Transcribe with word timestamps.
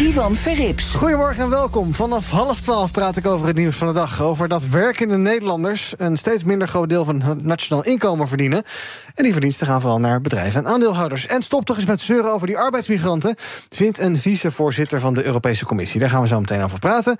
Ivan 0.00 0.36
Verrips. 0.36 0.94
Goedemorgen 0.94 1.42
en 1.42 1.50
welkom. 1.50 1.94
Vanaf 1.94 2.30
half 2.30 2.60
twaalf 2.60 2.90
praat 2.90 3.16
ik 3.16 3.26
over 3.26 3.46
het 3.46 3.56
nieuws 3.56 3.76
van 3.76 3.86
de 3.86 3.92
dag. 3.92 4.22
Over 4.22 4.48
dat 4.48 4.66
werkende 4.66 5.16
Nederlanders 5.16 5.94
een 5.96 6.16
steeds 6.16 6.44
minder 6.44 6.68
groot 6.68 6.88
deel 6.88 7.04
van 7.04 7.20
het 7.20 7.44
nationaal 7.44 7.84
inkomen 7.84 8.28
verdienen. 8.28 8.62
En 9.14 9.24
die 9.24 9.32
verdiensten 9.32 9.66
gaan 9.66 9.80
vooral 9.80 10.00
naar 10.00 10.20
bedrijven 10.20 10.64
en 10.64 10.72
aandeelhouders. 10.72 11.26
En 11.26 11.42
stop 11.42 11.64
toch 11.64 11.76
eens 11.76 11.86
met 11.86 12.00
zeuren 12.00 12.32
over 12.32 12.46
die 12.46 12.58
arbeidsmigranten, 12.58 13.34
vindt 13.70 13.98
een 13.98 14.18
vicevoorzitter 14.18 15.00
van 15.00 15.14
de 15.14 15.24
Europese 15.24 15.64
Commissie. 15.64 16.00
Daar 16.00 16.10
gaan 16.10 16.22
we 16.22 16.28
zo 16.28 16.40
meteen 16.40 16.62
over 16.62 16.78
praten. 16.78 17.16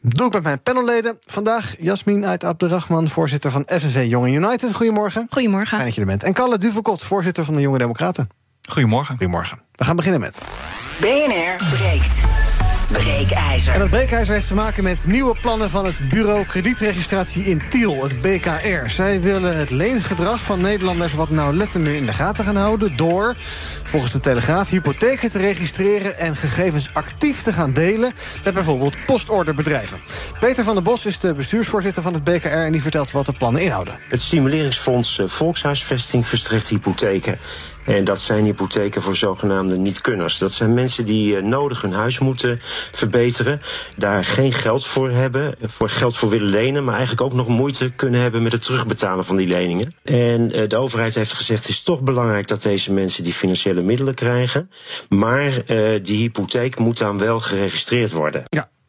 Doe 0.00 0.26
ik 0.26 0.32
met 0.32 0.42
mijn 0.42 0.62
panelleden. 0.62 1.18
Vandaag 1.26 1.74
Jasmin 1.78 2.26
Ait 2.26 2.44
Abderrahman, 2.44 3.08
voorzitter 3.08 3.50
van 3.50 3.62
FNV 3.66 4.06
Jonge 4.08 4.30
United. 4.30 4.74
Goedemorgen. 4.74 5.26
Goedemorgen. 5.30 5.68
Fijn 5.68 5.84
dat 5.84 5.94
je 5.94 6.00
er 6.00 6.06
bent. 6.06 6.22
En 6.22 6.32
Kalle 6.32 6.58
Duvekot, 6.58 7.02
voorzitter 7.02 7.44
van 7.44 7.54
de 7.54 7.60
Jonge 7.60 7.78
Democraten. 7.78 8.28
Goedemorgen. 8.68 9.16
Goedemorgen. 9.16 9.62
We 9.72 9.84
gaan 9.84 9.96
beginnen 9.96 10.20
met. 10.20 10.42
BNR 11.00 11.58
breekt. 11.70 12.53
Breekijzer. 12.92 13.72
En 13.72 13.78
dat 13.78 13.90
breekijzer 13.90 14.34
heeft 14.34 14.48
te 14.48 14.54
maken 14.54 14.84
met 14.84 15.04
nieuwe 15.06 15.34
plannen 15.40 15.70
van 15.70 15.84
het 15.84 16.08
Bureau 16.08 16.44
Kredietregistratie 16.44 17.44
in 17.44 17.62
Tiel, 17.70 18.02
het 18.02 18.20
BKR. 18.20 18.90
Zij 18.90 19.20
willen 19.20 19.56
het 19.56 19.70
leengedrag 19.70 20.42
van 20.42 20.60
Nederlanders 20.60 21.14
wat 21.14 21.30
nauwlettender 21.30 21.94
in 21.94 22.06
de 22.06 22.12
gaten 22.12 22.44
gaan 22.44 22.56
houden... 22.56 22.96
door, 22.96 23.34
volgens 23.82 24.12
de 24.12 24.20
Telegraaf, 24.20 24.68
hypotheken 24.68 25.30
te 25.30 25.38
registreren... 25.38 26.18
en 26.18 26.36
gegevens 26.36 26.90
actief 26.94 27.42
te 27.42 27.52
gaan 27.52 27.72
delen 27.72 28.12
met 28.44 28.54
bijvoorbeeld 28.54 28.94
postorderbedrijven. 29.06 29.98
Peter 30.40 30.64
van 30.64 30.74
der 30.74 30.82
Bos 30.82 31.06
is 31.06 31.18
de 31.18 31.32
bestuursvoorzitter 31.32 32.02
van 32.02 32.14
het 32.14 32.24
BKR... 32.24 32.46
en 32.46 32.72
die 32.72 32.82
vertelt 32.82 33.10
wat 33.10 33.26
de 33.26 33.32
plannen 33.32 33.62
inhouden. 33.62 33.98
Het 34.08 34.20
Stimuleringsfonds 34.20 35.18
eh, 35.18 35.26
Volkshuisvesting 35.26 36.26
verstrekt 36.26 36.68
hypotheken. 36.68 37.38
En 37.84 38.04
dat 38.04 38.20
zijn 38.20 38.44
hypotheken 38.44 39.02
voor 39.02 39.16
zogenaamde 39.16 39.76
niet-kunners. 39.76 40.38
Dat 40.38 40.52
zijn 40.52 40.74
mensen 40.74 41.04
die 41.04 41.36
uh, 41.36 41.42
nodig 41.42 41.82
hun 41.82 41.92
huis 41.92 42.18
moeten 42.18 42.60
verbeteren, 42.92 43.60
daar 43.96 44.24
geen 44.24 44.52
geld 44.52 44.86
voor 44.86 45.10
hebben, 45.10 45.54
voor 45.62 45.88
geld 45.88 46.16
voor 46.16 46.28
willen 46.28 46.48
lenen, 46.48 46.84
maar 46.84 46.94
eigenlijk 46.94 47.22
ook 47.26 47.32
nog 47.32 47.48
moeite 47.48 47.90
kunnen 47.90 48.20
hebben 48.20 48.42
met 48.42 48.52
het 48.52 48.62
terugbetalen 48.62 49.24
van 49.24 49.36
die 49.36 49.46
leningen. 49.46 49.94
En 50.02 50.56
uh, 50.56 50.68
de 50.68 50.76
overheid 50.76 51.14
heeft 51.14 51.32
gezegd: 51.32 51.60
het 51.60 51.70
is 51.70 51.82
toch 51.82 52.00
belangrijk 52.00 52.48
dat 52.48 52.62
deze 52.62 52.92
mensen 52.92 53.24
die 53.24 53.32
financiële 53.32 53.82
middelen 53.82 54.14
krijgen, 54.14 54.70
maar 55.08 55.52
uh, 55.66 56.00
die 56.02 56.16
hypotheek 56.16 56.78
moet 56.78 56.98
dan 56.98 57.18
wel 57.18 57.40
geregistreerd 57.40 58.12
worden. 58.12 58.44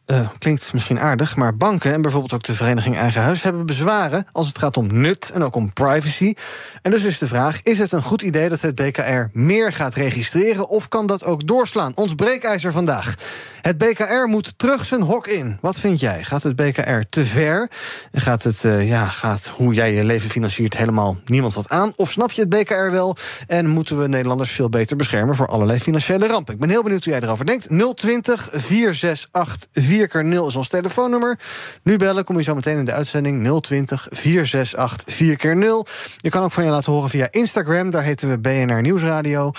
Uh, 0.06 0.28
klinkt 0.38 0.72
misschien 0.72 1.00
aardig, 1.00 1.36
maar 1.36 1.56
banken 1.56 1.92
en 1.92 2.02
bijvoorbeeld 2.02 2.32
ook 2.32 2.42
de 2.42 2.54
vereniging 2.54 2.96
Eigen 2.96 3.22
Huis 3.22 3.42
hebben 3.42 3.66
bezwaren 3.66 4.26
als 4.32 4.46
het 4.46 4.58
gaat 4.58 4.76
om 4.76 5.00
nut 5.00 5.30
en 5.34 5.42
ook 5.42 5.54
om 5.54 5.72
privacy. 5.72 6.34
En 6.82 6.90
dus 6.90 7.04
is 7.04 7.18
de 7.18 7.26
vraag: 7.26 7.62
is 7.62 7.78
het 7.78 7.92
een 7.92 8.02
goed 8.02 8.22
idee 8.22 8.48
dat 8.48 8.60
het 8.60 8.74
BKR 8.74 9.28
meer 9.32 9.72
gaat 9.72 9.94
registreren 9.94 10.68
of 10.68 10.88
kan 10.88 11.06
dat 11.06 11.24
ook 11.24 11.46
doorslaan? 11.46 11.96
Ons 11.96 12.14
breekijzer 12.14 12.72
vandaag. 12.72 13.14
Het 13.60 13.78
BKR 13.78 14.26
moet 14.28 14.58
terug 14.58 14.84
zijn 14.84 15.02
hok 15.02 15.26
in. 15.26 15.58
Wat 15.60 15.78
vind 15.78 16.00
jij? 16.00 16.24
Gaat 16.24 16.42
het 16.42 16.56
BKR 16.56 17.00
te 17.08 17.24
ver? 17.24 17.70
En 18.12 18.20
gaat 18.20 18.42
het, 18.42 18.64
uh, 18.64 18.88
ja, 18.88 19.06
gaat 19.06 19.46
hoe 19.46 19.74
jij 19.74 19.94
je 19.94 20.04
leven 20.04 20.30
financiert 20.30 20.76
helemaal 20.76 21.16
niemand 21.24 21.54
wat 21.54 21.68
aan? 21.68 21.92
Of 21.96 22.10
snap 22.10 22.30
je 22.30 22.40
het 22.40 22.50
BKR 22.50 22.90
wel? 22.90 23.16
En 23.46 23.66
moeten 23.66 24.00
we 24.00 24.08
Nederlanders 24.08 24.50
veel 24.50 24.68
beter 24.68 24.96
beschermen 24.96 25.36
voor 25.36 25.46
allerlei 25.46 25.80
financiële 25.80 26.26
rampen? 26.26 26.54
Ik 26.54 26.60
ben 26.60 26.68
heel 26.68 26.82
benieuwd 26.82 27.04
hoe 27.04 27.12
jij 27.12 27.22
erover 27.22 27.46
denkt. 27.46 27.68
020 27.96 28.48
468 28.52 29.68
4 29.96 30.08
keer 30.08 30.24
0 30.24 30.46
is 30.46 30.56
ons 30.56 30.68
telefoonnummer. 30.68 31.38
Nu 31.82 31.96
bellen, 31.96 32.24
kom 32.24 32.36
je 32.36 32.42
zo 32.42 32.54
meteen 32.54 32.78
in 32.78 32.84
de 32.84 32.92
uitzending 32.92 33.60
020 33.60 34.06
468 34.10 35.14
4 35.14 35.36
keer 35.36 35.56
0. 35.56 35.86
Je 36.16 36.30
kan 36.30 36.42
ook 36.42 36.52
van 36.52 36.64
je 36.64 36.70
laten 36.70 36.92
horen 36.92 37.10
via 37.10 37.28
Instagram. 37.30 37.90
Daar 37.90 38.02
heten 38.02 38.28
we 38.28 38.38
BNR 38.38 38.82
Nieuwsradio. 38.82 39.50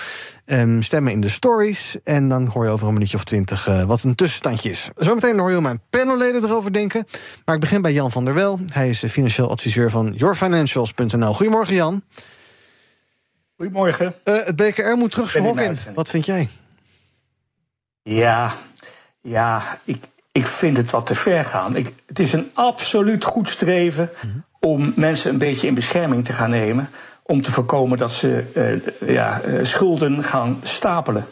Um, 0.46 0.82
stemmen 0.82 1.12
in 1.12 1.20
de 1.20 1.28
stories. 1.28 1.96
En 2.04 2.28
dan 2.28 2.46
hoor 2.46 2.64
je 2.64 2.70
over 2.70 2.86
een 2.86 2.92
minuutje 2.92 3.16
of 3.16 3.24
twintig 3.24 3.68
uh, 3.68 3.82
wat 3.82 4.02
een 4.02 4.14
tussenstandje 4.14 4.70
is. 4.70 4.88
Zometeen 4.96 5.38
hoor 5.38 5.50
je 5.50 5.60
mijn 5.60 5.80
panelleden 5.90 6.44
erover 6.44 6.72
denken. 6.72 7.04
Maar 7.44 7.54
ik 7.54 7.60
begin 7.60 7.82
bij 7.82 7.92
Jan 7.92 8.12
van 8.12 8.24
der 8.24 8.34
Wel. 8.34 8.58
Hij 8.72 8.88
is 8.88 9.04
financieel 9.04 9.50
adviseur 9.50 9.90
van 9.90 10.12
yourfinancials.nl. 10.16 11.34
Goedemorgen, 11.34 11.74
Jan. 11.74 12.02
Goedemorgen. 13.56 14.14
Uh, 14.24 14.44
het 14.44 14.56
BKR 14.56 14.96
moet 14.96 15.10
terug 15.10 15.30
zijn 15.30 15.44
hok 15.44 15.60
in. 15.60 15.78
Wat 15.94 16.08
vind 16.08 16.26
jij? 16.26 16.48
Ja, 18.02 18.52
ja 19.20 19.78
ik, 19.84 20.04
ik 20.38 20.46
vind 20.46 20.76
het 20.76 20.90
wat 20.90 21.06
te 21.06 21.14
ver 21.14 21.44
gaan. 21.44 21.76
Ik, 21.76 21.92
het 22.06 22.18
is 22.18 22.32
een 22.32 22.50
absoluut 22.54 23.24
goed 23.24 23.48
streven 23.48 24.10
om 24.60 24.92
mensen 24.96 25.30
een 25.30 25.38
beetje 25.38 25.66
in 25.66 25.74
bescherming 25.74 26.24
te 26.24 26.32
gaan 26.32 26.50
nemen 26.50 26.88
om 27.22 27.42
te 27.42 27.52
voorkomen 27.52 27.98
dat 27.98 28.10
ze 28.10 28.44
uh, 28.54 29.14
ja, 29.14 29.42
uh, 29.44 29.64
schulden 29.64 30.24
gaan 30.24 30.60
stapelen. 30.62 31.26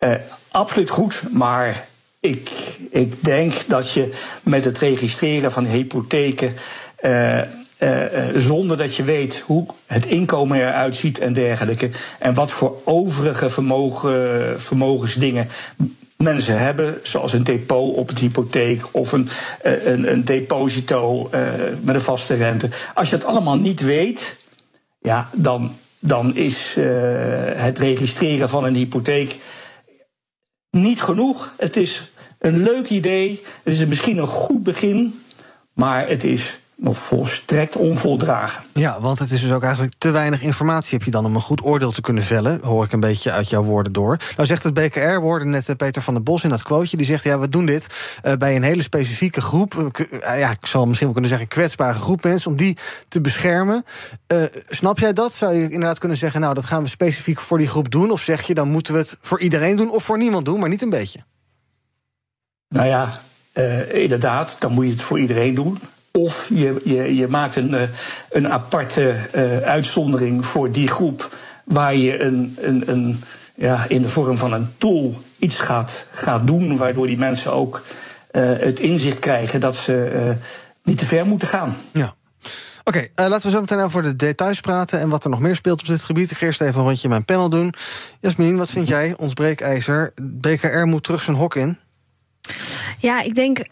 Uh, 0.00 0.14
absoluut 0.50 0.90
goed, 0.90 1.22
maar 1.30 1.86
ik, 2.20 2.50
ik 2.90 3.24
denk 3.24 3.52
dat 3.66 3.92
je 3.92 4.12
met 4.42 4.64
het 4.64 4.78
registreren 4.78 5.52
van 5.52 5.64
hypotheken. 5.64 6.54
zonder 8.34 8.76
dat 8.76 8.94
je 8.94 9.02
weet 9.02 9.42
hoe 9.46 9.66
het 9.86 10.06
inkomen 10.06 10.58
eruit 10.58 10.96
ziet 10.96 11.18
en 11.18 11.32
dergelijke. 11.32 11.90
En 12.18 12.34
wat 12.34 12.50
voor 12.50 12.80
overige 12.84 13.50
vermogen, 13.50 14.60
vermogensdingen 14.60 15.48
mensen 16.16 16.58
hebben, 16.58 17.00
zoals 17.02 17.32
een 17.32 17.44
depot 17.44 17.96
op 17.96 18.08
het 18.08 18.18
hypotheek 18.18 18.82
of 18.90 19.12
een, 19.12 19.28
een, 19.62 20.12
een 20.12 20.24
deposito 20.24 21.28
met 21.82 21.94
een 21.94 22.00
vaste 22.00 22.34
rente. 22.34 22.68
Als 22.94 23.10
je 23.10 23.16
het 23.16 23.24
allemaal 23.24 23.58
niet 23.58 23.80
weet, 23.80 24.36
ja, 25.00 25.28
dan, 25.32 25.76
dan 25.98 26.36
is 26.36 26.74
uh, 26.78 26.84
het 27.54 27.78
registreren 27.78 28.48
van 28.48 28.64
een 28.64 28.74
hypotheek 28.74 29.36
niet 30.70 31.02
genoeg. 31.02 31.54
Het 31.56 31.76
is 31.76 32.12
een 32.38 32.62
leuk 32.62 32.90
idee. 32.90 33.42
Het 33.62 33.74
is 33.74 33.86
misschien 33.86 34.18
een 34.18 34.26
goed 34.26 34.62
begin. 34.62 35.22
Maar 35.74 36.08
het 36.08 36.24
is 36.24 36.58
nog 36.76 36.98
volstrekt 36.98 37.76
onvoldragen. 37.76 38.64
Ja, 38.72 39.00
want 39.00 39.18
het 39.18 39.30
is 39.30 39.40
dus 39.40 39.52
ook 39.52 39.62
eigenlijk 39.62 39.94
te 39.98 40.10
weinig 40.10 40.42
informatie 40.42 40.98
heb 40.98 41.02
je 41.02 41.10
dan 41.10 41.24
om 41.24 41.34
een 41.34 41.40
goed 41.40 41.64
oordeel 41.64 41.92
te 41.92 42.00
kunnen 42.00 42.22
vellen. 42.22 42.60
Hoor 42.62 42.84
ik 42.84 42.92
een 42.92 43.00
beetje 43.00 43.30
uit 43.30 43.50
jouw 43.50 43.62
woorden 43.62 43.92
door. 43.92 44.16
Nou 44.36 44.46
zegt 44.46 44.62
het 44.62 44.74
BKR, 44.74 44.98
we 44.98 45.20
hoorden 45.20 45.50
net 45.50 45.76
Peter 45.76 46.02
van 46.02 46.14
der 46.14 46.22
Bos 46.22 46.44
in 46.44 46.50
dat 46.50 46.62
quoteje. 46.62 46.96
Die 46.96 47.06
zegt, 47.06 47.24
ja, 47.24 47.38
we 47.38 47.48
doen 47.48 47.66
dit 47.66 47.86
uh, 48.24 48.32
bij 48.32 48.56
een 48.56 48.62
hele 48.62 48.82
specifieke 48.82 49.40
groep. 49.40 49.74
Uh, 49.74 50.38
ja, 50.38 50.50
ik 50.50 50.66
zal 50.66 50.84
misschien 50.84 51.04
wel 51.04 51.12
kunnen 51.12 51.30
zeggen, 51.30 51.48
kwetsbare 51.48 51.98
groep 51.98 52.22
mensen. 52.22 52.50
Om 52.50 52.56
die 52.56 52.76
te 53.08 53.20
beschermen. 53.20 53.84
Uh, 54.32 54.42
snap 54.68 54.98
jij 54.98 55.12
dat? 55.12 55.32
Zou 55.32 55.54
je 55.54 55.62
inderdaad 55.62 55.98
kunnen 55.98 56.18
zeggen, 56.18 56.40
nou, 56.40 56.54
dat 56.54 56.64
gaan 56.64 56.82
we 56.82 56.88
specifiek 56.88 57.40
voor 57.40 57.58
die 57.58 57.68
groep 57.68 57.90
doen? 57.90 58.10
Of 58.10 58.20
zeg 58.20 58.42
je, 58.42 58.54
dan 58.54 58.68
moeten 58.68 58.92
we 58.92 58.98
het 58.98 59.16
voor 59.20 59.40
iedereen 59.40 59.76
doen 59.76 59.90
of 59.90 60.04
voor 60.04 60.18
niemand 60.18 60.44
doen, 60.44 60.60
maar 60.60 60.68
niet 60.68 60.82
een 60.82 60.90
beetje? 60.90 61.24
Nou 62.68 62.86
ja, 62.86 63.18
inderdaad, 63.92 64.56
dan 64.58 64.72
moet 64.72 64.84
je 64.84 64.90
het 64.90 65.02
voor 65.02 65.20
iedereen 65.20 65.54
doen. 65.54 65.78
Of 66.18 66.48
je, 66.54 66.80
je, 66.84 67.14
je 67.14 67.28
maakt 67.28 67.56
een, 67.56 67.88
een 68.30 68.48
aparte 68.48 69.16
uh, 69.34 69.58
uitzondering 69.58 70.46
voor 70.46 70.72
die 70.72 70.88
groep, 70.88 71.36
waar 71.64 71.94
je 71.94 72.20
een, 72.20 72.56
een, 72.60 72.90
een, 72.90 73.20
ja, 73.54 73.84
in 73.88 74.02
de 74.02 74.08
vorm 74.08 74.36
van 74.36 74.52
een 74.52 74.68
tool 74.78 75.14
iets 75.38 75.60
gaat, 75.60 76.06
gaat 76.10 76.46
doen, 76.46 76.76
waardoor 76.76 77.06
die 77.06 77.18
mensen 77.18 77.52
ook 77.52 77.82
uh, 78.32 78.42
het 78.58 78.80
inzicht 78.80 79.18
krijgen 79.18 79.60
dat 79.60 79.76
ze 79.76 80.12
uh, 80.14 80.34
niet 80.82 80.98
te 80.98 81.04
ver 81.04 81.26
moeten 81.26 81.48
gaan. 81.48 81.76
Ja. 81.92 82.14
Oké, 82.84 82.98
okay, 82.98 83.10
uh, 83.26 83.30
laten 83.30 83.46
we 83.46 83.54
zo 83.54 83.60
meteen 83.60 83.80
over 83.80 84.02
de 84.02 84.16
details 84.16 84.60
praten 84.60 85.00
en 85.00 85.08
wat 85.08 85.24
er 85.24 85.30
nog 85.30 85.40
meer 85.40 85.56
speelt 85.56 85.80
op 85.80 85.86
dit 85.86 86.04
gebied. 86.04 86.30
Ik 86.30 86.36
ga 86.36 86.46
eerst 86.46 86.60
even 86.60 86.80
een 86.80 86.86
rondje 86.86 87.08
mijn 87.08 87.24
panel 87.24 87.48
doen. 87.48 87.74
Jasmin, 88.20 88.56
wat 88.56 88.70
vind 88.70 88.88
jij? 88.88 89.14
Ons 89.16 89.32
breekijzer. 89.32 90.12
BKR 90.22 90.84
moet 90.84 91.04
terug 91.04 91.22
zijn 91.22 91.36
hok 91.36 91.54
in. 91.54 91.78
Ja, 93.04 93.22
ik 93.22 93.34
denk 93.34 93.58
uh, 93.58 93.66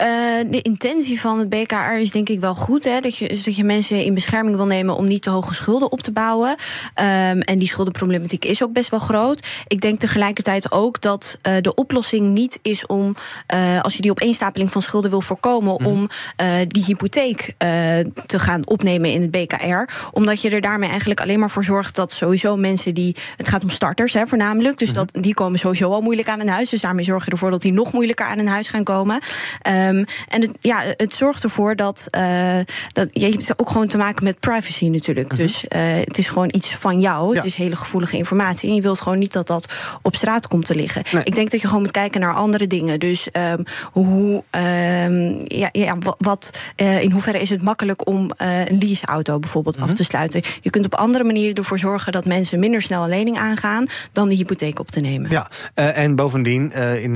de 0.50 0.62
intentie 0.62 1.20
van 1.20 1.38
het 1.38 1.48
BKR 1.48 1.98
is 1.98 2.10
denk 2.10 2.28
ik 2.28 2.40
wel 2.40 2.54
goed. 2.54 2.84
Hè? 2.84 3.00
Dat, 3.00 3.16
je, 3.16 3.28
dus 3.28 3.42
dat 3.42 3.56
je 3.56 3.64
mensen 3.64 4.04
in 4.04 4.14
bescherming 4.14 4.56
wil 4.56 4.66
nemen 4.66 4.96
om 4.96 5.06
niet 5.06 5.22
te 5.22 5.30
hoge 5.30 5.54
schulden 5.54 5.92
op 5.92 6.00
te 6.00 6.12
bouwen. 6.12 6.48
Um, 6.48 6.56
en 7.40 7.58
die 7.58 7.68
schuldenproblematiek 7.68 8.44
is 8.44 8.62
ook 8.62 8.72
best 8.72 8.90
wel 8.90 9.00
groot. 9.00 9.46
Ik 9.66 9.80
denk 9.80 10.00
tegelijkertijd 10.00 10.72
ook 10.72 11.00
dat 11.00 11.38
uh, 11.42 11.54
de 11.60 11.74
oplossing 11.74 12.28
niet 12.28 12.58
is 12.62 12.86
om, 12.86 13.14
uh, 13.54 13.80
als 13.80 13.96
je 13.96 14.02
die 14.02 14.10
opeenstapeling 14.10 14.72
van 14.72 14.82
schulden 14.82 15.10
wil 15.10 15.20
voorkomen, 15.20 15.76
mm. 15.80 15.86
om 15.86 16.08
die 16.68 16.84
hypotheek 16.84 17.54
te 18.26 18.38
gaan 18.38 18.66
opnemen 18.66 19.10
in 19.10 19.22
het 19.22 19.30
BKR. 19.30 19.92
Omdat 20.12 20.42
je 20.42 20.50
er 20.50 20.60
daarmee 20.60 20.88
eigenlijk 20.88 21.20
alleen 21.20 21.38
maar 21.38 21.50
voor 21.50 21.64
zorgt 21.64 21.94
dat 21.94 22.12
sowieso 22.12 22.56
mensen 22.56 22.94
die. 22.94 23.16
Het 23.36 23.48
gaat 23.48 23.62
om 23.62 23.70
starters, 23.70 24.12
hè, 24.12 24.26
voornamelijk. 24.26 24.78
Dus 24.78 24.88
mm 24.88 24.96
-hmm. 24.96 25.06
dat, 25.12 25.22
die 25.22 25.34
komen 25.34 25.58
sowieso 25.58 25.90
al 25.90 26.00
moeilijk 26.00 26.28
aan 26.28 26.40
een 26.40 26.48
huis. 26.48 26.70
Dus 26.70 26.80
daarmee 26.80 27.04
zorg 27.04 27.24
je 27.24 27.30
ervoor 27.30 27.50
dat 27.50 27.62
die 27.62 27.72
nog 27.72 27.92
moeilijker 27.92 28.26
aan 28.26 28.38
een 28.38 28.48
huis 28.48 28.61
gaan 28.68 28.84
komen. 28.84 29.14
Um, 29.14 30.04
en 30.28 30.40
het, 30.40 30.50
ja, 30.60 30.82
het 30.96 31.14
zorgt 31.14 31.44
ervoor 31.44 31.76
dat, 31.76 32.06
uh, 32.16 32.58
dat 32.92 33.08
je 33.12 33.26
hebt 33.26 33.60
ook 33.60 33.70
gewoon 33.70 33.86
te 33.86 33.96
maken 33.96 34.24
met 34.24 34.40
privacy 34.40 34.88
natuurlijk. 34.88 35.28
-hmm. 35.28 35.38
Dus 35.38 35.64
uh, 35.68 35.80
het 35.82 36.18
is 36.18 36.28
gewoon 36.28 36.48
iets 36.52 36.74
van 36.74 37.00
jou. 37.00 37.30
Ja. 37.30 37.36
Het 37.36 37.44
is 37.44 37.54
hele 37.54 37.76
gevoelige 37.76 38.16
informatie. 38.16 38.68
En 38.68 38.74
je 38.74 38.82
wilt 38.82 39.00
gewoon 39.00 39.18
niet 39.18 39.32
dat 39.32 39.46
dat 39.46 39.72
op 40.02 40.16
straat 40.16 40.48
komt 40.48 40.66
te 40.66 40.74
liggen. 40.74 41.02
Nee. 41.12 41.24
Ik 41.24 41.34
denk 41.34 41.50
dat 41.50 41.60
je 41.60 41.66
gewoon 41.66 41.82
moet 41.82 41.90
kijken 41.90 42.20
naar 42.20 42.34
andere 42.34 42.66
dingen. 42.66 43.00
Dus 43.00 43.28
um, 43.32 43.64
hoe, 43.92 44.44
um, 44.50 45.40
ja, 45.44 45.68
ja, 45.72 45.96
wat, 46.18 46.50
uh, 46.76 47.02
in 47.02 47.10
hoeverre 47.10 47.40
is 47.40 47.50
het 47.50 47.62
makkelijk 47.62 48.06
om 48.06 48.30
een 48.36 48.78
leaseauto 48.78 49.38
bijvoorbeeld 49.38 49.80
af 49.80 49.92
te 49.92 50.04
sluiten? 50.04 50.42
Je 50.60 50.70
kunt 50.70 50.84
op 50.84 50.94
andere 50.94 51.24
manieren 51.24 51.54
ervoor 51.54 51.78
zorgen 51.78 52.12
dat 52.12 52.24
mensen 52.24 52.58
minder 52.58 52.82
snel 52.82 53.02
een 53.02 53.08
lening 53.08 53.38
aangaan 53.38 53.86
dan 54.12 54.28
de 54.28 54.34
hypotheek 54.34 54.78
op 54.78 54.90
te 54.90 55.00
nemen. 55.00 55.30
Ja, 55.30 55.50
en 55.74 56.16
bovendien, 56.16 56.72
in 57.02 57.14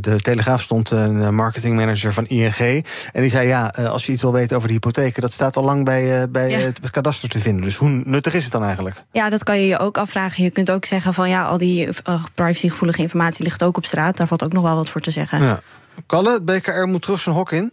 de 0.00 0.18
Telegraaf 0.22 0.51
stond 0.60 0.90
een 0.90 1.34
marketingmanager 1.34 2.12
van 2.12 2.26
ING. 2.26 2.84
En 3.12 3.20
die 3.20 3.30
zei: 3.30 3.48
Ja, 3.48 3.66
als 3.66 4.06
je 4.06 4.12
iets 4.12 4.22
wil 4.22 4.32
weten 4.32 4.56
over 4.56 4.68
de 4.68 4.74
hypotheken, 4.74 5.22
dat 5.22 5.32
staat 5.32 5.56
al 5.56 5.64
lang 5.64 5.84
bij, 5.84 6.30
bij 6.30 6.50
ja. 6.50 6.58
het 6.58 6.90
kadaster 6.90 7.28
te 7.28 7.38
vinden. 7.38 7.62
Dus 7.62 7.76
hoe 7.76 7.88
nuttig 7.88 8.34
is 8.34 8.42
het 8.42 8.52
dan 8.52 8.64
eigenlijk? 8.64 9.04
Ja, 9.12 9.28
dat 9.28 9.44
kan 9.44 9.60
je 9.60 9.66
je 9.66 9.78
ook 9.78 9.98
afvragen. 9.98 10.44
Je 10.44 10.50
kunt 10.50 10.70
ook 10.70 10.84
zeggen: 10.84 11.14
van 11.14 11.28
ja, 11.28 11.44
al 11.44 11.58
die 11.58 11.88
privacygevoelige 12.34 13.02
informatie 13.02 13.44
ligt 13.44 13.62
ook 13.62 13.76
op 13.76 13.84
straat. 13.84 14.16
Daar 14.16 14.26
valt 14.26 14.44
ook 14.44 14.52
nog 14.52 14.62
wel 14.62 14.76
wat 14.76 14.88
voor 14.88 15.00
te 15.00 15.10
zeggen. 15.10 15.42
Ja. 15.42 15.60
Kalle, 16.06 16.32
het 16.32 16.44
BKR 16.44 16.86
moet 16.86 17.02
terug 17.02 17.20
zijn 17.20 17.34
hok 17.34 17.52
in. 17.52 17.72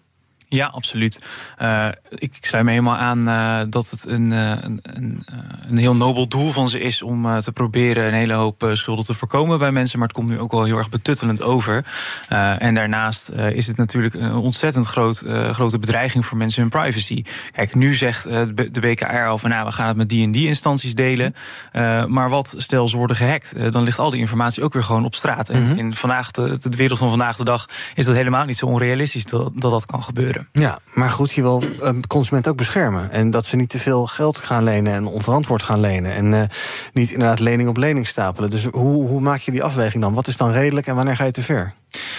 Ja, 0.52 0.66
absoluut. 0.66 1.22
Uh, 1.62 1.88
ik, 2.10 2.36
ik 2.36 2.46
sluit 2.46 2.66
me 2.66 2.70
helemaal 2.70 2.96
aan 2.96 3.30
uh, 3.30 3.62
dat 3.70 3.90
het 3.90 4.06
een, 4.08 4.32
uh, 4.32 4.50
een, 4.50 4.80
een, 4.84 5.26
een, 5.68 5.78
heel 5.78 5.96
nobel 5.96 6.28
doel 6.28 6.50
van 6.50 6.70
ze 6.70 6.80
is 6.80 7.02
om 7.02 7.40
te 7.40 7.52
proberen 7.52 8.08
een 8.08 8.14
hele 8.14 8.34
hoop 8.34 8.70
schulden 8.74 9.06
te 9.06 9.14
voorkomen 9.14 9.60
bij 9.60 9.72
mensen. 9.72 10.00
Maar 10.00 10.08
het 10.08 10.18
komt 10.18 10.30
nu 10.30 10.40
ook 10.40 10.52
wel 10.52 10.64
heel 10.64 10.78
erg 10.78 10.90
betuttelend 10.90 11.42
over. 11.42 11.86
en 12.60 12.74
daarnaast 12.76 13.30
is 13.30 13.68
het 13.68 13.78
natuurlijk 13.78 14.14
een 14.14 14.34
ontzettend 14.34 14.86
groot, 14.86 15.24
grote 15.52 15.80
bedreiging 15.80 16.26
voor 16.26 16.38
mensen 16.38 16.62
hun 16.62 16.70
privacy. 16.70 17.24
Kijk, 17.52 17.76
nu 17.76 17.96
zegt 17.96 18.24
de 18.24 18.80
BKR 18.82 19.26
al 19.28 19.38
van 19.38 19.50
nou, 19.50 19.66
we 19.66 19.72
gaan 19.72 19.88
het 19.88 19.98
met 19.98 20.10
die 20.10 20.24
en 20.24 20.32
die 20.32 20.48
instanties 20.48 20.96
delen. 20.96 21.36
maar 22.08 22.30
wat 22.30 22.54
stel 22.58 22.88
ze 22.88 22.98
worden 22.98 23.16
gehackt? 23.16 23.72
dan 23.72 23.84
ligt 23.84 24.00
al 24.00 24.10
die 24.10 24.20
informatie 24.20 24.64
ook 24.64 24.74
weer 24.74 24.84
gewoon 24.84 25.06
op 25.06 25.16
straat. 25.16 25.50
En 25.50 25.78
in 25.78 25.96
vandaag 25.96 26.32
de, 26.32 26.58
de 26.60 26.78
wereld 26.78 27.00
van 27.00 27.10
vandaag 27.10 27.38
de 27.38 27.46
dag 27.46 27.70
is 27.96 28.06
dat 28.06 28.16
helemaal 28.16 28.46
niet 28.46 28.58
zo 28.58 28.66
onrealistisch 28.66 29.26
dat 29.26 29.52
dat, 29.56 29.72
dat 29.72 29.86
kan 29.86 30.04
gebeuren. 30.04 30.39
Ja, 30.52 30.80
maar 30.94 31.12
goed, 31.12 31.32
je 31.32 31.42
wil 31.42 31.64
um, 31.84 32.08
consument 32.08 32.48
ook 32.48 32.58
beschermen. 32.58 33.12
En 33.12 33.32
dat 33.32 33.46
ze 33.46 33.56
niet 33.56 33.70
te 33.70 33.80
veel 33.80 34.08
geld 34.08 34.38
gaan 34.38 34.64
lenen 34.64 34.94
en 34.94 35.06
onverantwoord 35.06 35.64
gaan 35.64 35.80
lenen. 35.80 36.14
En 36.14 36.26
uh, 36.26 36.42
niet 36.94 37.12
inderdaad 37.12 37.40
lening 37.40 37.70
op 37.70 37.78
lening 37.78 38.08
stapelen. 38.08 38.50
Dus 38.50 38.66
hoe, 38.66 39.08
hoe 39.08 39.22
maak 39.22 39.40
je 39.40 39.52
die 39.52 39.64
afweging 39.64 40.04
dan? 40.04 40.14
Wat 40.14 40.28
is 40.28 40.38
dan 40.38 40.52
redelijk 40.52 40.88
en 40.88 40.96
wanneer 40.96 41.16
ga 41.16 41.24
je 41.24 41.32
te 41.32 41.44
ver? 41.44 41.74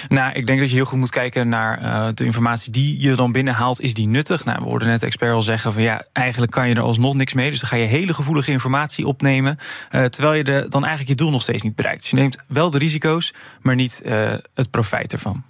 Nou, 0.09 0.33
ik 0.33 0.47
denk 0.47 0.61
dat 0.61 0.69
je 0.69 0.75
heel 0.75 0.85
goed 0.85 0.99
moet 0.99 1.11
kijken 1.11 1.49
naar 1.49 1.83
uh, 1.83 2.09
de 2.15 2.25
informatie 2.25 2.73
die 2.73 3.01
je 3.01 3.15
dan 3.15 3.33
binnenhaalt. 3.33 3.81
Is 3.81 3.95
die 3.95 4.07
nuttig? 4.07 4.45
Nou, 4.45 4.59
we 4.63 4.69
hoorden 4.69 4.89
net 4.89 5.03
expert 5.03 5.33
al 5.33 5.43
zeggen 5.43 5.73
van 5.73 5.83
ja, 5.83 6.03
eigenlijk 6.13 6.53
kan 6.53 6.69
je 6.69 6.75
er 6.75 6.81
alsnog 6.81 7.15
niks 7.15 7.35
mee. 7.35 7.51
Dus 7.51 7.61
dan 7.61 7.69
ga 7.69 7.77
je 7.77 7.87
hele 7.87 8.15
gevoelige 8.15 8.51
informatie 8.51 9.07
opnemen. 9.07 9.59
Uh, 9.91 10.05
terwijl 10.05 10.35
je 10.35 10.45
de, 10.45 10.67
dan 10.69 10.81
eigenlijk 10.81 11.09
je 11.09 11.25
doel 11.25 11.31
nog 11.31 11.43
steeds 11.43 11.63
niet 11.63 11.75
bereikt. 11.75 12.01
Dus 12.01 12.11
je 12.11 12.17
neemt 12.17 12.37
wel 12.47 12.71
de 12.71 12.79
risico's, 12.79 13.35
maar 13.61 13.75
niet 13.75 14.03
uh, 14.05 14.35
het 14.55 14.71
profijt 14.71 15.13
ervan. 15.13 15.45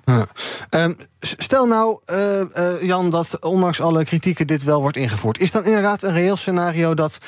Um, 0.70 0.96
stel 1.20 1.66
nou, 1.66 2.00
Jan, 2.80 3.10
dat 3.10 3.40
ondanks 3.40 3.80
alle 3.80 4.04
kritieken 4.04 4.46
dit 4.46 4.64
wel 4.64 4.80
wordt 4.80 4.96
ingevoerd. 4.96 5.38
Is 5.38 5.50
dan 5.50 5.64
inderdaad 5.64 6.02
een 6.02 6.12
reëel 6.12 6.36
scenario 6.36 6.94
dat 6.94 7.18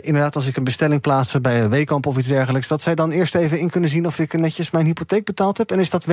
inderdaad 0.00 0.36
als 0.36 0.46
ik 0.46 0.56
een 0.56 0.64
bestelling 0.64 1.00
plaats 1.00 1.40
bij 1.40 1.62
een 1.62 1.70
Weekamp 1.70 2.06
of 2.06 2.16
iets 2.16 2.26
dergelijks, 2.26 2.68
dat 2.68 2.82
zij 2.82 2.94
dan 2.94 3.10
eerst 3.10 3.34
even 3.34 3.58
in 3.58 3.70
kunnen 3.70 3.90
zien 3.90 4.06
of 4.06 4.18
ik 4.18 4.32
netjes 4.32 4.70
mijn 4.70 4.86
hypotheek 4.86 5.24
betaald 5.24 5.58
heb? 5.58 5.70
En 5.70 5.78
is 5.78 5.90
dat 5.90 6.04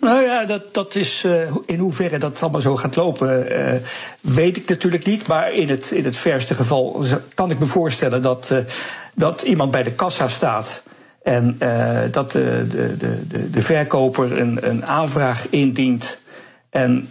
Nou 0.00 0.22
ja, 0.22 0.44
dat, 0.44 0.74
dat 0.74 0.94
is 0.94 1.22
uh, 1.26 1.56
in 1.66 1.78
hoeverre 1.78 2.18
dat 2.18 2.42
allemaal 2.42 2.60
zo 2.60 2.76
gaat 2.76 2.96
lopen, 2.96 3.52
uh, 3.52 3.72
weet 4.20 4.56
ik 4.56 4.68
natuurlijk 4.68 5.06
niet. 5.06 5.26
Maar 5.26 5.52
in 5.52 5.68
het, 5.68 5.90
in 5.90 6.04
het 6.04 6.16
verste 6.16 6.54
geval 6.54 7.04
kan 7.34 7.50
ik 7.50 7.58
me 7.58 7.66
voorstellen 7.66 8.22
dat, 8.22 8.48
uh, 8.52 8.58
dat 9.14 9.42
iemand 9.42 9.70
bij 9.70 9.82
de 9.82 9.92
kassa 9.92 10.28
staat. 10.28 10.82
En 11.22 11.58
dat 12.10 12.32
de, 12.32 12.66
de, 12.68 12.96
de, 12.96 13.50
de 13.50 13.60
verkoper 13.60 14.40
een, 14.40 14.68
een 14.68 14.86
aanvraag 14.86 15.46
indient. 15.50 16.18
En 16.70 17.10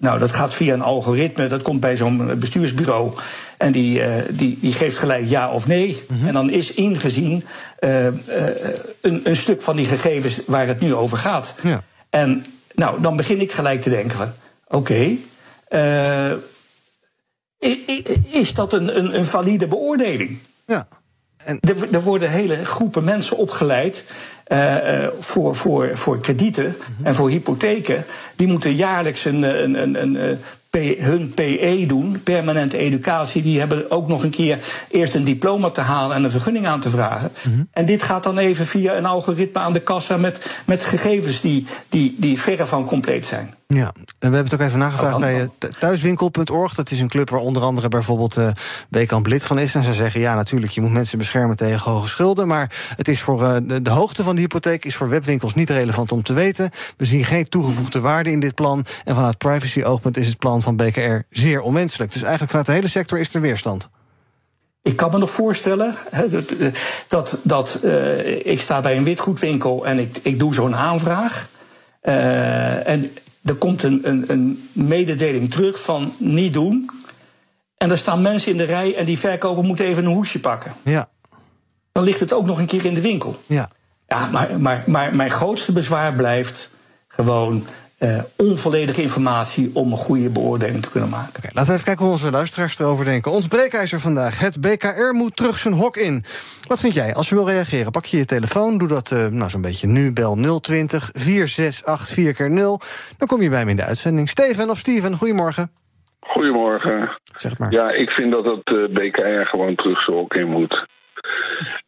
nou, 0.00 0.18
dat 0.18 0.32
gaat 0.32 0.54
via 0.54 0.74
een 0.74 0.82
algoritme, 0.82 1.46
dat 1.46 1.62
komt 1.62 1.80
bij 1.80 1.96
zo'n 1.96 2.38
bestuursbureau. 2.38 3.12
En 3.58 3.72
die, 3.72 4.00
uh, 4.00 4.16
die, 4.30 4.58
die 4.60 4.72
geeft 4.72 4.98
gelijk 4.98 5.28
ja 5.28 5.50
of 5.50 5.66
nee. 5.66 6.02
Mm 6.08 6.18
-hmm. 6.18 6.26
En 6.26 6.32
dan 6.32 6.50
is 6.50 6.74
ingezien 6.74 7.44
uh, 7.80 8.04
uh, 8.04 8.12
een, 9.00 9.20
een 9.24 9.36
stuk 9.36 9.62
van 9.62 9.76
die 9.76 9.86
gegevens 9.86 10.40
waar 10.46 10.66
het 10.66 10.80
nu 10.80 10.94
over 10.94 11.18
gaat. 11.18 11.54
Ja. 11.62 11.82
En 12.10 12.46
nou, 12.74 13.00
dan 13.00 13.16
begin 13.16 13.40
ik 13.40 13.52
gelijk 13.52 13.82
te 13.82 13.90
denken 13.90 14.16
van... 14.16 14.32
oké, 14.68 14.76
okay, 14.76 15.18
is 18.30 18.54
dat 18.54 18.72
een, 18.72 18.98
een, 18.98 19.18
een 19.18 19.24
valide 19.24 19.66
beoordeling? 19.66 20.38
Ja. 20.66 20.86
En... 21.36 21.58
Er, 21.60 21.94
er, 21.94 22.02
worden 22.02 22.30
hele 22.30 22.64
groepen 22.64 23.04
mensen 23.04 23.36
opgeleid 23.36 24.04
uh, 24.48 25.06
voor, 25.18 25.56
voor, 25.56 25.96
voor 25.96 26.20
kredieten 26.20 26.64
mm 26.64 26.94
-hmm. 26.96 27.06
en 27.06 27.14
voor 27.14 27.30
hypotheken. 27.30 28.04
Die 28.36 28.46
moeten 28.46 28.74
jaarlijks 28.74 29.24
een, 29.24 29.42
een, 29.42 29.74
een, 29.82 30.14
een 30.14 30.38
hun 30.80 31.32
PE 31.34 31.84
doen, 31.86 32.20
permanente 32.22 32.78
educatie, 32.78 33.42
die 33.42 33.58
hebben 33.58 33.90
ook 33.90 34.08
nog 34.08 34.22
een 34.22 34.30
keer 34.30 34.58
eerst 34.90 35.14
een 35.14 35.24
diploma 35.24 35.70
te 35.70 35.80
halen 35.80 36.16
en 36.16 36.24
een 36.24 36.30
vergunning 36.30 36.66
aan 36.66 36.80
te 36.80 36.90
vragen. 36.90 37.32
Mm 37.42 37.52
-hmm. 37.52 37.68
En 37.72 37.86
dit 37.86 38.02
gaat 38.02 38.22
dan 38.22 38.38
even 38.38 38.66
via 38.66 38.96
een 38.96 39.06
algoritme 39.06 39.60
aan 39.60 39.72
de 39.72 39.80
kassa 39.80 40.16
met, 40.16 40.60
met 40.66 40.84
gegevens 40.84 41.40
die, 41.40 41.66
die, 41.88 42.14
die 42.18 42.40
verre 42.40 42.66
van 42.66 42.84
compleet 42.84 43.26
zijn. 43.26 43.54
Ja, 43.66 43.94
en 43.94 44.30
we 44.30 44.36
hebben 44.36 44.44
het 44.44 44.54
ook 44.54 44.60
even 44.60 44.78
nagevraagd 44.78 45.20
bij 45.20 45.48
thuiswinkel.org. 45.78 46.74
Dat 46.74 46.90
is 46.90 47.00
een 47.00 47.08
club 47.08 47.30
waar 47.30 47.40
onder 47.40 47.62
andere 47.62 47.88
bijvoorbeeld 47.88 48.36
uh, 48.36 48.48
Weekamp 48.88 49.26
lid 49.26 49.44
van 49.44 49.58
is. 49.58 49.74
En 49.74 49.84
ze 49.84 49.94
zeggen, 49.94 50.20
ja, 50.20 50.34
natuurlijk, 50.34 50.72
je 50.72 50.80
moet 50.80 50.92
mensen 50.92 51.18
beschermen 51.18 51.56
tegen 51.56 51.90
hoge 51.90 52.08
schulden. 52.08 52.46
Maar 52.46 52.94
het 52.96 53.08
is 53.08 53.20
voor 53.20 53.42
uh, 53.42 53.56
de, 53.62 53.82
de, 53.82 53.90
hoogte 53.90 54.22
van 54.22 54.34
de 54.34 54.40
hypotheek 54.40 54.84
is 54.84 54.96
voor 54.96 55.08
webwinkels 55.08 55.54
niet 55.54 55.70
relevant 55.70 56.12
om 56.12 56.22
te 56.22 56.32
weten. 56.32 56.70
We 56.96 57.04
zien 57.04 57.24
geen 57.24 57.48
toegevoegde 57.48 58.00
waarde 58.00 58.30
in 58.30 58.40
dit 58.40 58.54
plan. 58.54 58.84
En 59.04 59.14
vanuit 59.14 59.38
privacy-oogpunt 59.38 60.16
is 60.16 60.26
het 60.26 60.38
plan 60.38 60.62
van 60.62 60.76
BKR 60.76 61.18
zeer 61.30 61.60
onwenselijk. 61.60 62.12
Dus 62.12 62.22
eigenlijk 62.22 62.50
vanuit 62.50 62.68
de 62.68 62.74
hele 62.74 62.88
sector 62.88 63.18
is 63.18 63.34
er 63.34 63.40
weerstand. 63.40 63.88
Ik 64.82 64.96
kan 64.96 65.10
me 65.10 65.18
nog 65.18 65.30
voorstellen 65.30 65.94
hè, 66.10 66.28
dat, 66.28 66.54
dat, 67.08 67.38
dat 67.42 67.78
uh, 67.84 68.46
ik 68.46 68.60
sta 68.60 68.80
bij 68.80 68.96
een 68.96 69.04
witgoedwinkel 69.04 69.86
en 69.86 69.98
ik, 69.98 70.18
ik 70.22 70.38
doe 70.38 70.54
zo'n 70.54 70.76
aanvraag. 70.76 71.48
en 72.00 73.10
er 73.44 73.54
komt 73.54 73.82
een, 73.82 74.00
een, 74.02 74.24
een 74.26 74.68
mededeling 74.72 75.50
terug 75.50 75.82
van 75.82 76.12
niet 76.18 76.52
doen. 76.52 76.90
En 77.76 77.90
er 77.90 77.98
staan 77.98 78.22
mensen 78.22 78.50
in 78.52 78.56
de 78.56 78.64
rij 78.64 78.96
en 78.96 79.04
die 79.04 79.18
verkoper 79.18 79.64
moet 79.64 79.80
even 79.80 80.04
een 80.04 80.12
hoesje 80.12 80.40
pakken. 80.40 80.74
Ja. 80.82 81.08
Dan 81.92 82.04
ligt 82.04 82.20
het 82.20 82.32
ook 82.32 82.46
nog 82.46 82.58
een 82.58 82.66
keer 82.66 82.84
in 82.84 82.94
de 82.94 83.00
winkel. 83.00 83.36
Ja. 83.46 83.70
Ja, 84.06 84.30
maar, 84.30 84.60
maar, 84.60 84.84
maar 84.86 85.16
mijn 85.16 85.30
grootste 85.30 85.72
bezwaar 85.72 86.14
blijft 86.14 86.70
gewoon 87.08 87.66
uh, 88.04 88.22
onvolledige 88.36 89.02
informatie 89.02 89.70
om 89.74 89.92
een 89.92 89.98
goede 89.98 90.30
beoordeling 90.30 90.82
te 90.82 90.90
kunnen 90.90 91.10
maken. 91.10 91.32
Okay, 91.38 91.50
laten 91.54 91.66
we 91.66 91.72
even 91.72 91.84
kijken 91.84 92.04
hoe 92.04 92.12
onze 92.12 92.30
luisteraars 92.30 92.78
erover 92.78 93.04
denken. 93.04 93.32
Ons 93.32 93.48
breekijzer 93.48 94.00
vandaag. 94.00 94.40
Het 94.40 94.60
BKR 94.60 95.12
moet 95.12 95.36
terug 95.36 95.58
zijn 95.58 95.74
hok 95.74 95.96
in. 95.96 96.24
Wat 96.68 96.80
vind 96.80 96.94
jij? 96.94 97.14
Als 97.14 97.28
je 97.28 97.34
wil 97.34 97.48
reageren, 97.48 97.92
pak 97.92 98.04
je 98.04 98.16
je 98.16 98.24
telefoon. 98.24 98.78
Doe 98.78 98.88
dat 98.88 99.10
uh, 99.10 99.26
nou, 99.26 99.50
zo'n 99.50 99.62
beetje 99.62 99.86
nu. 99.86 100.12
Bel 100.12 100.60
020 100.60 101.10
468 101.12 102.08
4 102.08 102.50
0 102.50 102.80
Dan 103.18 103.28
kom 103.28 103.42
je 103.42 103.50
bij 103.50 103.64
me 103.64 103.70
in 103.70 103.76
de 103.76 103.84
uitzending. 103.84 104.28
Steven 104.28 104.70
of 104.70 104.78
Steven, 104.78 105.16
goedemorgen. 105.16 105.70
Goedemorgen. 106.20 107.18
Zeg 107.36 107.58
maar. 107.58 107.72
Ja, 107.72 107.90
ik 107.90 108.10
vind 108.10 108.32
dat 108.32 108.44
het 108.44 108.68
uh, 108.68 108.88
BKR 108.88 109.46
gewoon 109.48 109.74
terug 109.74 110.02
zijn 110.02 110.16
hok 110.16 110.34
in 110.34 110.48
moet. 110.48 110.86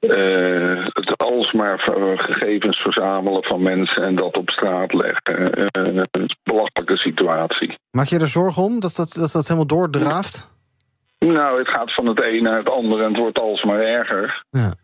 Uh, 0.01 0.87
het 0.93 1.17
alsmaar 1.17 1.79
gegevens 2.17 2.77
verzamelen 2.77 3.45
van 3.45 3.63
mensen 3.63 4.03
en 4.03 4.15
dat 4.15 4.37
op 4.37 4.51
straat 4.51 4.93
leggen. 4.93 5.59
Uh, 5.59 6.03
een 6.11 6.37
belachelijke 6.43 6.97
situatie. 6.97 7.79
Maak 7.91 8.07
je 8.07 8.19
er 8.19 8.29
zorgen 8.29 8.63
om 8.63 8.81
dat 8.81 8.95
dat, 8.97 9.13
dat, 9.13 9.33
dat 9.33 9.45
helemaal 9.45 9.67
doordraaft? 9.67 10.55
Nou, 11.19 11.59
het 11.59 11.69
gaat 11.69 11.95
van 11.95 12.07
het 12.07 12.31
een 12.31 12.43
naar 12.43 12.57
het 12.57 12.71
andere 12.71 13.03
en 13.03 13.09
het 13.09 13.19
wordt 13.19 13.39
alsmaar 13.39 13.81
erger. 13.81 14.45
Ja. 14.51 14.75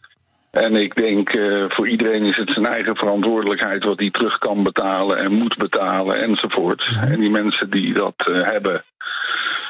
En 0.52 0.76
ik 0.76 0.94
denk, 0.94 1.28
eh, 1.28 1.64
voor 1.68 1.88
iedereen 1.88 2.24
is 2.24 2.36
het 2.36 2.50
zijn 2.50 2.66
eigen 2.66 2.96
verantwoordelijkheid 2.96 3.84
wat 3.84 3.98
hij 3.98 4.10
terug 4.10 4.38
kan 4.38 4.62
betalen 4.62 5.18
en 5.18 5.32
moet 5.32 5.56
betalen 5.56 6.22
enzovoort. 6.22 6.88
En 7.00 7.20
die 7.20 7.30
mensen 7.30 7.70
die 7.70 7.94
dat 7.94 8.14
eh, 8.16 8.44
hebben, 8.44 8.84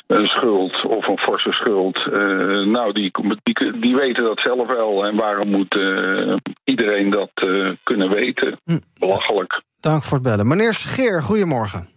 een 0.07 0.27
schuld 0.27 0.85
of 0.85 1.09
een 1.09 1.19
forse 1.19 1.53
schuld, 1.53 1.97
eh, 1.97 2.67
nou, 2.67 2.93
die, 2.93 3.11
die, 3.43 3.81
die 3.81 3.97
weten 3.97 4.25
dat 4.25 4.41
zelf 4.41 4.67
wel. 4.67 5.05
En 5.07 5.17
waarom 5.17 5.51
moet 5.51 5.77
eh, 5.77 6.35
iedereen 6.65 7.11
dat 7.11 7.31
eh, 7.35 7.71
kunnen 7.83 8.11
weten? 8.11 8.61
Belachelijk. 8.99 9.63
Dank 9.81 10.03
voor 10.03 10.19
het 10.19 10.27
bellen. 10.27 10.49
Meneer 10.49 10.73
Scheer, 10.73 11.23
goedemorgen. 11.23 11.89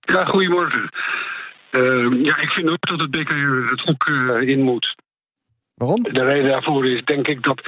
Ja, 0.00 0.24
goedemorgen. 0.24 0.90
Uh, 1.70 2.24
ja, 2.24 2.36
ik 2.36 2.50
vind 2.50 2.68
ook 2.68 2.86
dat 2.86 3.00
het 3.00 3.10
BKR 3.10 3.34
het 3.34 4.08
uh, 4.08 4.48
in 4.48 4.62
moet. 4.62 4.94
Waarom? 5.74 6.02
De 6.02 6.24
reden 6.24 6.50
daarvoor 6.50 6.86
is 6.86 7.04
denk 7.04 7.28
ik 7.28 7.42
dat 7.42 7.60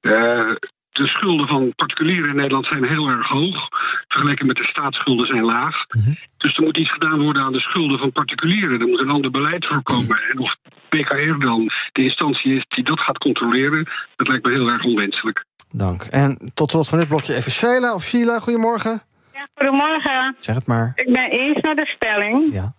uh, 0.00 0.54
de 0.96 1.06
schulden 1.06 1.46
van 1.46 1.74
particulieren 1.74 2.28
in 2.28 2.36
Nederland 2.36 2.66
zijn 2.66 2.84
heel 2.84 3.08
erg 3.08 3.28
hoog. 3.28 3.68
Vergeleken 4.08 4.46
met 4.46 4.56
de 4.56 4.64
staatsschulden 4.64 5.26
zijn 5.26 5.44
laag. 5.44 5.84
Mm 5.88 6.02
-hmm. 6.02 6.16
Dus 6.36 6.56
er 6.56 6.62
moet 6.62 6.76
iets 6.76 6.92
gedaan 6.92 7.22
worden 7.22 7.42
aan 7.42 7.52
de 7.52 7.60
schulden 7.60 7.98
van 7.98 8.12
particulieren. 8.12 8.80
Er 8.80 8.86
moet 8.86 9.00
een 9.00 9.10
ander 9.10 9.30
beleid 9.30 9.66
voorkomen. 9.66 10.20
En 10.30 10.38
of 10.38 10.56
BKR 10.88 11.38
dan 11.38 11.70
de 11.92 12.02
instantie 12.02 12.56
is 12.56 12.64
die 12.68 12.84
dat 12.84 13.00
gaat 13.00 13.18
controleren, 13.18 13.88
dat 14.16 14.28
lijkt 14.28 14.46
me 14.46 14.52
heel 14.52 14.68
erg 14.68 14.84
onwenselijk. 14.84 15.44
Dank. 15.70 16.02
En 16.02 16.50
tot 16.54 16.70
slot 16.70 16.88
van 16.88 16.98
dit 16.98 17.08
blokje 17.08 17.34
even 17.34 17.52
Sheila 17.52 17.94
of 17.94 18.02
Sheila, 18.02 18.38
goedemorgen. 18.38 19.02
Ja, 19.32 19.46
goedemorgen. 19.54 20.36
Zeg 20.38 20.54
het 20.54 20.66
maar. 20.66 20.92
Ik 20.94 21.12
ben 21.12 21.30
eens 21.30 21.60
met 21.60 21.76
de 21.76 21.86
stelling. 21.86 22.52
Ja. 22.52 22.72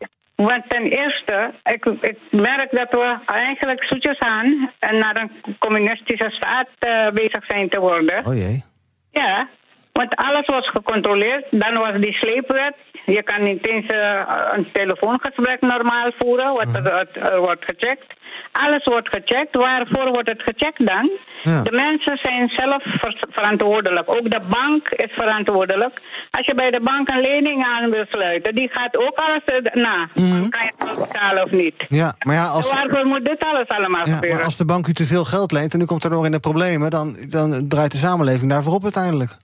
Want 0.45 0.69
ten 0.69 0.83
eerste, 0.83 1.53
ik, 1.63 1.85
ik 1.85 2.17
merk 2.31 2.71
dat 2.71 2.91
we 2.91 3.17
eigenlijk 3.25 3.83
zoetjes 3.83 4.19
aan 4.19 4.71
en 4.79 4.97
naar 4.97 5.15
een 5.15 5.55
communistische 5.59 6.29
staat 6.29 6.67
uh, 6.87 7.09
bezig 7.09 7.45
zijn 7.45 7.69
te 7.69 7.79
worden. 7.79 8.25
Oh 8.25 8.33
jee. 8.33 8.63
Ja, 9.11 9.47
want 9.93 10.15
alles 10.15 10.45
was 10.45 10.69
gecontroleerd. 10.69 11.45
Dan 11.49 11.73
was 11.77 12.01
die 12.01 12.13
sleepwet. 12.13 12.75
Je 13.05 13.23
kan 13.23 13.43
niet 13.43 13.67
eens 13.67 13.93
uh, 13.93 14.21
een 14.51 14.71
telefoongesprek 14.71 15.61
normaal 15.61 16.11
voeren, 16.17 16.53
wat 16.53 16.67
-huh. 16.67 16.85
er, 16.85 17.07
er 17.33 17.39
wordt 17.39 17.65
gecheckt. 17.65 18.13
Alles 18.51 18.83
wordt 18.83 19.09
gecheckt. 19.09 19.55
Waarvoor 19.55 20.11
wordt 20.11 20.29
het 20.29 20.41
gecheckt 20.41 20.85
dan? 20.85 21.09
Ja. 21.43 21.61
De 21.63 21.71
mensen 21.71 22.17
zijn 22.21 22.49
zelf 22.49 22.83
ver 22.83 23.17
verantwoordelijk. 23.29 24.09
Ook 24.09 24.31
de 24.31 24.41
bank 24.49 24.89
is 24.89 25.11
verantwoordelijk. 25.11 26.01
Als 26.31 26.45
je 26.45 26.55
bij 26.55 26.71
de 26.71 26.81
bank 26.81 27.09
een 27.09 27.21
lening 27.21 27.65
aan 27.65 27.89
wil 27.89 28.05
sluiten, 28.09 28.55
die 28.55 28.69
gaat 28.73 28.97
ook 28.97 29.15
alles 29.15 29.43
na. 29.73 30.09
Mm 30.13 30.25
-hmm. 30.25 30.49
Kan 30.49 30.63
je 30.63 30.71
het 30.77 30.99
betalen 30.99 31.43
of 31.43 31.51
niet? 31.51 31.85
Ja, 31.87 32.15
maar 32.25 32.35
ja, 32.35 32.45
als... 32.45 32.73
Waarvoor 32.73 33.05
moet 33.05 33.25
dit 33.25 33.39
alles 33.39 33.67
allemaal 33.67 34.05
ja, 34.05 34.13
gebeuren? 34.13 34.37
Maar 34.37 34.45
als 34.45 34.57
de 34.57 34.65
bank 34.65 34.87
u 34.87 34.93
te 34.93 35.03
veel 35.03 35.23
geld 35.23 35.51
leent 35.51 35.73
en 35.73 35.81
u 35.81 35.85
komt 35.85 36.01
daardoor 36.01 36.25
in 36.25 36.31
de 36.31 36.39
problemen, 36.39 36.89
dan, 36.89 37.15
dan 37.29 37.67
draait 37.67 37.91
de 37.91 37.97
samenleving 37.97 38.51
daarvoor 38.51 38.73
op 38.73 38.83
uiteindelijk. 38.83 39.37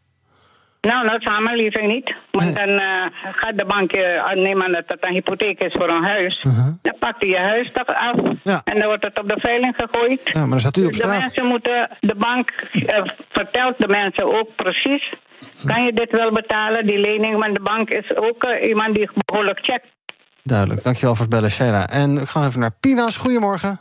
Nou, 0.89 1.05
nou, 1.05 1.21
samenleving 1.21 1.87
niet. 1.87 2.15
Want 2.31 2.55
dan 2.55 2.69
uh, 2.69 3.05
gaat 3.35 3.57
de 3.57 3.65
bank 3.65 3.91
je 3.91 4.21
aannemen 4.29 4.71
dat 4.71 4.83
het 4.87 5.05
een 5.05 5.13
hypotheek 5.13 5.59
is 5.59 5.73
voor 5.73 5.89
een 5.89 6.03
huis. 6.03 6.43
Uh 6.47 6.53
-huh. 6.57 6.73
Dan 6.81 6.95
pakt 6.99 7.21
hij 7.23 7.29
je 7.29 7.39
huis 7.39 7.73
af 7.73 8.15
ja. 8.43 8.61
en 8.63 8.79
dan 8.79 8.87
wordt 8.87 9.03
het 9.03 9.19
op 9.19 9.29
de 9.29 9.39
veiling 9.39 9.75
gegooid. 9.77 10.21
Ja, 10.23 10.39
maar 10.39 10.49
dan 10.49 10.59
staat 10.59 10.77
u 10.77 10.85
op 10.85 10.93
straat. 10.93 11.13
De 11.13 11.19
mensen 11.19 11.45
moeten, 11.45 11.89
de 11.99 12.15
bank 12.15 12.51
uh, 12.73 13.05
vertelt 13.29 13.75
de 13.77 13.87
mensen 13.87 14.25
ook 14.39 14.55
precies. 14.55 15.13
Kan 15.65 15.83
je 15.83 15.93
dit 15.93 16.11
wel 16.11 16.31
betalen, 16.31 16.85
die 16.85 16.99
lening? 16.99 17.39
Want 17.39 17.55
de 17.55 17.61
bank 17.61 17.89
is 17.89 18.15
ook 18.15 18.43
uh, 18.43 18.67
iemand 18.67 18.95
die 18.95 19.09
behoorlijk 19.25 19.59
checkt. 19.61 19.87
Duidelijk, 20.43 20.83
dankjewel 20.83 21.15
voor 21.15 21.25
het 21.25 21.33
bellen, 21.35 21.51
Sheila. 21.51 21.87
En 21.87 22.17
ik 22.17 22.27
ga 22.27 22.45
even 22.45 22.59
naar 22.59 22.75
Pinas. 22.79 23.17
Goedemorgen. 23.17 23.79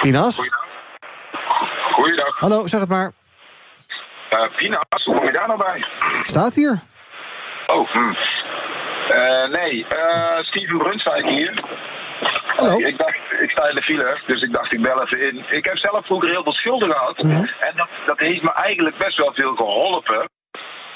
Pinas? 0.00 0.50
Goeiedag. 1.92 2.38
Hallo, 2.38 2.66
zeg 2.66 2.80
het 2.80 2.88
maar. 2.88 3.12
Pinas, 4.56 5.04
hoe 5.04 5.14
kom 5.14 5.24
je 5.24 5.32
daar 5.32 5.46
nou 5.46 5.58
bij? 5.58 5.84
Staat 6.24 6.54
hier. 6.54 6.80
Oh, 7.66 7.88
hm. 7.92 8.14
uh, 9.10 9.48
nee, 9.48 9.86
uh, 9.96 10.38
Steven 10.42 10.78
Brunswijk 10.78 11.26
hier. 11.26 11.54
Hallo. 12.56 12.78
Ik 12.78 12.98
dacht, 12.98 13.18
ik 13.40 13.50
sta 13.50 13.68
in 13.68 13.74
de 13.74 13.82
file, 13.82 14.20
dus 14.26 14.42
ik 14.42 14.52
dacht 14.52 14.72
ik 14.72 14.82
bel 14.82 15.02
even 15.02 15.20
in. 15.20 15.44
Ik 15.50 15.64
heb 15.64 15.78
zelf 15.78 16.06
vroeger 16.06 16.28
heel 16.28 16.42
veel 16.42 16.52
schulden 16.52 16.90
gehad. 16.90 17.16
Mhm. 17.16 17.26
Mm 17.26 17.34
-hmm. 17.34 17.48
En 17.60 17.72
dat, 17.76 17.88
dat 18.06 18.18
heeft 18.18 18.42
me 18.42 18.52
eigenlijk 18.52 18.98
best 18.98 19.16
wel 19.16 19.32
veel 19.34 19.54
geholpen. 19.54 20.30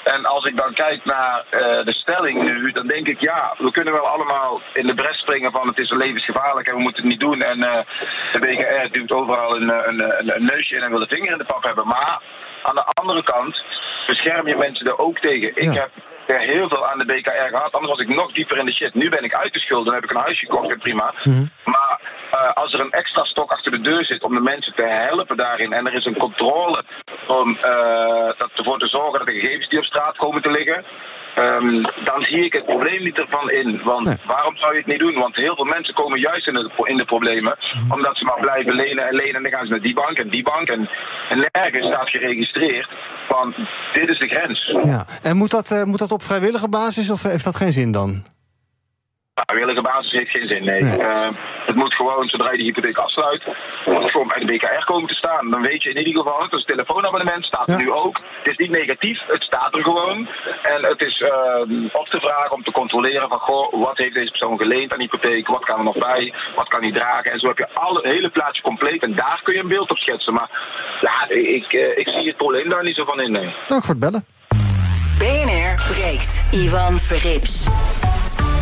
En 0.03 0.25
als 0.25 0.45
ik 0.45 0.57
dan 0.57 0.73
kijk 0.73 1.05
naar 1.05 1.45
uh, 1.51 1.85
de 1.85 1.93
stelling 1.93 2.43
nu, 2.43 2.71
dan 2.71 2.87
denk 2.87 3.07
ik 3.07 3.19
ja, 3.21 3.55
we 3.57 3.71
kunnen 3.71 3.93
wel 3.93 4.07
allemaal 4.07 4.61
in 4.73 4.87
de 4.87 4.93
bres 4.93 5.19
springen 5.19 5.51
van 5.51 5.67
het 5.67 5.79
is 5.79 5.91
levensgevaarlijk 5.91 6.67
en 6.67 6.75
we 6.75 6.81
moeten 6.81 7.01
het 7.01 7.11
niet 7.11 7.19
doen. 7.19 7.41
En 7.41 7.57
uh, 7.57 7.79
de 8.31 8.39
BKR 8.39 8.91
duwt 8.91 9.11
overal 9.11 9.55
een, 9.55 9.69
een, 9.87 10.19
een, 10.19 10.35
een, 10.35 10.45
neusje 10.45 10.75
in 10.75 10.81
en 10.81 10.89
wil 10.89 10.99
de 10.99 11.15
vinger 11.15 11.31
in 11.31 11.37
de 11.37 11.45
pap 11.45 11.63
hebben. 11.63 11.87
Maar 11.87 12.21
aan 12.67 12.75
de 12.75 12.85
andere 12.93 13.23
kant 13.23 13.63
bescherm 14.07 14.47
je 14.47 14.55
mensen 14.55 14.85
er 14.87 14.97
ook 14.99 15.19
tegen. 15.19 15.49
Ik 15.55 15.63
Ja. 15.63 15.71
heb 15.73 15.89
er 16.25 16.39
heel 16.39 16.67
veel 16.69 16.87
aan 16.87 16.97
de 16.99 17.05
BKR 17.05 17.49
gehad, 17.49 17.71
anders 17.73 17.91
was 17.95 18.01
ik 18.01 18.15
nog 18.15 18.31
dieper 18.31 18.57
in 18.57 18.65
de 18.65 18.73
shit. 18.73 18.93
Nu 18.93 19.09
ben 19.09 19.23
ik 19.23 19.35
uitgeschulden, 19.35 19.85
dan 19.85 19.93
heb 19.95 20.03
ik 20.03 20.11
een 20.11 20.21
huis 20.21 20.39
gekocht 20.39 20.71
en 20.71 20.79
prima. 20.79 21.13
Mhm. 21.23 21.45
Maar 21.63 21.99
uh, 22.33 22.51
als 22.53 22.73
er 22.73 22.79
een 22.79 22.91
extra 22.91 23.23
stok 23.23 23.51
achter 23.51 23.71
de 23.71 23.81
deur 23.81 24.05
zit 24.05 24.23
om 24.23 24.33
de 24.35 24.41
mensen 24.41 24.73
te 24.75 24.85
helpen 24.85 25.37
daarin 25.37 25.73
en 25.73 25.87
er 25.87 25.93
is 25.93 26.05
een 26.05 26.17
controle 26.17 26.83
om 27.27 27.49
uh, 27.49 28.31
dat 28.37 28.49
ervoor 28.55 28.79
te 28.79 28.87
zorgen 28.87 29.19
dat 29.19 29.27
de 29.27 29.39
gegevens 29.39 29.69
die 29.69 29.79
op 29.79 29.85
straat 29.85 30.17
komen 30.17 30.41
te 30.41 30.51
liggen, 30.51 30.85
um, 31.39 31.81
dan 32.09 32.21
zie 32.21 32.45
ik 32.45 32.53
het 32.53 32.65
probleem 32.65 33.03
niet 33.03 33.19
ervan 33.19 33.51
in. 33.51 33.81
Want 33.83 34.05
Nee. 34.05 34.15
waarom 34.25 34.55
zou 34.57 34.71
je 34.73 34.77
het 34.77 34.87
niet 34.87 34.99
doen? 34.99 35.13
Want 35.13 35.35
heel 35.35 35.55
veel 35.55 35.65
mensen 35.65 35.93
komen 35.93 36.19
juist 36.19 36.47
in 36.47 36.53
de, 36.53 36.71
in 36.83 36.97
de 36.97 37.05
problemen 37.05 37.57
omdat 37.89 38.17
ze 38.17 38.23
maar 38.23 38.39
blijven 38.39 38.73
lenen 38.75 39.07
en 39.07 39.15
lenen 39.15 39.35
en 39.35 39.43
dan 39.43 39.51
gaan 39.51 39.65
ze 39.65 39.71
naar 39.71 39.81
die 39.81 39.93
bank 39.93 40.17
en 40.17 40.29
die 40.29 40.43
bank 40.43 40.67
en, 40.67 40.89
en 41.29 41.47
nergens 41.51 41.87
staat 41.87 42.09
geregistreerd 42.09 42.89
van 43.27 43.53
dit 43.93 44.09
is 44.09 44.19
de 44.19 44.27
grens. 44.27 44.75
Ja. 44.83 45.05
En 45.23 45.37
moet 45.37 45.51
dat, 45.51 45.71
uh, 45.71 45.83
moet 45.83 45.99
dat 45.99 46.11
op 46.11 46.21
vrijwillige 46.23 46.69
basis 46.69 47.09
of 47.09 47.23
heeft 47.23 47.43
dat 47.43 47.55
geen 47.55 47.71
zin 47.71 47.91
dan? 47.91 48.23
Vrijwillige 49.45 49.81
basis 49.81 50.11
heeft 50.11 50.29
geen 50.31 50.47
zin, 50.47 50.63
nee. 50.65 50.81
Nee. 50.81 50.99
Uh, 50.99 51.29
het 51.65 51.75
moet 51.75 51.95
gewoon, 51.95 52.27
zodra 52.29 52.51
je 52.51 52.57
de 52.57 52.63
hypotheek 52.63 52.97
afsluit, 52.97 53.43
moet 53.85 54.03
het 54.03 54.11
gewoon 54.11 54.27
bij 54.27 54.39
de 54.39 54.45
BKR 54.45 54.85
komen 54.85 55.07
te 55.09 55.13
staan. 55.13 55.49
Dan 55.49 55.61
weet 55.61 55.83
je 55.83 55.89
in 55.89 56.07
ieder 56.07 56.23
geval, 56.23 56.41
het 56.41 56.53
is 56.53 56.59
een 56.59 56.65
telefoonabonnement, 56.75 57.45
staat 57.45 57.67
er 57.69 57.77
Ja. 57.77 57.83
nu 57.83 57.91
ook. 57.91 58.17
Het 58.43 58.47
is 58.47 58.57
niet 58.57 58.77
negatief, 58.79 59.19
het 59.27 59.43
staat 59.43 59.73
er 59.75 59.83
gewoon. 59.83 60.27
En 60.73 60.83
het 60.85 61.01
is 61.05 61.19
uh, 61.19 61.91
op 62.01 62.07
te 62.07 62.19
vragen 62.19 62.51
om 62.51 62.63
te 62.63 62.71
controleren 62.71 63.29
van, 63.29 63.39
goh, 63.39 63.81
wat 63.83 63.97
heeft 63.97 64.15
deze 64.15 64.29
persoon 64.29 64.57
geleend 64.59 64.93
aan 64.93 64.99
hypotheek, 64.99 65.47
wat 65.47 65.63
kan 65.63 65.77
er 65.77 65.83
nog 65.83 65.97
bij, 65.97 66.33
wat 66.55 66.67
kan 66.67 66.81
hij 66.81 66.91
dragen. 66.91 67.31
En 67.31 67.39
zo 67.39 67.47
heb 67.47 67.57
je 67.57 67.67
alle, 67.73 68.01
het 68.01 68.11
hele 68.11 68.29
plaatje 68.29 68.61
compleet 68.61 69.03
en 69.03 69.15
daar 69.15 69.39
kun 69.43 69.53
je 69.53 69.59
een 69.59 69.67
beeld 69.67 69.91
op 69.91 69.97
schetsen. 69.97 70.33
Maar 70.33 70.49
ja, 71.01 71.29
ik, 71.29 71.73
uh, 71.73 71.97
ik 71.97 72.07
zie 72.09 72.27
het 72.27 72.37
probleem 72.37 72.69
daar 72.69 72.83
niet 72.83 72.95
zo 72.95 73.05
van 73.05 73.21
in, 73.21 73.31
nee. 73.31 73.55
Dank 73.67 73.83
voor 73.83 73.95
het 73.95 73.99
bellen. 73.99 74.25
BNR 75.19 75.73
breekt. 75.93 76.43
Ivan 76.51 76.99
Verrips. 76.99 77.65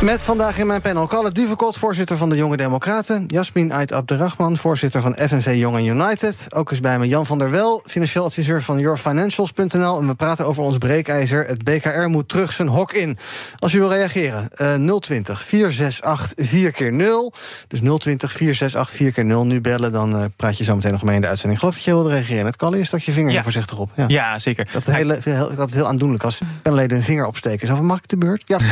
Met 0.06 0.24
vandaag 0.24 0.58
in 0.58 0.68
mijn 0.68 0.82
panel 0.82 1.08
Kalle 1.08 1.32
Duvekot, 1.32 1.78
voorzitter 1.78 2.18
van 2.18 2.30
de 2.30 2.36
Jonge 2.36 2.58
Democraten. 2.58 3.26
Jasmin 3.28 3.74
Ait 3.74 3.94
Abderrahman, 3.94 4.58
voorzitter 4.58 5.02
van 5.02 5.16
FNV 5.16 5.56
Jonge 5.58 5.84
United. 5.84 6.48
Ook 6.50 6.72
is 6.72 6.80
bij 6.80 7.00
me 7.00 7.08
Jan 7.08 7.26
van 7.26 7.38
der 7.40 7.50
Wel, 7.52 7.84
financieel 7.86 8.24
adviseur 8.26 8.62
van 8.62 8.80
yourfinancials.nl. 8.80 10.00
En 10.00 10.08
we 10.08 10.14
praten 10.16 10.46
over 10.46 10.64
ons 10.64 10.78
breekijzer. 10.78 11.46
Het 11.46 11.64
BKR 11.64 12.08
moet 12.08 12.30
terug 12.30 12.54
zijn 12.54 12.68
hok 12.68 12.94
in. 12.94 13.18
Als 13.60 13.74
u 13.74 13.80
wil 13.80 13.90
reageren, 13.90 14.50
uh, 14.62 14.98
020 15.00 15.44
468 15.44 16.48
4 16.50 16.72
keer 16.72 16.94
0 16.94 17.34
Dus 17.68 17.80
020 17.80 18.32
468 18.32 18.98
4 18.98 19.12
keer 19.12 19.26
0 19.26 19.46
Nu 19.46 19.62
bellen, 19.62 19.92
dan 19.92 20.16
uh, 20.16 20.26
praat 20.36 20.58
je 20.58 20.64
zo 20.64 20.76
meteen 20.76 20.92
nog 20.92 21.04
mee 21.04 21.16
in 21.16 21.22
de 21.22 21.28
uitzending. 21.28 21.54
Ik 21.54 21.60
geloof 21.60 21.76
dat 21.76 21.84
je 21.84 21.92
wilde 21.94 22.10
reageren. 22.10 22.46
Het 22.46 22.56
Kalle 22.56 22.80
is 22.80 22.90
dat 22.90 23.04
je 23.04 23.12
vinger 23.12 23.32
Ja. 23.32 23.44
voorzichtig 23.44 23.78
op. 23.78 23.92
Ja. 23.96 24.06
Ja, 24.08 24.40
zeker. 24.40 24.68
Dat, 24.72 24.86
hele, 24.86 25.18
heel, 25.24 25.50
dat 25.50 25.66
het 25.66 25.74
heel 25.74 25.88
aandoenlijk 25.88 26.24
als 26.24 26.40
panelleden 26.62 26.98
een 26.98 27.04
vinger 27.04 27.26
opsteken. 27.26 27.68
Zo 27.68 27.76
van, 27.76 27.86
mag 27.86 27.98
ik 27.98 28.08
de 28.08 28.18
beurt? 28.18 28.44
Ja, 28.48 28.58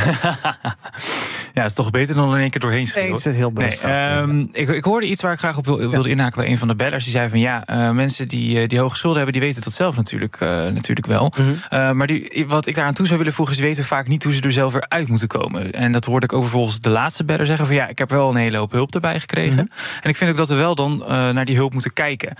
Ja, 1.53 1.61
het 1.61 1.69
is 1.69 1.77
toch 1.77 1.91
beter 1.91 2.15
dan 2.15 2.33
in 2.35 2.39
één 2.41 2.49
keer 2.49 2.59
doorheen 2.59 2.87
schreeuwen. 2.87 3.11
Nee, 3.11 3.19
het 3.19 3.31
is 3.31 3.37
heel 3.37 3.51
Nee, 3.51 3.65
bestraft, 3.67 4.29
ehm, 4.29 4.45
ik, 4.51 4.69
ik 4.69 4.83
hoorde 4.83 5.05
iets 5.07 5.21
waar 5.21 5.33
ik 5.33 5.39
graag 5.39 5.57
op 5.57 5.65
wil- 5.65 5.89
wilde 5.89 6.09
inhaken 6.09 6.41
bij 6.41 6.51
een 6.51 6.57
van 6.57 6.67
de 6.67 6.75
bellers. 6.75 7.03
Die 7.03 7.13
zei 7.13 7.29
van 7.29 7.39
ja, 7.39 7.65
eh, 7.65 7.91
mensen 7.91 8.27
die, 8.27 8.59
eh, 8.61 8.67
die 8.67 8.79
hoge 8.79 8.95
schulden 8.95 9.21
hebben, 9.21 9.39
die 9.39 9.47
weten 9.47 9.63
dat 9.63 9.73
zelf 9.73 9.95
natuurlijk, 9.95 10.37
eh, 10.39 10.49
natuurlijk 10.49 11.05
wel. 11.07 11.33
Mhm. 11.37 11.97
Maar 11.97 12.07
die, 12.07 12.45
wat 12.47 12.67
ik 12.67 12.75
daaraan 12.75 12.93
toe 12.93 13.05
zou 13.05 13.17
willen 13.17 13.33
voegen, 13.33 13.55
is 13.55 13.61
weten 13.61 13.83
vaak 13.83 14.07
niet 14.07 14.23
hoe 14.23 14.33
ze 14.33 14.41
er 14.41 14.51
zelf 14.51 14.73
weer 14.73 14.85
uit 14.87 15.07
moeten 15.07 15.27
komen. 15.27 15.71
En 15.71 15.91
dat 15.91 16.05
hoorde 16.05 16.25
ik 16.25 16.33
over 16.33 16.49
volgens 16.49 16.79
de 16.79 16.89
laatste 16.89 17.23
beller 17.23 17.45
zeggen 17.45 17.65
van 17.65 17.75
ja, 17.75 17.87
ik 17.87 17.97
heb 17.97 18.09
wel 18.09 18.29
een 18.29 18.35
hele 18.35 18.57
hoop 18.57 18.71
hulp 18.71 18.93
erbij 18.93 19.19
gekregen. 19.19 19.53
Mhm. 19.53 19.65
En 20.01 20.09
ik 20.09 20.15
vind 20.15 20.31
ook 20.31 20.37
dat 20.37 20.49
we 20.49 20.55
wel 20.55 20.75
dan 20.75 21.03
naar 21.07 21.45
die 21.45 21.55
hulp 21.55 21.73
moeten 21.73 21.93
kijken. 21.93 22.35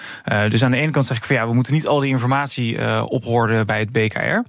Dus 0.50 0.64
aan 0.64 0.72
de 0.72 0.78
ene 0.78 0.92
kant 0.92 1.06
zeg 1.06 1.18
ik 1.18 1.24
van 1.24 1.36
ja, 1.36 1.48
we 1.48 1.54
moeten 1.54 1.74
niet 1.74 1.88
al 1.88 2.00
die 2.00 2.10
informatie 2.10 3.02
ophoren 3.10 3.66
bij 3.66 3.80
het 3.80 3.92
BKR. 3.92 4.42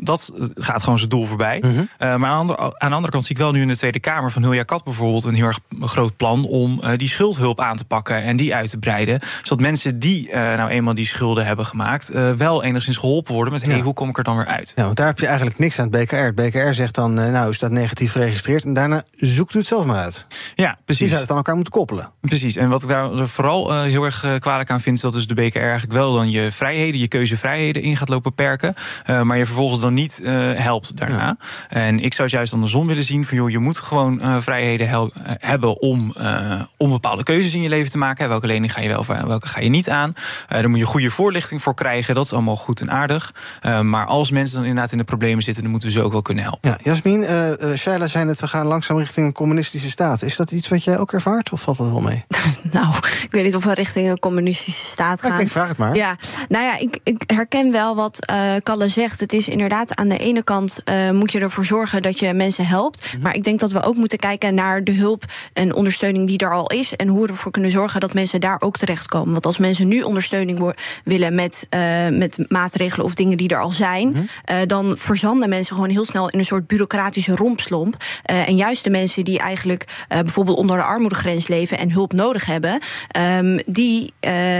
Dat 0.00 0.32
gaat 0.54 0.82
gewoon 0.82 0.98
zijn 0.98 1.10
doel 1.10 1.26
voorbij. 1.26 1.62
Mhm. 1.66 2.18
Maar 2.20 2.30
aan 2.30 2.46
de, 2.46 2.56
aan 2.56 2.88
de 2.88 2.94
andere 2.94 3.12
kant 3.12 3.24
zie 3.24 3.34
ik 3.34 3.40
wel 3.42 3.52
nu 3.52 3.63
in 3.64 3.70
de 3.70 3.76
Tweede 3.76 4.00
Kamer 4.00 4.30
van 4.30 4.42
Hulja 4.42 4.62
Kat 4.62 4.84
bijvoorbeeld 4.84 5.24
een 5.24 5.34
heel 5.34 5.46
erg 5.46 5.60
groot 5.80 6.16
plan 6.16 6.46
om 6.46 6.82
eh, 6.82 6.98
die 6.98 7.08
schuldhulp 7.08 7.60
aan 7.60 7.76
te 7.76 7.84
pakken 7.84 8.22
en 8.22 8.36
die 8.36 8.54
uit 8.54 8.70
te 8.70 8.78
breiden. 8.78 9.20
Zodat 9.42 9.60
mensen 9.60 9.98
die 9.98 10.30
eh, 10.30 10.40
nou 10.40 10.70
eenmaal 10.70 10.94
die 10.94 11.06
schulden 11.06 11.46
hebben 11.46 11.66
gemaakt, 11.66 12.10
eh, 12.10 12.32
wel 12.32 12.62
enigszins 12.62 12.96
geholpen 12.96 13.34
worden 13.34 13.52
met 13.52 13.64
hey, 13.64 13.80
hoe 13.80 13.94
kom 13.94 14.08
ik 14.08 14.18
er 14.18 14.24
dan 14.24 14.36
weer 14.36 14.46
uit? 14.46 14.72
Ja, 14.76 14.84
want 14.84 14.96
daar 14.96 15.06
heb 15.06 15.18
je 15.18 15.26
eigenlijk 15.26 15.58
niks 15.58 15.78
aan 15.78 15.88
het 15.90 16.02
BKR. 16.02 16.16
Het 16.16 16.34
BKR 16.34 16.72
zegt 16.72 16.94
dan, 16.94 17.14
nou, 17.14 17.48
u 17.48 17.54
staat 17.54 17.70
negatief 17.70 18.12
geregistreerd. 18.12 18.64
En 18.64 18.74
daarna 18.74 19.02
zoekt 19.16 19.54
u 19.54 19.58
het 19.58 19.68
zelf 19.68 19.84
maar 19.84 19.96
uit. 19.96 20.26
Ja, 20.54 20.78
precies. 20.84 21.08
zou 21.08 21.20
het 21.20 21.30
aan 21.30 21.36
elkaar 21.36 21.54
moeten 21.54 21.72
koppelen. 21.72 22.10
Precies, 22.20 22.56
en 22.56 22.68
wat 22.68 22.82
ik 22.82 22.88
daar 22.88 23.28
vooral 23.28 23.82
heel 23.82 24.04
erg 24.04 24.26
kwalijk 24.38 24.70
aan 24.70 24.80
vind... 24.80 24.96
is 24.96 25.02
dat 25.02 25.12
dus 25.12 25.26
de 25.26 25.34
BKR 25.34 25.58
eigenlijk 25.58 25.92
wel 25.92 26.12
dan 26.12 26.30
je 26.30 26.50
vrijheden, 26.50 27.00
je 27.00 27.08
keuzevrijheden 27.08 27.82
in 27.82 27.96
gaat 27.96 28.08
lopen 28.08 28.34
perken... 28.34 28.74
maar 29.06 29.38
je 29.38 29.46
vervolgens 29.46 29.80
dan 29.80 29.94
niet 29.94 30.20
helpt 30.54 30.96
daarna. 30.96 31.36
En 31.68 32.00
ik 32.00 32.14
zou 32.14 32.28
het 32.28 32.36
juist 32.36 32.52
andersom 32.52 32.86
willen 32.86 33.02
zien 33.02 33.24
van... 33.24 33.36
joh, 33.36 33.50
je 33.54 33.60
moet 33.60 33.76
gewoon 33.78 34.20
eh, 34.20 34.36
vrijheden 34.40 34.88
hel- 34.88 35.10
eh, 35.24 35.32
hebben 35.38 35.80
om, 35.80 36.12
eh, 36.16 36.60
om 36.76 36.90
bepaalde 36.90 37.22
keuzes 37.22 37.54
in 37.54 37.62
je 37.62 37.68
leven 37.68 37.90
te 37.90 37.98
maken. 37.98 38.28
Welke 38.28 38.46
lening 38.46 38.72
ga 38.72 38.80
je 38.80 38.88
wel, 38.88 39.04
welke 39.26 39.48
ga 39.48 39.60
je 39.60 39.68
niet 39.68 39.90
aan? 39.90 40.14
Eh 40.48 40.58
daar 40.60 40.70
moet 40.70 40.78
je 40.78 40.84
goede 40.84 41.10
voorlichting 41.10 41.62
voor 41.62 41.74
krijgen, 41.74 42.14
dat 42.14 42.24
is 42.24 42.32
allemaal 42.32 42.56
goed 42.56 42.80
en 42.80 42.90
aardig. 42.90 43.34
Eh, 43.60 43.80
maar 43.80 44.06
als 44.06 44.30
mensen 44.30 44.56
dan 44.56 44.64
inderdaad 44.64 44.92
in 44.92 44.98
de 44.98 45.04
problemen 45.04 45.42
zitten... 45.42 45.62
dan 45.62 45.70
moeten 45.70 45.88
we 45.88 45.94
ze 45.94 46.02
ook 46.02 46.12
wel 46.12 46.22
kunnen 46.22 46.44
helpen. 46.44 46.70
Ja, 46.70 46.78
Jasmin, 46.82 47.24
eh 47.24 47.70
eh, 47.72 47.78
Shaila 47.78 48.06
zei 48.06 48.24
net, 48.24 48.40
we 48.40 48.48
gaan 48.48 48.66
langzaam 48.66 48.98
richting 48.98 49.26
een 49.26 49.32
communistische 49.32 49.90
staat. 49.90 50.22
Is 50.22 50.36
dat 50.36 50.50
iets 50.50 50.68
wat 50.68 50.84
jij 50.84 50.98
ook 50.98 51.12
ervaart, 51.12 51.50
of 51.50 51.60
valt 51.60 51.76
dat 51.76 51.88
wel 51.90 52.00
mee? 52.00 52.24
Nou, 52.72 52.94
ik 53.22 53.28
weet 53.30 53.44
niet 53.44 53.54
of 53.56 53.64
we 53.64 53.74
richting 53.74 54.08
een 54.10 54.18
communistische 54.18 54.84
staat 54.84 55.16
Ja, 55.22 55.28
gaan. 55.28 55.32
ik 55.32 55.38
denk, 55.38 55.50
vraag 55.50 55.68
het 55.68 55.76
maar. 55.76 55.96
Ja, 55.96 56.16
nou 56.48 56.64
ja, 56.64 56.78
ik, 56.78 56.98
ik 57.04 57.22
herken 57.26 57.72
wel 57.72 57.96
wat 57.96 58.26
eh 58.26 58.42
Kalle 58.62 58.88
zegt. 58.88 59.20
Het 59.20 59.32
is 59.32 59.48
inderdaad 59.48 59.94
aan 59.94 60.08
de 60.08 60.18
ene 60.18 60.42
kant 60.42 60.80
eh, 60.84 61.10
moet 61.10 61.32
je 61.32 61.40
ervoor 61.40 61.64
zorgen 61.64 62.02
dat 62.02 62.18
je 62.18 62.32
mensen 62.32 62.66
helpt. 62.66 63.12
Mhm. 63.12 63.22
Maar 63.34 63.42
ik 63.42 63.48
denk 63.48 63.60
dat 63.60 63.72
we 63.82 63.88
ook 63.88 63.96
moeten 63.96 64.18
kijken 64.18 64.54
naar 64.54 64.84
de 64.84 64.92
hulp 64.92 65.24
en 65.52 65.74
ondersteuning 65.74 66.26
die 66.26 66.38
er 66.38 66.52
al 66.52 66.70
is. 66.70 66.96
En 66.96 67.08
hoe 67.08 67.22
we 67.22 67.28
ervoor 67.28 67.50
kunnen 67.52 67.70
zorgen 67.70 68.00
dat 68.00 68.14
mensen 68.14 68.40
daar 68.40 68.60
ook 68.60 68.76
terechtkomen. 68.76 69.32
Want 69.32 69.46
als 69.46 69.58
mensen 69.58 69.88
nu 69.88 70.02
ondersteuning 70.02 70.74
willen 71.04 71.34
met, 71.34 71.66
eh, 71.70 71.80
met 72.10 72.44
maatregelen 72.48 73.04
of 73.06 73.14
dingen 73.14 73.36
die 73.36 73.48
er 73.48 73.60
al 73.60 73.72
zijn, 73.72 74.08
Mhm. 74.08 74.22
eh, 74.44 74.56
dan 74.66 74.96
verzanden 74.98 75.48
mensen 75.48 75.74
gewoon 75.74 75.90
heel 75.90 76.04
snel 76.04 76.28
in 76.28 76.38
een 76.38 76.44
soort 76.44 76.66
bureaucratische 76.66 77.36
rompslomp. 77.36 77.96
Eh, 78.22 78.48
en 78.48 78.56
juist 78.56 78.84
de 78.84 78.90
mensen 78.90 79.24
die 79.24 79.38
eigenlijk 79.38 79.84
bijvoorbeeld 80.08 80.56
onder 80.58 80.76
de 80.76 80.82
armoedegrens 80.82 81.48
leven 81.48 81.78
en 81.78 81.90
hulp 81.92 82.12
nodig 82.12 82.44
hebben, 82.46 82.78
ehm, 83.08 83.58
die, 83.66 84.12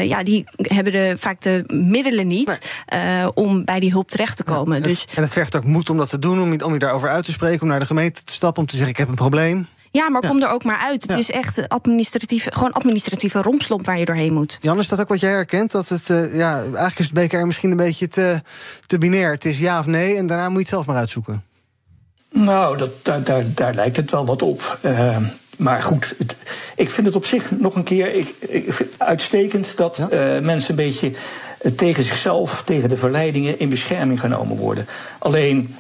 ja, 0.03 0.23
die 0.23 0.45
hebben 0.57 0.93
de, 0.93 1.15
vaak 1.19 1.41
de 1.41 1.65
middelen 1.67 2.27
niet 2.27 2.59
om 3.35 3.65
bij 3.65 3.81
die 3.81 3.91
hulp 3.91 4.11
terecht 4.11 4.37
te 4.37 4.43
komen. 4.43 4.83
Dus 4.83 5.07
En 5.15 5.23
het 5.23 5.33
vergt 5.33 5.57
ook 5.57 5.65
moed 5.65 5.91
om 5.91 5.97
dat 5.97 6.09
te 6.09 6.19
doen, 6.19 6.41
om 6.43 6.63
om 6.63 6.73
je 6.73 6.79
daarover 6.79 7.09
uit 7.09 7.25
te 7.25 7.33
spreken... 7.33 7.63
om 7.63 7.69
naar 7.69 7.81
de 7.81 7.87
gemeente 7.87 8.23
te 8.25 8.33
stappen, 8.33 8.63
om 8.65 8.71
te 8.71 8.77
zeggen, 8.77 8.93
ik 8.93 8.99
heb 8.99 9.09
een 9.09 9.15
probleem. 9.15 9.67
ja, 9.91 10.11
maar 10.11 10.21
kom 10.29 10.43
er 10.43 10.51
ook 10.51 10.65
maar 10.65 10.79
uit. 10.79 11.03
Het 11.03 11.19
is 11.19 11.31
echt 11.31 11.69
administratief, 11.69 12.47
gewoon 12.51 12.73
administratieve 12.73 13.43
rompslomp 13.43 13.87
waar 13.87 13.99
je 13.99 14.05
doorheen 14.05 14.33
moet. 14.33 14.59
Jan, 14.61 14.79
is 14.79 14.89
dat 14.89 15.01
ook 15.01 15.09
wat 15.09 15.21
jij 15.21 15.31
herkent? 15.31 15.71
Dat 15.71 15.89
het, 15.89 16.11
eh, 16.11 16.37
ja, 16.37 16.57
eigenlijk 16.63 16.99
is 16.99 17.05
het 17.05 17.15
BKR 17.15 17.47
misschien 17.47 17.71
een 17.71 17.77
beetje 17.77 18.09
te, 18.09 18.41
te 18.87 18.99
binair. 18.99 19.33
Het 19.33 19.45
is 19.45 19.59
ja 19.59 19.79
of 19.79 19.87
nee, 19.87 20.17
en 20.17 20.27
daarna 20.27 20.45
moet 20.45 20.53
je 20.55 20.59
het 20.61 20.69
zelf 20.69 20.87
maar 20.87 20.97
uitzoeken. 20.97 21.45
Nou, 22.33 22.77
dat, 22.77 22.91
daar, 23.05 23.23
daar, 23.25 23.45
daar 23.55 23.75
lijkt 23.75 23.97
het 23.97 24.11
wel 24.11 24.27
wat 24.27 24.43
op. 24.43 24.79
Eh, 24.83 25.17
maar 25.59 25.83
goed, 25.83 26.15
het- 26.19 26.37
ik 26.77 26.91
vind 26.91 27.07
het 27.07 27.17
op 27.17 27.25
zich 27.27 27.51
nog 27.51 27.75
een 27.75 27.83
keer 27.85 28.15
ik, 28.15 28.35
ik 28.41 28.73
vind 28.73 28.93
het 28.93 28.99
uitstekend 28.99 29.77
dat 29.77 29.99
eh, 29.99 30.09
mensen 30.39 30.71
een 30.71 30.77
beetje 30.77 31.13
eh, 31.61 31.73
tegen 31.73 32.05
zichzelf, 32.05 32.63
tegen 32.65 32.89
de 32.89 32.97
verleidingen 32.97 33.59
in 33.59 33.69
bescherming 33.69 34.21
genomen 34.21 34.57
worden. 34.57 34.87
Alleen. 35.19 35.75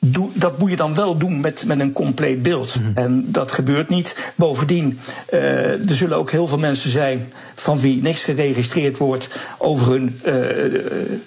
Doe, 0.00 0.28
dat 0.34 0.58
moet 0.58 0.70
je 0.70 0.76
dan 0.76 0.94
wel 0.94 1.16
doen 1.16 1.40
met, 1.40 1.64
met 1.66 1.80
een 1.80 1.92
compleet 1.92 2.42
beeld. 2.42 2.74
En 2.94 3.24
dat 3.28 3.52
gebeurt 3.52 3.88
niet. 3.88 4.32
Bovendien, 4.34 5.00
eh, 5.28 5.88
er 5.90 5.94
zullen 5.94 6.16
ook 6.16 6.30
heel 6.30 6.46
veel 6.46 6.58
mensen 6.58 6.90
zijn 6.90 7.32
van 7.54 7.78
wie 7.78 8.02
niks 8.02 8.22
geregistreerd 8.22 8.98
wordt 8.98 9.28
over 9.58 9.90
hun 9.92 10.20
eh, 10.24 10.34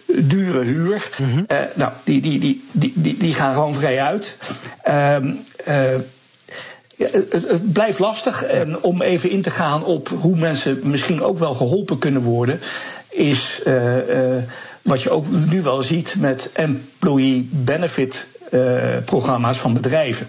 dure 0.07 0.63
huur. 0.63 1.09
Eh, 1.47 1.59
nou, 1.75 1.91
die, 2.03 2.21
die, 2.21 2.39
die, 2.39 2.63
die, 2.71 2.93
die, 2.95 3.17
die 3.17 3.33
gaan 3.33 3.53
gewoon 3.53 3.73
vrij 3.73 4.01
uit. 4.01 4.37
Ehm, 4.83 5.31
eh, 5.65 5.95
het, 6.97 7.31
het 7.31 7.73
blijft 7.73 7.99
lastig. 7.99 8.43
En 8.43 8.81
om 8.81 9.01
even 9.01 9.29
in 9.29 9.41
te 9.41 9.51
gaan 9.51 9.83
op 9.83 10.09
hoe 10.09 10.35
mensen 10.35 10.79
misschien 10.83 11.23
ook 11.23 11.37
wel 11.37 11.53
geholpen 11.53 11.97
kunnen 11.97 12.21
worden, 12.21 12.59
is 13.09 13.61
wat 14.81 15.01
je 15.01 15.09
ook 15.09 15.25
nu 15.49 15.61
wel 15.61 15.83
ziet 15.83 16.15
met 16.19 16.49
employee 16.53 17.49
benefit 17.51 18.25
programma's 19.05 19.57
van 19.57 19.73
bedrijven. 19.73 20.27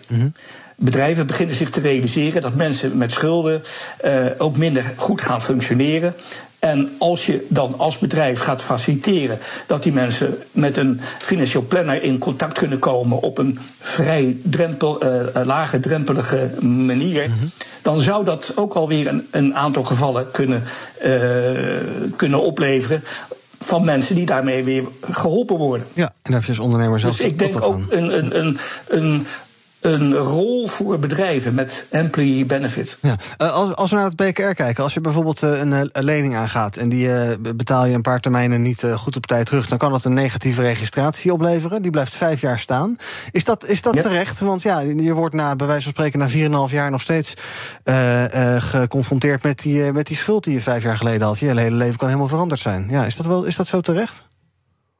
Bedrijven 0.82 1.26
beginnen 1.26 1.54
zich 1.54 1.70
te 1.70 1.80
realiseren 1.80 2.42
dat 2.42 2.54
mensen 2.54 2.96
met 2.96 3.12
schulden 3.12 3.62
eh, 4.00 4.26
ook 4.38 4.56
minder 4.56 4.92
goed 4.96 5.20
gaan 5.20 5.42
functioneren. 5.42 6.14
En 6.58 6.90
als 6.98 7.26
je 7.26 7.46
dan 7.48 7.78
als 7.78 7.98
bedrijf 7.98 8.38
gaat 8.38 8.62
faciliteren 8.62 9.38
dat 9.66 9.82
die 9.82 9.92
mensen 9.92 10.36
met 10.52 10.76
een 10.76 11.00
financieel 11.18 11.62
planner 11.62 12.02
in 12.02 12.18
contact 12.18 12.58
kunnen 12.58 12.78
komen 12.78 13.20
op 13.20 13.38
een 13.38 13.58
vrij 13.78 14.36
drempel, 14.42 15.00
eh, 15.00 15.44
lage 15.44 15.80
drempelige 15.80 16.50
manier, 16.60 17.30
dan 17.82 18.00
zou 18.00 18.24
dat 18.24 18.52
ook 18.54 18.74
alweer 18.74 19.06
een, 19.06 19.26
een 19.30 19.54
aantal 19.54 19.84
gevallen 19.84 20.30
kunnen, 20.30 20.62
eh, 21.00 21.10
kunnen 22.16 22.42
opleveren 22.42 23.02
van 23.64 23.84
mensen 23.84 24.14
die 24.14 24.26
daarmee 24.26 24.64
weer 24.64 24.84
geholpen 25.00 25.56
worden. 25.56 25.86
Ja, 25.92 26.04
en 26.04 26.12
daar 26.22 26.32
heb 26.32 26.42
je 26.42 26.48
als 26.48 26.58
ondernemer 26.58 27.00
zelf 27.00 27.16
Dus 27.16 27.26
ik 27.26 27.38
denk 27.38 27.62
ook 27.62 27.80
een, 27.90 28.18
een, 28.18 28.38
een, 28.38 28.58
een, 28.88 29.26
een 29.82 30.14
rol 30.14 30.66
voor 30.66 30.98
bedrijven 30.98 31.54
met 31.54 31.86
employee 31.90 32.44
benefit. 32.46 32.98
Ja. 33.00 33.16
Eh, 33.36 33.52
als, 33.52 33.74
als 33.74 33.90
we 33.90 33.96
naar 33.96 34.04
het 34.04 34.16
BKR 34.16 34.52
kijken, 34.52 34.84
als 34.84 34.94
je 34.94 35.00
bijvoorbeeld 35.00 35.42
eh, 35.42 35.58
een, 35.60 35.72
eh, 35.72 35.80
een 35.92 36.04
lening 36.04 36.36
aangaat 36.36 36.76
en 36.76 36.88
die 36.88 37.08
betaal 37.38 37.84
je 37.86 37.94
een 37.94 38.02
paar 38.02 38.20
termijnen 38.20 38.62
niet 38.62 38.84
goed 38.96 39.16
op 39.16 39.26
tijd 39.26 39.46
terug, 39.46 39.66
dan 39.66 39.78
kan 39.78 39.90
dat 39.90 40.04
een 40.04 40.14
negatieve 40.14 40.62
registratie 40.62 41.32
opleveren. 41.32 41.82
Die 41.82 41.90
blijft 41.90 42.14
vijf 42.14 42.40
jaar 42.40 42.58
staan. 42.58 42.96
Is 43.30 43.44
dat, 43.44 43.66
is 43.66 43.82
dat 43.82 43.94
Ja. 43.94 44.02
terecht? 44.02 44.40
Want 44.40 44.62
ja, 44.62 44.80
je 44.80 45.12
wordt 45.14 45.34
na, 45.34 45.56
bij 45.56 45.66
wijze 45.66 45.82
van 45.82 45.92
spreken 45.92 46.18
na 46.18 46.28
4,5 46.68 46.72
jaar 46.72 46.90
nog 46.90 47.00
steeds 47.00 47.34
geconfronteerd 48.58 49.42
met 49.42 49.58
die, 49.58 49.92
met 49.92 50.06
die 50.06 50.16
schuld 50.16 50.44
die 50.44 50.54
je 50.54 50.60
vijf 50.60 50.82
jaar 50.82 50.96
geleden 50.96 51.26
had. 51.26 51.38
Je 51.38 51.46
hele 51.46 51.70
leven 51.70 51.96
kan 51.96 52.08
helemaal 52.08 52.28
veranderd 52.28 52.60
zijn. 52.60 52.86
Ja, 52.90 53.04
is 53.04 53.16
dat, 53.16 53.26
wel, 53.26 53.44
is 53.44 53.56
dat 53.56 53.66
zo 53.66 53.80
terecht? 53.80 54.24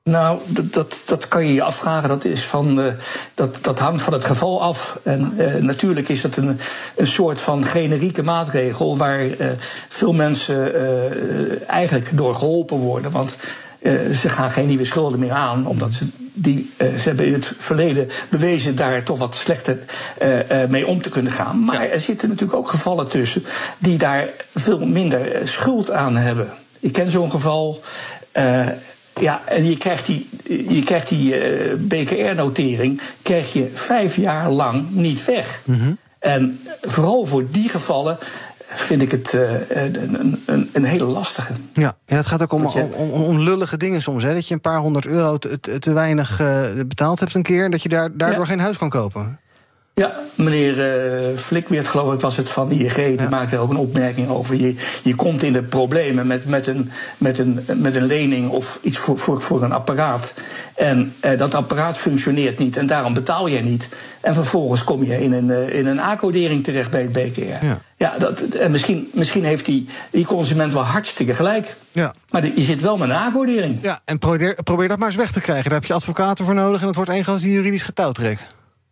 Nou, 0.05 0.41
dat, 0.47 0.73
dat, 0.73 0.97
dat 1.07 1.29
kan 1.29 1.47
je 1.47 1.55
je 1.55 1.63
afvragen. 1.63 2.09
Dat, 2.09 2.25
is 2.25 2.45
van, 2.45 2.81
eh, 2.81 2.93
dat, 3.35 3.59
dat 3.61 3.79
hangt 3.79 4.03
van 4.03 4.13
het 4.13 4.25
geval 4.25 4.63
af. 4.63 4.99
En 5.03 5.35
eh, 5.37 5.55
natuurlijk 5.55 6.09
is 6.09 6.21
dat 6.21 6.37
een, 6.37 6.59
een 6.97 7.07
soort 7.07 7.41
van 7.41 7.65
generieke 7.65 8.23
maatregel 8.23 8.97
waar 8.97 9.31
eh, 9.31 9.49
veel 9.89 10.13
mensen 10.13 10.71
eigenlijk 11.67 12.17
door 12.17 12.35
geholpen 12.35 12.77
worden. 12.77 13.11
Want 13.11 13.37
ze 14.21 14.29
gaan 14.29 14.51
geen 14.51 14.67
nieuwe 14.67 14.85
schulden 14.85 15.19
meer 15.19 15.33
aan, 15.33 15.67
omdat 15.67 15.93
ze. 15.93 16.07
Die, 16.35 16.71
ze 16.79 17.03
hebben 17.03 17.27
in 17.27 17.33
het 17.33 17.55
verleden 17.59 18.09
bewezen 18.29 18.77
daar 18.77 19.03
toch 19.03 19.19
wat 19.19 19.35
slechter 19.35 19.79
mee 20.69 20.87
om 20.87 21.03
te 21.03 21.09
kunnen 21.09 21.33
gaan. 21.33 21.65
Maar 21.65 21.89
er 21.89 22.01
zitten 22.01 22.29
natuurlijk 22.29 22.59
ook 22.59 22.69
gevallen 22.69 23.09
tussen 23.09 23.45
die 23.79 23.99
daar 23.99 24.29
veel 24.55 24.87
minder 24.87 25.41
schuld 25.45 25.91
aan 25.91 26.17
hebben. 26.17 26.51
Ik 26.81 26.93
ken 26.93 27.11
zo'n 27.11 27.31
geval. 27.31 27.83
Ja, 29.21 29.43
en 29.47 29.65
je 29.69 29.77
krijgt 29.77 30.07
die, 30.07 30.29
je 30.69 30.83
krijgt 30.85 31.09
die 31.09 31.35
eh, 31.37 31.75
BKR-notering 31.79 33.01
krijg 33.23 33.53
je 33.53 33.71
vijf 33.75 34.17
jaar 34.17 34.51
lang 34.51 34.91
niet 34.91 35.25
weg. 35.25 35.63
En 36.19 36.61
vooral 36.83 37.27
voor 37.27 37.51
die 37.51 37.69
gevallen 37.69 38.19
vind 38.75 39.03
ik 39.03 39.11
het 39.11 39.35
eh, 39.35 39.51
een, 39.69 40.43
een, 40.47 40.71
een 40.73 40.85
hele 40.85 41.05
lastige. 41.05 41.53
Ja, 41.73 41.95
ja 42.07 42.17
het 42.17 42.27
gaat 42.27 42.43
ook 42.43 42.53
om, 42.53 42.63
je- 42.63 42.69
om, 42.97 43.11
om, 43.11 43.23
om 43.23 43.39
lullige 43.41 43.77
dingen 43.77 44.03
soms. 44.03 44.23
Hè? 44.23 44.35
Dat 44.35 44.49
je 44.49 44.55
een 44.55 44.61
paar 44.61 44.79
honderd 44.79 45.07
euro 45.07 45.39
te, 45.39 45.79
te- 45.79 45.93
weinig 45.93 46.41
eh, 46.41 46.63
betaald 46.87 47.21
hebt 47.21 47.35
een 47.35 47.43
keer... 47.43 47.65
en 47.65 47.71
dat 47.71 47.83
je 47.83 47.89
daar, 47.89 48.17
daardoor 48.17 48.41
Ja. 48.41 48.47
geen 48.47 48.61
huis 48.61 48.79
kan 48.79 48.89
kopen. 48.91 49.41
Ja, 49.95 50.13
meneer 50.35 50.81
eh 50.81 51.37
Flikweert, 51.37 51.89
geloof 51.89 52.15
ik, 52.15 52.21
was 52.21 52.37
het 52.37 52.51
van 52.51 52.71
ING. 52.71 52.95
Die 53.19 53.29
maakte 53.29 53.57
er 53.57 53.63
ook 53.63 53.71
een 53.71 53.77
opmerking 53.77 54.29
over. 54.29 54.55
Je, 54.55 54.75
je 55.03 55.15
komt 55.15 55.43
in 55.43 55.53
de 55.53 55.63
problemen 55.63 56.27
met, 56.27 56.47
met, 56.47 56.67
een, 56.67 56.91
met, 57.19 57.39
een, 57.39 57.61
met 57.77 57.97
een 57.97 58.07
lening 58.07 58.49
of 58.49 58.79
iets 58.83 58.99
voor, 58.99 59.19
voor, 59.19 59.41
voor 59.41 59.63
een 59.63 59.73
apparaat. 59.73 60.35
En 60.75 61.15
eh, 61.21 61.39
dat 61.39 61.55
apparaat 61.55 61.99
functioneert 61.99 62.59
niet 62.59 62.77
en 62.77 62.87
daarom 62.87 63.15
betaal 63.15 63.47
je 63.47 63.61
niet. 63.61 63.89
En 64.21 64.35
vervolgens 64.35 64.85
kom 64.85 65.05
je 65.05 65.21
in 65.23 65.33
een, 65.33 65.51
eh, 65.51 65.75
in 65.79 65.87
een 65.87 66.01
A-codering 66.01 66.65
terecht 66.65 66.91
bij 66.91 67.03
het 67.03 67.13
BKR. 67.13 67.65
Ja. 67.65 67.79
Ja, 67.97 68.15
dat, 68.19 68.41
en 68.41 68.71
misschien, 68.71 69.11
misschien 69.13 69.45
heeft 69.45 69.65
die, 69.65 69.87
die 70.11 70.25
consument 70.27 70.73
wel 70.73 70.83
hartstikke 70.85 71.35
gelijk. 71.35 71.75
Ja. 71.93 72.15
Maar 72.31 72.41
de- 72.43 72.53
je 72.55 72.63
zit 72.63 72.81
wel 72.81 72.97
met 72.97 73.09
een 73.09 73.15
A-codering. 73.15 73.79
Ja, 73.83 74.01
en 74.05 74.19
probeer, 74.19 74.59
probeer 74.65 74.89
dat 74.89 74.99
maar 74.99 75.09
eens 75.09 75.17
weg 75.17 75.33
te 75.33 75.41
krijgen. 75.41 75.65
Daar 75.71 75.79
heb 75.81 75.89
je 75.89 75.95
advocaten 75.95 76.45
voor 76.45 76.55
nodig 76.55 76.81
en 76.81 76.87
het 76.87 76.97
wordt 76.97 77.11
één 77.11 77.25
groot 77.25 77.43
juridisch 77.43 77.83
getouwtrek. 77.83 78.39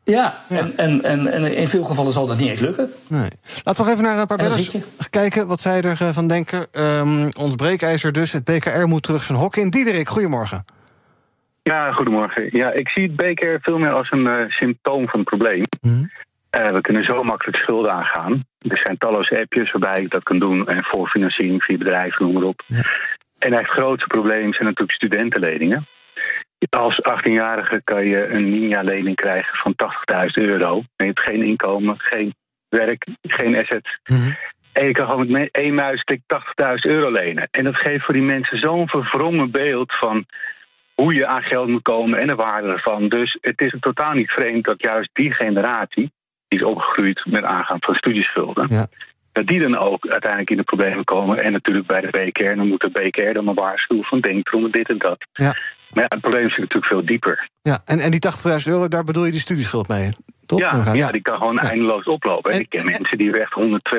Ja, 0.05 0.35
En, 0.49 0.73
en, 0.77 1.03
en, 1.03 1.33
en 1.33 1.57
in 1.57 1.69
veel 1.69 1.85
gevallen 1.85 2.13
zal 2.13 2.27
dat 2.27 2.39
niet 2.39 2.49
eens 2.49 2.61
lukken. 2.61 2.91
Nee. 3.09 3.29
Laten 3.65 3.65
we 3.65 3.73
nog 3.83 3.89
even 3.89 4.03
naar 4.03 4.19
een 4.19 4.27
paar 4.27 4.37
bellers 4.37 4.77
kijken 5.11 5.47
wat 5.47 5.61
zij 5.61 5.83
ervan 5.83 6.29
denken. 6.29 6.67
Ehm, 6.73 7.29
ons 7.39 7.55
breekijzer 7.55 8.13
dus, 8.13 8.33
het 8.33 8.45
BKR 8.45 8.87
moet 8.87 9.03
terug 9.03 9.23
zijn 9.23 9.39
hok 9.39 9.57
in. 9.57 9.71
Diederik, 9.71 10.09
goedemorgen. 10.09 10.65
Ja, 11.63 11.93
goedemorgen. 11.93 12.49
Ja, 12.51 12.73
ik 12.73 12.89
zie 12.89 13.03
het 13.03 13.17
BKR 13.17 13.57
veel 13.61 13.79
meer 13.79 13.93
als 13.93 14.11
een 14.11 14.27
eh, 14.27 14.49
symptoom 14.49 15.09
van 15.09 15.21
het 15.21 15.29
probleem. 15.29 15.65
Eh, 16.51 16.73
we 16.73 16.81
kunnen 16.81 17.05
zo 17.05 17.23
makkelijk 17.23 17.57
schulden 17.57 17.93
aangaan. 17.93 18.45
Er 18.59 18.79
zijn 18.79 18.99
talloze 18.99 19.41
appjes 19.41 19.73
waarbij 19.73 20.03
ik 20.03 20.11
dat 20.11 20.23
kan 20.23 20.39
doen. 20.39 20.67
En 20.67 20.85
voorfinanciering 20.85 21.63
via 21.63 21.77
bedrijven, 21.77 22.25
noem 22.25 22.35
maar 22.35 22.43
op. 22.43 22.63
En 23.39 23.53
het 23.53 23.67
grootste 23.67 24.07
probleem 24.07 24.53
zijn 24.53 24.65
natuurlijk 24.65 24.93
studentenleningen. 24.93 25.87
Als 26.69 27.01
18-jarige 27.09 27.81
kan 27.85 28.07
je 28.07 28.29
een 28.29 28.51
NINJA-lening 28.51 29.17
krijgen 29.17 29.57
van 29.57 29.75
80.000 30.15 30.27
euro. 30.33 30.83
Je 30.97 31.05
hebt 31.05 31.21
geen 31.21 31.43
inkomen, 31.43 31.95
geen 31.99 32.35
werk, 32.69 33.07
geen 33.23 33.57
asset. 33.57 33.99
En 34.73 34.87
je 34.87 34.93
kan 34.93 35.09
gewoon 35.09 35.31
met 35.31 35.49
één 35.53 35.75
muisklik 35.75 36.21
80.000 36.21 36.45
euro 36.81 37.11
lenen. 37.11 37.49
En 37.51 37.65
dat 37.65 37.77
geeft 37.77 38.05
voor 38.05 38.15
die 38.15 38.23
mensen 38.23 38.59
zo'n 38.59 38.89
verwrongen 38.89 39.51
beeld 39.51 39.93
van 39.99 40.27
hoe 40.95 41.15
je 41.15 41.27
aan 41.27 41.43
geld 41.43 41.69
moet 41.69 41.83
komen 41.83 42.19
en 42.19 42.27
de 42.27 42.35
waarde 42.35 42.69
ervan. 42.69 43.09
Dus 43.09 43.39
het 43.41 43.61
is 43.61 43.77
totaal 43.81 44.13
niet 44.13 44.31
vreemd 44.31 44.65
dat 44.65 44.83
juist 44.83 45.11
die 45.13 45.35
generatie, 45.35 46.13
die 46.49 46.59
is 46.59 46.65
opgegroeid 46.65 47.25
met 47.25 47.45
aangaan 47.45 47.81
van 47.81 47.95
studieschulden, 47.95 48.89
dat 49.33 49.47
die 49.47 49.61
dan 49.61 49.79
ook 49.79 50.07
uiteindelijk 50.07 50.51
in 50.51 50.57
de 50.57 50.63
problemen 50.63 51.05
komen. 51.05 51.43
En 51.43 51.53
natuurlijk 51.53 51.87
bij 51.87 52.01
de 52.01 52.11
BKR, 52.11 52.55
dan 52.55 52.69
moet 52.69 52.81
de 52.81 52.91
BKR 52.91 53.33
dan 53.33 53.45
maar 53.45 53.55
waarschuwen 53.55 54.05
van 54.05 54.21
denk 54.21 54.49
erom 54.49 54.71
dit 54.71 54.89
en 54.89 54.99
dat. 54.99 55.27
Ja. 55.33 55.55
Maar 55.93 56.03
ja, 56.03 56.09
het 56.09 56.21
probleem 56.21 56.49
zit 56.49 56.59
natuurlijk 56.59 56.93
veel 56.93 57.05
dieper. 57.05 57.49
Ja, 57.63 57.81
en, 57.85 57.99
en 57.99 58.11
die 58.11 58.21
80.000 58.61 58.73
euro, 58.73 58.89
daar 58.89 59.05
bedoel 59.05 59.25
je 59.25 59.31
die 59.31 59.41
studieschuld 59.41 59.89
mee? 59.89 60.11
Toch? 60.47 60.59
Ja, 60.59 60.93
ja, 60.93 61.11
die 61.11 61.23
kan 61.23 61.37
gewoon 61.37 61.59
eindeloos 61.59 62.05
oplopen. 62.05 62.53
En 62.53 62.61
ik 62.61 62.69
ken 62.69 62.85
mensen 62.85 63.19
die 63.19 63.39
echt 63.41 63.53
100, 63.53 63.91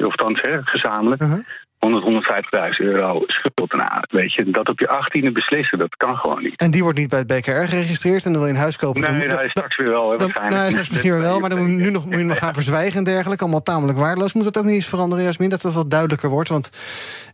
200.000, 0.00 0.06
of 0.06 0.14
thans 0.14 0.40
hè, 0.40 0.62
gezamenlijk, 0.62 1.22
Uh-huh. 1.22 1.44
100, 1.84 2.04
150.000 2.04 2.86
euro 2.86 3.22
schuld. 3.26 3.72
Nou, 3.72 4.02
weet 4.08 4.34
je, 4.34 4.50
dat 4.50 4.68
op 4.68 4.78
je 4.78 4.88
18e 4.88 5.32
beslissen, 5.32 5.78
dat 5.78 5.96
kan 5.96 6.16
gewoon 6.16 6.42
niet. 6.42 6.60
En 6.60 6.70
die 6.70 6.82
wordt 6.82 6.98
niet 6.98 7.08
bij 7.08 7.18
het 7.18 7.26
BKR 7.28 7.50
geregistreerd 7.50 8.24
en 8.24 8.30
dan 8.32 8.40
wil 8.40 8.48
je 8.50 8.54
een 8.54 8.60
huis 8.60 8.76
kopen. 8.76 9.00
Nee, 9.16 9.28
dat 9.28 9.42
is 9.42 9.50
straks 9.50 9.76
weer 9.76 9.88
wel, 9.88 10.10
hè, 10.10 10.16
dan, 10.16 10.30
nou, 10.34 10.70
straks 10.70 10.90
misschien 10.90 11.10
weer 11.12 11.20
wel, 11.20 11.40
maar 11.40 11.50
dan 11.50 11.58
moet 11.58 11.68
je 11.68 11.74
nu 11.76 11.90
nog, 11.90 12.04
moet 12.04 12.18
je 12.18 12.24
nog 12.24 12.38
gaan 12.38 12.54
verzwijgen 12.54 12.98
en 12.98 13.04
dergelijke. 13.04 13.42
Allemaal 13.42 13.62
tamelijk 13.62 13.98
waardeloos. 13.98 14.32
Moet 14.32 14.44
dat 14.44 14.58
ook 14.58 14.64
niet 14.64 14.74
eens 14.74 14.86
veranderen, 14.86 15.24
Jasmin? 15.24 15.50
Dat 15.50 15.60
dat 15.60 15.74
wat 15.74 15.90
duidelijker 15.90 16.28
wordt? 16.28 16.48
Want 16.48 16.70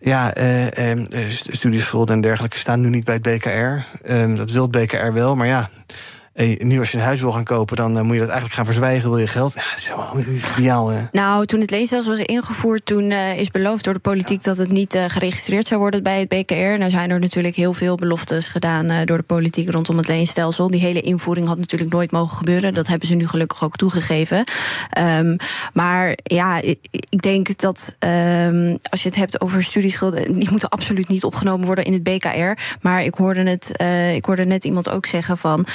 ja, 0.01 0.33
eh, 0.35 0.93
eh, 0.93 0.99
st- 1.29 1.53
studieschulden 1.53 2.15
en 2.15 2.21
dergelijke 2.21 2.59
staan 2.59 2.81
nu 2.81 2.89
niet 2.89 3.05
bij 3.05 3.15
het 3.15 3.23
BKR. 3.23 3.49
Eh, 4.05 4.37
dat 4.37 4.51
wil 4.51 4.63
het 4.63 4.71
BKR 4.71 5.13
wel, 5.13 5.37
maar 5.37 5.47
ja. 5.47 5.71
Nu 6.59 6.79
als 6.79 6.91
je 6.91 6.97
een 6.99 7.05
huis 7.05 7.21
wil 7.21 7.33
gaan 7.33 7.45
kopen, 7.45 7.77
dan 7.77 7.97
eh, 7.97 8.03
moet 8.03 8.13
je 8.13 8.19
dat 8.19 8.29
eigenlijk 8.29 8.55
gaan 8.55 8.65
verzwijgen. 8.65 9.11
Wil 9.11 9.19
je 9.19 9.27
geld? 9.27 9.53
Ja, 9.55 9.63
dat 9.71 9.79
is 9.79 9.89
wel 9.89 10.25
ideaal. 10.59 10.89
hè. 10.89 11.03
Nou, 11.13 11.47
toen 11.47 11.61
het 11.61 11.71
leenstelsel 11.71 12.11
was 12.11 12.21
ingevoerd, 12.21 12.87
toen 12.87 13.11
eh, 13.11 13.39
is 13.39 13.51
beloofd 13.51 13.85
door 13.85 13.95
de 13.95 14.01
politiek 14.01 14.45
dat 14.45 14.57
het 14.57 14.71
niet 14.71 14.95
eh, 14.95 15.05
geregistreerd 15.09 15.67
zou 15.67 15.81
worden 15.81 16.03
bij 16.03 16.19
het 16.19 16.29
BKR. 16.29 16.55
Nou 16.55 16.91
zijn 16.91 17.11
er 17.11 17.21
natuurlijk 17.21 17.57
heel 17.57 17.73
veel 17.73 17.95
beloftes 17.95 18.49
gedaan 18.49 19.05
door 19.05 19.17
de 19.17 19.23
politiek 19.23 19.71
rondom 19.71 19.97
het 19.97 20.09
leenstelsel. 20.09 20.71
Die 20.71 20.81
hele 20.81 21.01
invoering 21.01 21.47
had 21.47 21.59
natuurlijk 21.59 21.93
nooit 21.93 22.11
mogen 22.11 22.37
gebeuren. 22.37 22.75
Dat 22.75 22.87
hebben 22.87 23.09
ze 23.09 23.15
nu 23.15 23.29
gelukkig 23.29 23.65
ook 23.65 23.77
toegegeven. 23.77 24.45
Ehm, 24.91 25.37
maar 25.73 26.19
ja, 26.23 26.61
ik, 26.61 26.79
denk 27.23 27.59
dat 27.59 27.97
ehm, 27.99 28.77
als 28.91 29.03
je 29.03 29.09
het 29.09 29.19
hebt 29.19 29.41
over 29.41 29.63
studieschulden, 29.63 30.39
die 30.39 30.51
moeten 30.51 30.69
absoluut 30.69 31.09
niet 31.09 31.25
opgenomen 31.25 31.67
worden 31.67 31.85
in 31.85 31.93
het 31.93 32.03
BKR. 32.03 32.63
Maar 32.81 33.03
ik 33.03 33.15
hoorde, 33.15 33.43
het, 33.43 33.83
ik 34.15 34.25
hoorde 34.25 34.45
net 34.45 34.65
iemand 34.65 34.89
ook 34.89 35.07
zeggen 35.07 35.39
van 35.39 35.67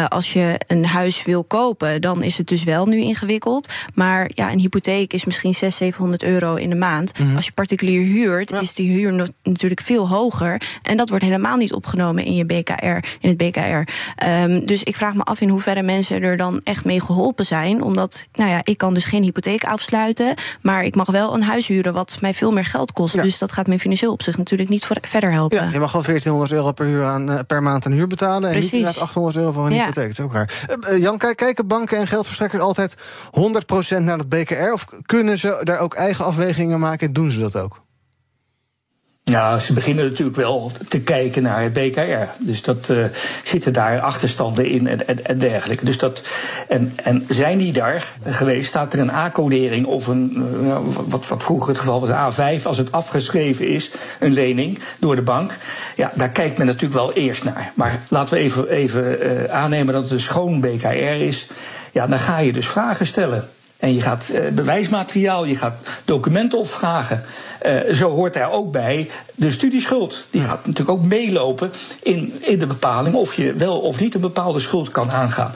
eh, 0.00 0.08
als 0.08 0.32
je 0.32 0.60
een 0.66 0.86
huis 0.86 1.24
wil 1.24 1.44
kopen, 1.44 2.00
dan 2.00 2.22
is 2.22 2.36
het 2.38 2.46
dus 2.46 2.64
wel 2.64 2.86
nu 2.86 3.00
ingewikkeld. 3.00 3.68
Maar 3.94 4.30
ja, 4.34 4.52
een 4.52 4.58
hypotheek 4.58 5.12
is 5.12 5.24
misschien 5.24 5.54
600, 5.54 5.78
700 5.80 6.22
euro 6.22 6.54
in 6.54 6.68
de 6.70 6.76
maand. 6.76 7.12
Als 7.36 7.44
je 7.46 7.52
particulier 7.52 8.02
huurt, 8.02 8.52
is 8.52 8.74
die 8.74 8.90
huur 8.90 9.12
no- 9.12 9.26
natuurlijk 9.42 9.80
veel 9.80 10.08
hoger. 10.08 10.62
En 10.82 10.96
dat 10.96 11.08
wordt 11.08 11.24
helemaal 11.24 11.56
niet 11.56 11.72
opgenomen 11.72 12.24
in 12.24 12.34
je 12.34 12.44
BKR, 12.44 13.06
in 13.20 13.28
het 13.28 13.36
BKR. 13.36 13.92
Ehm, 14.16 14.64
dus 14.64 14.82
ik 14.82 14.96
vraag 14.96 15.14
me 15.14 15.22
af 15.22 15.40
in 15.40 15.48
hoeverre 15.48 15.82
mensen 15.82 16.22
er 16.22 16.36
dan 16.36 16.60
echt 16.62 16.84
mee 16.84 17.00
geholpen 17.00 17.46
zijn. 17.46 17.82
Omdat, 17.82 18.26
nou 18.32 18.50
ja, 18.50 18.60
ik 18.64 18.78
kan 18.78 18.94
dus 18.94 19.04
geen 19.04 19.22
hypotheek 19.22 19.64
afsluiten. 19.64 20.34
Maar 20.62 20.84
ik 20.84 20.94
mag 20.94 21.06
wel 21.06 21.34
een 21.34 21.42
huis 21.42 21.66
huren 21.66 21.92
wat 21.92 22.16
mij 22.20 22.34
veel 22.34 22.52
meer 22.52 22.64
geld 22.64 22.92
kost. 22.92 23.22
Dus 23.22 23.38
dat 23.38 23.52
gaat 23.52 23.66
me 23.66 23.78
financieel 23.78 24.12
op 24.12 24.22
zich 24.22 24.38
natuurlijk 24.38 24.68
niet 24.68 24.84
voor, 24.84 24.96
verder 25.02 25.32
helpen. 25.32 25.58
Ja, 25.58 25.72
je 25.72 25.78
mag 25.78 25.92
wel 25.92 26.02
1400 26.02 26.52
euro 26.52 26.72
per, 26.72 26.86
huur 26.86 27.04
aan, 27.04 27.30
eh, 27.30 27.38
per 27.46 27.62
maand 27.62 27.86
aan 27.86 27.92
huur 27.92 28.06
betalen. 28.06 28.48
En 28.48 28.50
Precies. 28.50 28.70
niet 28.72 28.80
inderdaad 28.80 29.02
800 29.02 29.36
euro 29.36 29.52
voor 29.52 29.66
een 29.66 29.74
Ja. 29.74 29.89
Is 29.96 30.20
ook 30.20 30.32
raar. 30.32 30.66
Eh, 30.68 30.94
eh, 30.94 31.02
Jan, 31.02 31.18
kijk, 31.18 31.36
kijken 31.36 31.66
banken 31.66 31.98
en 31.98 32.06
geldverstrekkers 32.06 32.62
altijd 32.62 32.94
100% 33.30 34.04
naar 34.04 34.18
het 34.18 34.28
BKR? 34.28 34.72
Of 34.72 34.86
kunnen 35.06 35.38
ze 35.38 35.60
daar 35.62 35.78
ook 35.78 35.94
eigen 35.94 36.24
afwegingen 36.24 36.78
maken 36.78 37.06
en 37.06 37.12
doen 37.12 37.30
ze 37.30 37.40
dat 37.40 37.56
ook? 37.56 37.80
Nou, 39.30 39.60
ze 39.60 39.72
beginnen 39.72 40.04
natuurlijk 40.04 40.36
wel 40.36 40.72
te 40.88 41.00
kijken 41.00 41.42
naar 41.42 41.62
het 41.62 41.72
BKR. 41.72 42.28
Dus 42.38 42.62
dat 42.62 42.88
eh, 42.88 43.04
zitten 43.44 43.72
daar 43.72 44.00
achterstanden 44.00 44.66
in 44.66 44.88
en, 44.88 45.26
en, 45.26 45.38
dergelijke. 45.38 45.84
Dus 45.84 45.98
dat, 45.98 46.22
en, 46.68 46.92
en 46.96 47.26
zijn 47.28 47.58
die 47.58 47.72
daar 47.72 48.12
geweest? 48.24 48.68
Staat 48.68 48.92
er 48.92 48.98
een 48.98 49.10
A-codering 49.10 49.86
of 49.86 50.06
een, 50.06 50.32
eh, 50.34 50.66
nou, 50.66 50.84
wat, 51.06 51.28
wat 51.28 51.42
vroeger 51.42 51.68
het 51.68 51.78
geval 51.78 52.00
was, 52.00 52.08
een 52.08 52.58
A5, 52.58 52.62
als 52.62 52.78
het 52.78 52.92
afgeschreven 52.92 53.68
is, 53.68 53.90
een 54.20 54.32
lening 54.32 54.78
door 54.98 55.16
de 55.16 55.22
bank? 55.22 55.56
Ja, 55.96 56.12
daar 56.14 56.30
kijkt 56.30 56.58
men 56.58 56.66
natuurlijk 56.66 57.00
wel 57.00 57.12
eerst 57.12 57.44
naar. 57.44 57.72
Maar 57.74 58.00
laten 58.08 58.34
we 58.34 58.40
even, 58.40 58.68
even 58.68 59.20
eh, 59.20 59.54
aannemen 59.54 59.94
dat 59.94 60.02
het 60.02 60.12
een 60.12 60.20
schoon 60.20 60.60
BKR 60.60 61.20
is. 61.20 61.46
Ja, 61.92 62.06
dan 62.06 62.18
ga 62.18 62.38
je 62.38 62.52
dus 62.52 62.66
vragen 62.66 63.06
stellen. 63.06 63.48
En 63.80 63.94
je 63.94 64.00
gaat 64.00 64.28
eh, 64.28 64.48
bewijsmateriaal, 64.48 65.44
je 65.44 65.56
gaat 65.56 65.76
documenten 66.04 66.58
opvragen. 66.58 67.24
Eh, 67.58 67.92
zo 67.92 68.10
hoort 68.10 68.34
daar 68.34 68.52
ook 68.52 68.72
bij 68.72 69.10
de 69.34 69.50
studieschuld. 69.50 70.26
Die 70.30 70.40
gaat 70.40 70.66
natuurlijk 70.66 70.98
ook 70.98 71.04
meelopen 71.04 71.70
in, 72.02 72.34
in 72.40 72.58
de 72.58 72.66
bepaling 72.66 73.14
of 73.14 73.34
je 73.34 73.54
wel 73.54 73.80
of 73.80 74.00
niet 74.00 74.14
een 74.14 74.20
bepaalde 74.20 74.60
schuld 74.60 74.90
kan 74.90 75.10
aangaan. 75.10 75.52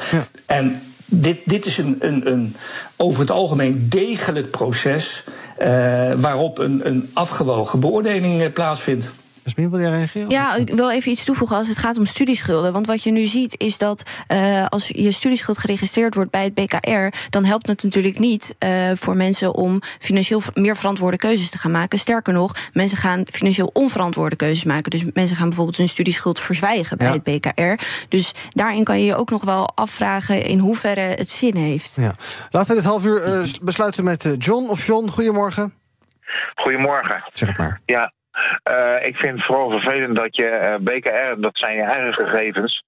En 0.46 0.82
dit, 1.04 1.38
dit 1.44 1.66
is 1.66 1.78
een, 1.78 1.96
een, 2.00 2.32
een 2.32 2.56
over 2.96 3.20
het 3.20 3.30
algemeen 3.30 3.86
degelijk 3.88 4.50
proces 4.50 5.24
eh, 5.58 6.12
waarop 6.16 6.58
een, 6.58 6.80
een 6.84 7.10
afgewogen 7.12 7.80
beoordeling 7.80 8.52
plaatsvindt. 8.52 9.10
Jasmin, 9.44 9.70
wil 9.70 9.80
jij 9.80 9.90
reageren? 9.90 10.30
Ja, 10.30 10.54
ik 10.56 10.70
wil 10.74 10.90
even 10.90 11.10
iets 11.10 11.24
toevoegen 11.24 11.56
als 11.56 11.68
het 11.68 11.78
gaat 11.78 11.96
om 11.98 12.06
studieschulden. 12.06 12.72
Want 12.72 12.86
wat 12.86 13.02
je 13.02 13.10
nu 13.10 13.26
ziet 13.26 13.54
is 13.60 13.78
dat 13.78 14.02
eh, 14.26 14.66
als 14.68 14.88
je 14.88 15.12
studieschuld 15.12 15.58
geregistreerd 15.58 16.14
wordt 16.14 16.30
bij 16.30 16.44
het 16.44 16.54
BKR, 16.54 17.16
dan 17.30 17.44
helpt 17.44 17.66
het 17.68 17.82
natuurlijk 17.82 18.18
niet 18.18 18.54
eh, 18.58 18.90
voor 18.94 19.16
mensen 19.16 19.54
om 19.54 19.80
financieel 20.00 20.42
meer 20.54 20.76
verantwoorde 20.76 21.16
keuzes 21.16 21.50
te 21.50 21.58
gaan 21.58 21.70
maken. 21.70 21.98
Sterker 21.98 22.32
nog, 22.32 22.54
mensen 22.72 22.98
gaan 22.98 23.22
financieel 23.32 23.70
onverantwoorde 23.72 24.36
keuzes 24.36 24.64
maken. 24.64 24.90
Dus 24.90 25.04
mensen 25.14 25.36
gaan 25.36 25.46
bijvoorbeeld 25.48 25.76
hun 25.76 25.88
studieschuld 25.88 26.40
verzwijgen 26.40 26.98
bij 26.98 27.06
Ja. 27.06 27.12
het 27.12 27.22
BKR. 27.22 27.84
Dus 28.08 28.32
daarin 28.48 28.84
kan 28.84 28.98
je 28.98 29.04
je 29.04 29.16
ook 29.16 29.30
nog 29.30 29.44
wel 29.44 29.68
afvragen 29.74 30.42
in 30.44 30.58
hoeverre 30.58 31.00
het 31.00 31.30
zin 31.30 31.56
heeft. 31.56 31.96
Ja. 32.00 32.14
Laten 32.50 32.68
we 32.74 32.80
dit 32.80 32.90
half 32.90 33.04
uur 33.04 33.22
eh, 33.22 33.42
besluiten 33.62 34.04
met 34.04 34.34
John 34.38 34.68
of 34.68 34.86
John. 34.86 35.08
Goedemorgen. 35.08 35.74
Goedemorgen. 36.54 37.30
Zeg 37.32 37.48
het 37.48 37.58
maar. 37.58 37.80
Ja, 37.86 38.12
eh, 38.62 39.06
ik 39.08 39.16
vind 39.16 39.36
het 39.36 39.46
vooral 39.46 39.70
vervelend 39.70 40.16
dat 40.16 40.36
je 40.36 40.46
eh, 40.46 40.74
BKR, 40.80 41.40
dat 41.40 41.56
zijn 41.56 41.76
je 41.76 41.82
eigen 41.82 42.14
gegevens. 42.14 42.82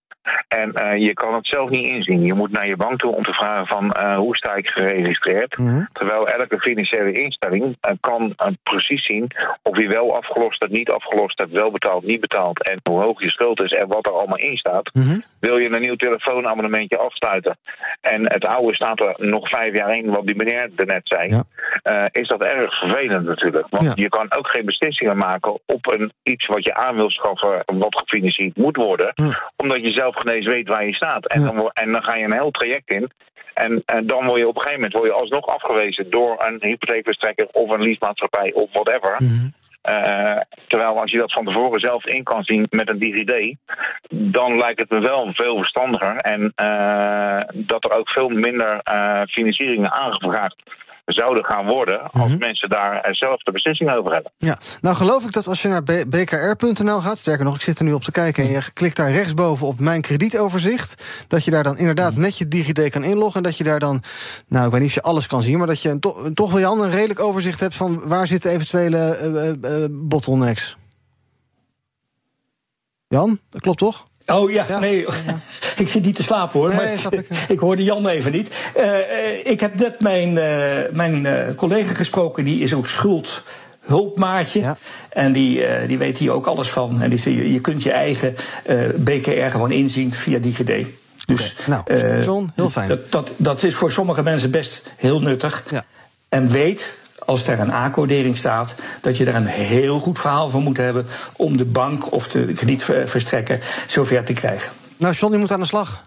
En 0.48 0.72
eh, 0.72 0.96
je 0.98 1.12
kan 1.12 1.34
het 1.34 1.46
zelf 1.46 1.70
niet 1.70 1.88
inzien. 1.88 2.22
Je 2.22 2.34
moet 2.34 2.50
naar 2.50 2.66
je 2.66 2.76
bank 2.76 2.98
toe 2.98 3.14
om 3.14 3.24
te 3.24 3.32
vragen 3.32 3.66
van 3.66 4.14
hoe 4.16 4.36
sta 4.36 4.54
ik 4.54 4.68
geregistreerd. 4.68 5.56
Terwijl 5.92 6.28
elke 6.28 6.60
financiële 6.60 7.12
instelling 7.12 7.76
kan 8.00 8.34
precies 8.62 9.04
zien 9.04 9.30
of 9.62 9.78
je 9.78 9.88
wel 9.88 10.16
afgelost 10.16 10.60
hebt, 10.60 10.72
niet 10.72 10.90
afgelost 10.90 11.38
hebt, 11.38 11.52
wel 11.52 11.70
betaald, 11.70 12.04
niet 12.04 12.20
betaald. 12.20 12.68
En 12.68 12.80
hoe 12.82 13.02
hoog 13.02 13.22
je 13.22 13.30
schuld 13.30 13.60
is 13.60 13.72
en 13.72 13.88
wat 13.88 14.06
er 14.06 14.12
allemaal 14.12 14.38
in 14.38 14.56
staat. 14.56 14.90
Wil 15.46 15.58
je 15.58 15.70
een 15.70 15.80
nieuw 15.80 15.96
telefoonabonnementje 15.96 16.98
afsluiten 16.98 17.58
en 18.00 18.32
het 18.32 18.44
oude 18.44 18.74
staat 18.74 19.00
er 19.00 19.14
nog 19.16 19.48
vijf 19.48 19.76
jaar 19.76 19.96
in, 19.96 20.10
wat 20.10 20.26
die 20.26 20.36
meneer 20.36 20.70
er 20.76 20.86
net 20.86 21.00
zei, 21.04 21.42
eh, 21.82 22.04
is 22.10 22.28
dat 22.28 22.42
erg 22.42 22.78
vervelend 22.78 23.26
natuurlijk. 23.26 23.66
Want 23.70 23.92
je 23.94 24.08
kan 24.08 24.36
ook 24.36 24.48
geen 24.48 24.64
beslissingen 24.64 25.16
maken 25.16 25.58
op 25.66 25.92
een, 25.92 26.12
iets 26.22 26.46
wat 26.46 26.64
je 26.64 26.74
aan 26.74 26.94
wil 26.94 27.10
schaffen, 27.10 27.62
wat 27.64 27.98
gefinancierd 27.98 28.56
moet 28.56 28.76
worden, 28.76 29.14
omdat 29.56 29.80
je 29.80 29.92
zelf 29.92 30.14
geen 30.16 30.34
eens 30.34 30.46
weet 30.46 30.68
waar 30.68 30.86
je 30.86 30.94
staat. 30.94 31.26
En, 31.26 31.42
dan, 31.44 31.70
en 31.72 31.92
dan 31.92 32.02
ga 32.02 32.14
je 32.14 32.24
een 32.24 32.32
heel 32.32 32.50
traject 32.50 32.90
in. 32.90 33.10
En, 33.54 33.82
en 33.86 34.06
dan 34.06 34.26
word 34.26 34.38
je 34.38 34.48
op 34.48 34.56
een 34.56 34.62
gegeven 34.62 34.80
moment 34.80 34.98
word 34.98 35.06
je 35.06 35.20
alsnog 35.20 35.46
afgewezen 35.46 36.10
door 36.10 36.44
een 36.46 36.58
hypotheekverstrekker 36.60 37.48
of 37.52 37.70
een 37.70 37.82
leasemaatschappij 37.82 38.52
of 38.52 38.72
whatever. 38.72 39.16
Eh, 39.86 40.40
terwijl 40.66 41.00
als 41.00 41.10
je 41.10 41.18
dat 41.18 41.32
van 41.32 41.44
tevoren 41.44 41.80
zelf 41.80 42.06
in 42.06 42.22
kan 42.22 42.42
zien 42.44 42.66
met 42.70 42.88
een 42.88 42.98
DigiD, 42.98 43.56
dan 44.08 44.58
lijkt 44.58 44.80
het 44.80 44.90
me 44.90 45.00
wel 45.00 45.32
veel 45.32 45.56
verstandiger. 45.56 46.16
En 46.16 46.52
eh, 46.54 47.40
dat 47.54 47.84
er 47.84 47.92
ook 47.92 48.08
veel 48.08 48.28
minder 48.28 48.80
eh, 48.82 49.22
financieringen 49.26 49.92
aangevraagd 49.92 50.62
zouden 51.06 51.44
gaan 51.44 51.66
worden 51.66 52.10
als 52.10 52.36
mensen 52.36 52.68
daar 52.68 53.08
zelf 53.10 53.42
de 53.42 53.52
beslissing 53.52 53.90
over 53.90 54.12
hebben. 54.12 54.32
Ja, 54.36 54.58
nou 54.80 54.96
geloof 54.96 55.24
ik 55.24 55.32
dat 55.32 55.46
als 55.46 55.62
je 55.62 55.68
naar 55.68 55.82
bkr.nl 55.82 56.98
gaat... 56.98 57.18
sterker 57.18 57.44
nog, 57.44 57.54
ik 57.54 57.60
zit 57.60 57.78
er 57.78 57.84
nu 57.84 57.92
op 57.92 58.02
te 58.02 58.10
kijken... 58.10 58.44
en 58.44 58.50
je 58.50 58.72
klikt 58.72 58.96
daar 58.96 59.10
rechtsboven 59.10 59.66
op 59.66 59.78
mijn 59.78 60.00
kredietoverzicht... 60.00 61.04
dat 61.28 61.44
je 61.44 61.50
daar 61.50 61.62
dan 61.62 61.78
inderdaad 61.78 62.14
met 62.14 62.38
je 62.38 62.48
DigiD 62.48 62.88
kan 62.88 63.04
inloggen... 63.04 63.36
en 63.36 63.42
dat 63.42 63.56
je 63.56 63.64
daar 63.64 63.78
dan, 63.78 64.02
nou, 64.48 64.66
ik 64.66 64.72
weet 64.72 64.80
niet 64.80 64.88
of 64.88 64.94
je 64.94 65.02
alles 65.02 65.26
kan 65.26 65.42
zien... 65.42 65.58
maar 65.58 65.66
dat 65.66 65.82
je 65.82 65.98
to- 65.98 66.32
toch 66.34 66.50
wel, 66.50 66.60
Jan, 66.60 66.80
een 66.80 66.90
redelijk 66.90 67.20
overzicht 67.20 67.60
hebt... 67.60 67.74
van 67.74 68.08
waar 68.08 68.26
zitten 68.26 68.50
eventuele 68.50 68.98
eh, 68.98 69.48
eh, 69.48 69.84
eh, 69.84 69.90
bottlenecks. 69.90 70.76
Jan, 73.08 73.38
dat 73.48 73.60
klopt 73.60 73.78
toch? 73.78 74.06
Oh 74.26 74.50
ja, 74.50 74.78
nee, 74.78 75.06
ik 75.76 75.88
zit 75.88 76.04
niet 76.04 76.14
te 76.14 76.22
slapen 76.22 76.60
hoor. 76.60 76.68
Nee, 76.68 76.76
maar 76.76 76.98
snap 76.98 77.14
ik. 77.14 77.28
ik 77.48 77.58
hoorde 77.58 77.84
Jan 77.84 78.06
even 78.06 78.32
niet. 78.32 78.50
Eh, 78.74 78.98
eh, 78.98 79.46
ik 79.46 79.60
heb 79.60 79.78
net 79.78 80.00
mijn, 80.00 80.38
eh, 80.38 80.92
mijn 80.92 81.26
collega 81.54 81.94
gesproken, 81.94 82.44
die 82.44 82.60
is 82.60 82.74
ook 82.74 82.86
schuldhulpmaatje. 82.86 84.76
En 85.08 85.32
die, 85.32 85.64
die 85.86 85.98
weet 85.98 86.18
hier 86.18 86.32
ook 86.32 86.46
alles 86.46 86.68
van. 86.68 87.02
En 87.02 87.10
die 87.10 87.18
zei, 87.18 87.52
je- 87.52 87.60
kunt 87.60 87.82
je 87.82 87.90
eigen 87.90 88.36
BKR 88.96 89.50
gewoon 89.50 89.70
inzien 89.72 90.12
via 90.14 90.38
DigiD. 90.38 90.86
Dus, 91.26 91.54
nou, 91.66 91.82
eh, 91.86 92.24
John, 92.24 92.50
heel 92.54 92.70
fijn. 92.70 92.88
Dat, 92.88 93.12
dat, 93.12 93.32
dat 93.36 93.62
is 93.62 93.74
voor 93.74 93.90
sommige 93.92 94.22
mensen 94.22 94.50
best 94.50 94.82
heel 94.96 95.20
nuttig. 95.20 95.64
En 96.28 96.48
weet, 96.48 96.94
als 97.26 97.46
er 97.46 97.60
een 97.60 97.72
A-codering 97.72 98.36
staat, 98.36 98.74
dat 99.00 99.16
je 99.16 99.24
daar 99.24 99.34
een 99.34 99.46
heel 99.46 99.98
goed 99.98 100.18
verhaal 100.18 100.50
van 100.50 100.62
moet 100.62 100.76
hebben 100.76 101.06
om 101.36 101.56
de 101.56 101.64
bank 101.64 102.12
of 102.12 102.28
de 102.28 102.44
kredietverstrekker 102.52 103.84
zover 103.86 104.24
te 104.24 104.32
krijgen. 104.32 104.72
Nou, 104.96 105.14
John, 105.14 105.32
je 105.32 105.38
moet 105.38 105.52
aan 105.52 105.60
de 105.60 105.66
slag. 105.66 106.04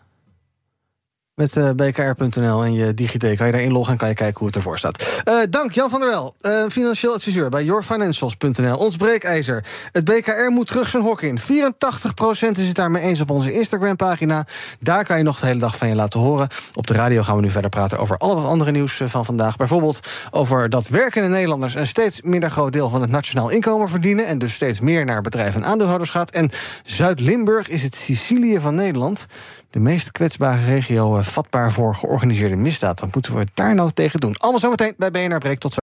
Met 1.40 1.56
eh, 1.56 1.70
bkr.nl 1.70 2.64
en 2.64 2.74
je 2.74 2.94
DigiD 2.94 3.36
kan 3.36 3.46
je 3.46 3.52
daar 3.52 3.62
inloggen 3.62 3.92
en 3.92 4.00
kan 4.00 4.08
je 4.08 4.14
kijken 4.14 4.38
hoe 4.38 4.48
het 4.48 4.56
ervoor 4.56 4.78
staat. 4.78 5.22
Eh, 5.24 5.36
dank, 5.50 5.72
Jan 5.72 5.90
van 5.90 6.00
der 6.00 6.10
Wel, 6.10 6.36
eh, 6.42 6.64
financieel 6.70 7.14
adviseur 7.14 7.50
bij 7.50 7.64
yourfinancials.nl. 7.64 8.78
Ons 8.78 8.96
breekijzer. 8.96 9.66
Het 9.92 10.04
BKR 10.04 10.50
moet 10.50 10.68
terug 10.68 10.88
zijn 10.90 11.04
hok 11.04 11.22
in. 11.22 11.40
84% 11.40 12.58
is 12.58 12.68
het 12.68 12.76
daarmee 12.76 13.02
eens 13.02 13.22
op 13.22 13.30
onze 13.30 13.54
Instagram-pagina. 13.54 14.46
Daar 14.80 15.06
kan 15.06 15.18
je 15.18 15.24
nog 15.24 15.40
de 15.40 15.46
hele 15.46 15.60
dag 15.60 15.78
van 15.78 15.88
je 15.88 15.96
laten 15.96 16.20
horen. 16.20 16.48
Op 16.74 16.88
de 16.88 16.94
radio 16.94 17.24
gaan 17.24 17.36
we 17.36 17.42
nu 17.42 17.50
verder 17.50 17.70
praten 17.70 18.00
over 18.00 18.18
al 18.18 18.38
het 18.38 18.46
andere 18.46 18.72
nieuws 18.72 19.02
van 19.06 19.26
vandaag. 19.26 19.56
Bijvoorbeeld 19.56 20.00
over 20.32 20.70
dat 20.70 20.88
werkende 20.88 21.28
Nederlanders... 21.28 21.76
een 21.76 21.88
steeds 21.88 22.22
minder 22.22 22.52
groot 22.52 22.74
deel 22.74 22.90
van 22.90 23.02
het 23.02 23.10
nationaal 23.10 23.50
inkomen 23.50 23.90
verdienen... 23.90 24.26
en 24.26 24.38
dus 24.38 24.54
steeds 24.54 24.80
meer 24.80 25.06
naar 25.06 25.22
bedrijven 25.22 25.62
en 25.62 25.68
aandeelhouders 25.68 26.10
gaat. 26.10 26.32
En 26.32 26.52
Zuid-Limburg 26.84 27.68
is 27.70 27.84
het 27.84 27.96
Sicilië 27.96 28.60
van 28.60 28.76
Nederland 28.76 29.26
de 29.70 29.80
meest 29.80 30.12
kwetsbare 30.12 30.66
regio 30.66 31.18
eh, 31.18 31.24
vatbaar 31.24 31.72
voor 31.72 31.96
georganiseerde 31.96 32.56
misdaad. 32.56 33.00
Wat 33.00 33.14
moeten 33.14 33.36
we 33.36 33.46
daar 33.54 33.76
nou 33.76 33.92
tegen 33.94 34.20
doen? 34.20 34.38
Allemaal 34.38 34.60
zometeen 34.60 34.94
bij 34.98 35.12
BNR 35.12 35.38
Breek. 35.38 35.60
Tot 35.60 35.74
zo. 35.74 35.78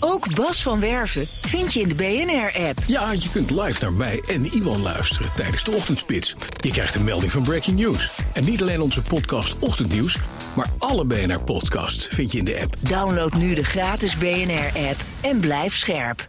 Ook 0.00 0.34
Bas 0.34 0.62
van 0.62 0.80
Werven 0.80 1.26
vind 1.26 1.72
je 1.72 1.80
in 1.80 1.88
de 1.88 1.94
BNR-app. 1.94 2.78
Ja, 2.86 3.12
je 3.12 3.30
kunt 3.30 3.50
live 3.50 3.80
naar 3.80 3.92
mij 3.92 4.22
en 4.26 4.44
Iwan 4.44 4.82
luisteren 4.82 5.30
tijdens 5.36 5.64
de 5.64 5.70
ochtendspits. 5.70 6.36
Je 6.60 6.70
krijgt 6.70 6.94
een 6.94 7.04
melding 7.04 7.32
van 7.32 7.42
Breaking 7.42 7.78
News. 7.78 8.20
En 8.32 8.44
niet 8.44 8.62
alleen 8.62 8.80
onze 8.80 9.02
podcast 9.02 9.58
Ochtendnieuws, 9.58 10.18
maar 10.54 10.66
alle 10.78 11.04
BNR-podcasts 11.04 12.06
vind 12.06 12.32
je 12.32 12.38
in 12.38 12.44
de 12.44 12.60
app. 12.62 12.76
Download 12.80 13.32
nu 13.32 13.54
de 13.54 13.64
gratis 13.64 14.16
BNR-app 14.16 14.96
en 15.20 15.40
blijf 15.40 15.76
scherp. 15.76 16.28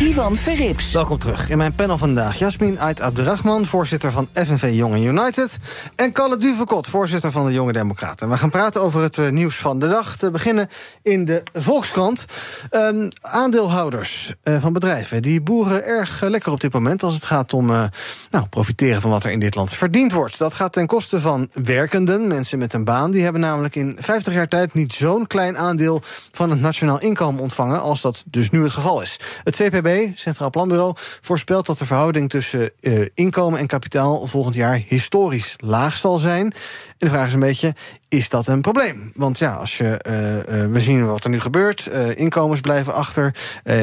Ivan 0.00 0.36
Verrips. 0.36 0.92
Welkom 0.92 1.18
terug. 1.18 1.50
In 1.50 1.56
mijn 1.56 1.74
panel 1.74 1.98
vandaag 1.98 2.38
Jasmin 2.38 2.80
Ait 2.80 3.00
Abderrahman, 3.00 3.64
voorzitter 3.64 4.12
van 4.12 4.28
FNV 4.32 4.70
Jongen 4.72 5.02
United. 5.02 5.58
En 5.94 6.12
Kalle 6.12 6.36
Duvekot, 6.36 6.86
voorzitter 6.86 7.32
van 7.32 7.46
de 7.46 7.52
Jonge 7.52 7.72
Democraten. 7.72 8.28
We 8.28 8.38
gaan 8.38 8.50
praten 8.50 8.82
over 8.82 9.02
het 9.02 9.18
eh, 9.18 9.28
nieuws 9.28 9.56
van 9.56 9.78
de 9.78 9.88
dag. 9.88 10.16
Te 10.16 10.30
beginnen 10.30 10.68
in 11.02 11.24
de 11.24 11.42
Volkskrant. 11.52 12.24
Ehm, 12.70 13.08
aandeelhouders 13.20 14.34
eh, 14.42 14.60
van 14.60 14.72
bedrijven 14.72 15.22
die 15.22 15.40
boeren 15.40 15.84
erg 15.84 16.22
eh, 16.22 16.30
lekker 16.30 16.52
op 16.52 16.60
dit 16.60 16.72
moment 16.72 17.02
als 17.02 17.14
het 17.14 17.24
gaat 17.24 17.52
om 17.52 17.66
nou, 17.66 18.46
profiteren 18.50 19.00
van 19.00 19.10
wat 19.10 19.24
er 19.24 19.30
in 19.30 19.40
dit 19.40 19.54
land 19.54 19.72
verdiend 19.72 20.12
wordt. 20.12 20.38
Dat 20.38 20.54
gaat 20.54 20.72
ten 20.72 20.86
koste 20.86 21.20
van 21.20 21.48
werkenden, 21.52 22.26
mensen 22.26 22.58
met 22.58 22.72
een 22.72 22.84
baan. 22.84 23.10
Die 23.10 23.22
hebben 23.22 23.40
namelijk 23.40 23.76
in 23.76 23.96
50 24.00 24.32
jaar 24.32 24.48
tijd 24.48 24.74
niet 24.74 24.92
zo'n 24.92 25.26
klein 25.26 25.58
aandeel 25.58 26.00
van 26.32 26.50
het 26.50 26.60
nationaal 26.60 27.00
inkomen 27.00 27.42
ontvangen 27.42 27.80
als 27.80 28.00
dat 28.00 28.24
dus 28.26 28.50
nu 28.50 28.62
het 28.62 28.72
geval 28.72 29.02
is. 29.02 29.20
Het 29.42 29.56
CPB, 29.56 29.85
Centraal 30.14 30.50
Planbureau, 30.50 30.92
voorspelt 31.20 31.66
dat 31.66 31.78
de 31.78 31.86
verhouding 31.86 32.30
tussen 32.30 32.70
eh, 32.80 33.06
inkomen 33.14 33.58
en 33.58 33.66
kapitaal 33.66 34.26
volgend 34.26 34.54
jaar 34.54 34.80
historisch 34.86 35.54
laag 35.56 35.96
zal 35.96 36.18
zijn. 36.18 36.44
En 36.44 36.52
de 36.98 37.08
vraag 37.08 37.26
is 37.26 37.32
een 37.32 37.40
beetje: 37.40 37.74
is 38.08 38.28
dat 38.28 38.46
een 38.46 38.60
probleem? 38.60 39.12
Want 39.14 39.38
ja, 39.38 39.54
als 39.54 39.78
je, 39.78 39.96
eh, 39.96 40.62
eh, 40.62 40.70
we 40.70 40.80
zien 40.80 41.06
wat 41.06 41.24
er 41.24 41.30
nu 41.30 41.40
gebeurt. 41.40 41.86
inkomens 42.14 42.60
blijven 42.60 42.94
achter, 42.94 43.34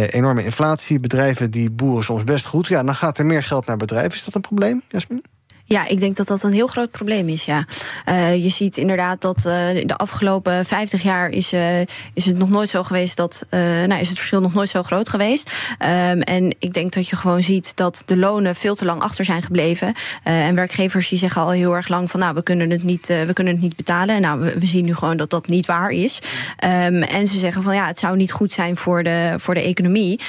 enorme 0.09 0.43
inflatie, 0.43 0.99
bedrijven 0.99 1.51
die 1.51 1.71
boeren 1.71 2.03
soms 2.03 2.23
best 2.23 2.45
goed. 2.45 2.67
Ja, 2.67 2.83
dan 2.83 2.95
gaat 2.95 3.17
er 3.17 3.25
meer 3.25 3.43
geld 3.43 3.65
naar 3.65 3.77
bedrijven. 3.77 4.13
Is 4.13 4.23
dat 4.23 4.35
een 4.35 4.41
probleem, 4.41 4.81
Jasmin? 4.89 5.32
Ja, 5.73 5.88
ik 5.88 5.99
denk 5.99 6.15
dat 6.15 6.27
dat 6.27 6.43
een 6.43 6.53
heel 6.53 6.67
groot 6.67 6.91
probleem 6.91 7.29
is. 7.29 7.45
Ja. 7.45 7.65
Eh, 8.05 8.43
je 8.43 8.49
ziet 8.49 8.77
inderdaad 8.77 9.21
dat 9.21 9.38
uh, 9.38 9.43
de 9.86 9.95
afgelopen 9.95 10.65
50 10.65 11.03
jaar 11.03 11.29
is, 11.29 11.53
uh, 11.53 11.79
is 12.13 12.25
het 12.25 12.38
nog 12.38 12.49
nooit 12.49 12.69
zo 12.69 12.83
geweest 12.83 13.17
dat. 13.17 13.45
Nou, 13.49 13.99
is 13.99 14.07
het 14.07 14.17
verschil 14.17 14.41
nog 14.41 14.53
nooit 14.53 14.69
zo 14.69 14.83
groot 14.83 15.09
geweest. 15.09 15.51
Um, 15.79 16.21
en 16.21 16.55
ik 16.59 16.73
denk 16.73 16.93
dat 16.93 17.07
je 17.07 17.15
gewoon 17.15 17.43
ziet 17.43 17.75
dat 17.75 18.03
de 18.05 18.17
lonen 18.17 18.55
veel 18.55 18.75
te 18.75 18.86
lang 18.86 19.01
achter 19.01 19.25
zijn 19.25 19.41
gebleven. 19.41 19.93
en 20.23 20.55
werkgevers 20.55 21.09
die 21.09 21.17
zeggen 21.17 21.41
al 21.41 21.49
heel 21.49 21.75
erg 21.75 21.88
lang 21.88 22.12
van 22.12 22.19
nou, 22.19 22.33
we 22.33 22.43
kunnen 22.43 22.69
het 22.69 22.83
niet, 22.83 23.07
we 23.07 23.33
kunnen 23.33 23.53
het 23.53 23.62
niet 23.62 23.75
betalen. 23.75 24.21
Nou, 24.21 24.39
we, 24.39 24.65
zien 24.65 24.86
nu 24.86 24.95
gewoon 24.95 25.17
dat 25.17 25.29
dat 25.29 25.47
niet 25.47 25.65
waar 25.65 25.89
is. 25.89 26.19
Um, 26.63 27.03
en 27.03 27.27
ze 27.27 27.38
zeggen 27.38 27.63
van 27.63 27.75
ja, 27.75 27.88
het 27.88 27.99
zou 27.99 28.15
niet 28.15 28.31
goed 28.31 28.53
zijn 28.53 28.75
voor 28.75 29.03
de, 29.03 29.33
voor 29.38 29.53
de 29.53 29.62
economie. 29.62 30.19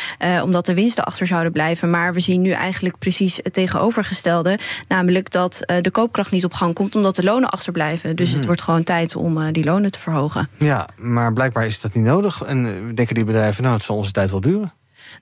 omdat 0.42 0.66
de 0.66 0.74
winsten 0.74 1.04
achter 1.04 1.26
zouden 1.26 1.52
blijven. 1.52 1.90
Maar 1.90 2.14
we 2.14 2.20
zien 2.20 2.40
nu 2.40 2.50
eigenlijk 2.50 2.98
precies 2.98 3.38
het 3.42 3.52
tegenovergestelde. 3.52 4.58
Namelijk 4.88 5.32
dat 5.34 5.60
uh, 5.66 5.76
de 5.80 5.90
koopkracht 5.90 6.30
niet 6.30 6.44
op 6.44 6.52
gang 6.52 6.74
komt 6.74 6.94
omdat 6.94 7.16
de 7.16 7.22
lonen 7.22 7.48
achterblijven. 7.48 8.16
Dus 8.16 8.30
mm. 8.30 8.36
het 8.36 8.46
wordt 8.46 8.62
gewoon 8.62 8.82
tijd 8.82 9.16
om 9.16 9.38
uh, 9.38 9.46
die 9.52 9.64
lonen 9.64 9.90
te 9.90 9.98
verhogen. 9.98 10.48
Ja, 10.58 10.88
maar 10.96 11.32
blijkbaar 11.32 11.66
is 11.66 11.80
dat 11.80 11.94
niet 11.94 12.04
nodig. 12.04 12.42
En 12.42 12.64
uh, 12.64 12.72
denken 12.94 13.14
die 13.14 13.24
bedrijven, 13.24 13.62
nou, 13.62 13.74
het 13.74 13.84
zal 13.84 13.96
onze 13.96 14.12
tijd 14.12 14.30
wel 14.30 14.40
duren. 14.40 14.72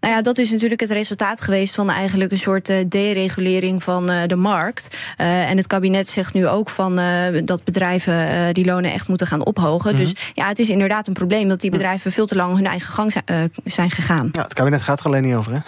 Nou 0.01 0.14
ja, 0.14 0.22
dat 0.22 0.38
is 0.38 0.51
natuurlijk 0.51 0.81
het 0.81 0.90
resultaat 0.90 1.40
geweest 1.40 1.75
van 1.75 1.90
eigenlijk 1.90 2.33
een 2.33 2.38
soort 2.38 2.68
uh, 2.68 2.77
deregulering 2.88 3.83
van 3.83 4.11
uh, 4.11 4.16
de 4.27 4.37
markt. 4.37 4.96
Uh, 5.20 5.51
en 5.51 5.57
het 5.57 5.66
kabinet 5.66 6.09
zegt 6.09 6.35
nu 6.35 6.48
ook 6.48 6.68
van 6.68 7.01
dat 7.44 7.64
bedrijven 7.64 8.55
die 8.55 8.64
lonen 8.64 8.92
echt 8.92 9.09
moeten 9.09 9.27
gaan 9.27 9.46
ophogen. 9.46 9.90
Mm 9.90 9.96
-hmm. 9.96 10.05
Dus 10.05 10.31
ja, 10.35 10.48
het 10.48 10.59
is 10.59 10.68
inderdaad 10.68 11.07
een 11.07 11.12
probleem 11.12 11.48
dat 11.48 11.61
die 11.61 11.70
bedrijven 11.70 12.12
veel 12.12 12.27
te 12.27 12.35
lang 12.35 12.55
hun 12.55 12.66
eigen 12.66 12.92
gang 12.92 13.12
zijn 13.64 13.90
gegaan. 13.90 14.29
Ja, 14.33 14.42
het 14.42 14.55
kabinet 14.55 14.83
gaat 14.83 15.01
er 15.01 15.07
alleen 15.07 15.22
niet 15.22 15.35
over, 15.35 15.53
hè? 15.53 15.59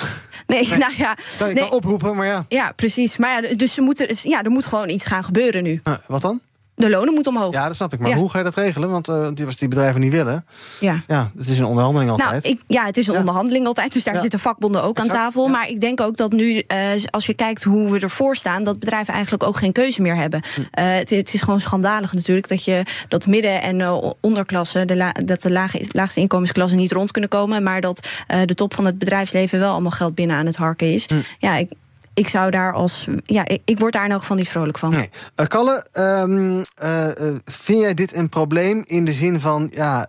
Nee, 0.47 0.69
nee. 0.69 0.79
nou 0.85 0.93
ja. 0.97 1.17
Zou 1.27 1.49
je 1.49 1.55
nee. 1.55 1.65
kan 1.69 1.73
oproepen, 1.73 2.17
maar 2.17 2.27
ja. 2.27 2.45
Ja, 2.49 2.73
precies. 2.77 3.17
Maar 3.17 3.43
ja, 3.43 3.55
dus 3.55 3.75
ze 3.75 3.81
moeten, 3.81 4.17
ja, 4.23 4.43
er 4.43 4.51
moet 4.51 4.65
gewoon 4.65 4.89
iets 4.89 5.05
gaan 5.05 5.25
gebeuren 5.25 5.63
nu. 5.63 5.81
wat 6.07 6.23
dan? 6.23 6.41
De 6.77 6.91
lonen 6.91 7.15
moeten 7.15 7.37
omhoog. 7.37 7.53
Ja, 7.53 7.67
dat 7.67 7.77
snap 7.77 7.93
ik. 7.93 7.99
Maar 7.99 8.11
ja. 8.11 8.17
hoe 8.17 8.31
ga 8.31 8.39
je 8.39 8.45
dat 8.45 8.55
regelen? 8.55 8.91
Want 8.91 9.09
uh, 9.09 9.29
die, 9.35 9.47
als 9.47 9.57
die 9.57 9.69
bedrijven 9.69 10.01
niet 10.01 10.13
willen. 10.13 10.47
Ja. 10.81 11.01
ja, 11.07 11.31
het 11.37 11.49
is 11.49 11.59
een 11.59 11.65
onderhandeling 11.65 12.11
altijd. 12.11 12.43
Nou, 12.43 12.55
ik, 12.55 12.63
ja, 12.67 12.85
het 12.85 12.97
is 12.97 13.07
een 13.07 13.13
ja. 13.13 13.19
onderhandeling 13.19 13.67
altijd. 13.67 13.93
Dus 13.93 14.05
daar 14.05 14.15
ja. 14.15 14.21
zitten 14.21 14.41
vakbonden 14.41 14.83
ook 14.83 14.99
exact. 14.99 15.15
aan 15.15 15.25
tafel. 15.25 15.49
Maar 15.49 15.69
ik 15.69 15.81
denk 15.81 16.01
ook 16.01 16.17
dat 16.17 16.33
nu, 16.33 16.53
uh, 16.53 16.63
als 17.11 17.27
je 17.27 17.35
kijkt 17.35 17.63
hoe 17.63 17.91
we 17.91 17.99
ervoor 17.99 18.37
staan, 18.37 18.65
dat 18.65 18.79
bedrijven 18.79 19.15
eigenlijk 19.15 19.45
ook 19.45 19.57
geen 19.57 19.73
keuze 19.73 20.03
meer 20.03 20.17
hebben. 20.17 20.43
Hm. 20.55 20.61
Uh, 20.61 20.67
het, 20.75 21.11
het, 21.11 21.35
is 21.35 21.41
gewoon 21.41 21.61
schandalig 21.61 22.13
natuurlijk 22.13 22.49
dat 22.49 22.65
je 22.65 22.83
dat 23.09 23.27
midden- 23.27 23.63
en 23.63 23.83
onderklasse, 24.21 24.85
de 24.85 24.97
la, 24.97 25.13
dat 25.25 25.43
de 25.43 25.53
lage, 25.53 25.87
laagste 25.91 26.21
inkomensklassen 26.21 26.79
niet 26.79 26.93
rond 26.93 27.11
kunnen 27.11 27.31
komen. 27.31 27.63
Maar 27.63 27.81
dat 27.81 28.09
de 28.45 28.55
top 28.55 28.75
van 28.75 28.85
het 28.85 28.99
bedrijfsleven 28.99 29.59
wel 29.59 29.73
allemaal 29.73 29.91
geld 29.91 30.15
binnen 30.15 30.37
aan 30.37 30.47
het 30.47 30.57
harken 30.57 30.93
is. 30.93 31.07
Hm. 31.07 31.15
Ja, 31.39 31.57
ik, 31.57 31.71
ik 32.15 32.29
zou 32.29 32.51
daar 32.51 32.73
als. 32.73 33.09
Ja, 33.25 33.45
ik, 33.65 33.79
word 33.79 33.93
daar 33.93 34.05
in 34.05 34.11
elk 34.11 34.21
geval 34.21 34.37
niet 34.37 34.49
vrolijk 34.49 34.79
van. 34.79 34.91
Nee. 34.91 35.11
Uh, 35.37 35.47
Kalle, 35.47 35.87
um, 35.93 36.65
uh, 36.83 37.07
vind 37.45 37.81
jij 37.81 37.95
dit 37.95 38.15
een 38.15 38.29
probleem 38.29 38.85
in 38.87 39.05
de 39.05 39.13
zin 39.13 39.41
van. 39.41 39.71
Ja, 39.75 40.07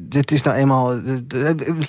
dit 0.00 0.30
is 0.30 0.42
nou 0.42 0.56
eenmaal. 0.56 0.94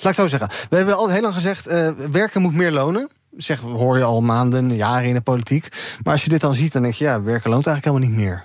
laat 0.02 0.04
ik 0.04 0.14
zo 0.14 0.26
zeggen. 0.26 0.48
We 0.70 0.76
hebben 0.76 0.96
al 0.96 1.10
heel 1.10 1.22
lang 1.22 1.34
gezegd: 1.34 1.64
werken 2.10 2.42
moet 2.42 2.54
meer 2.54 2.72
lonen. 2.72 3.08
Zeg, 3.36 3.60
hoor 3.60 3.98
je 3.98 4.04
al 4.04 4.20
maanden, 4.20 4.74
jaren 4.74 5.08
in 5.08 5.14
de 5.14 5.20
politiek. 5.20 5.68
Maar 6.02 6.12
als 6.12 6.24
je 6.24 6.30
dit 6.30 6.40
dan 6.40 6.54
ziet, 6.54 6.72
dan 6.72 6.82
denk 6.82 6.94
je: 6.94 7.04
ja, 7.04 7.22
werken 7.22 7.50
loont 7.50 7.66
eigenlijk 7.66 7.96
helemaal 7.96 8.16
niet 8.16 8.28
meer. 8.28 8.44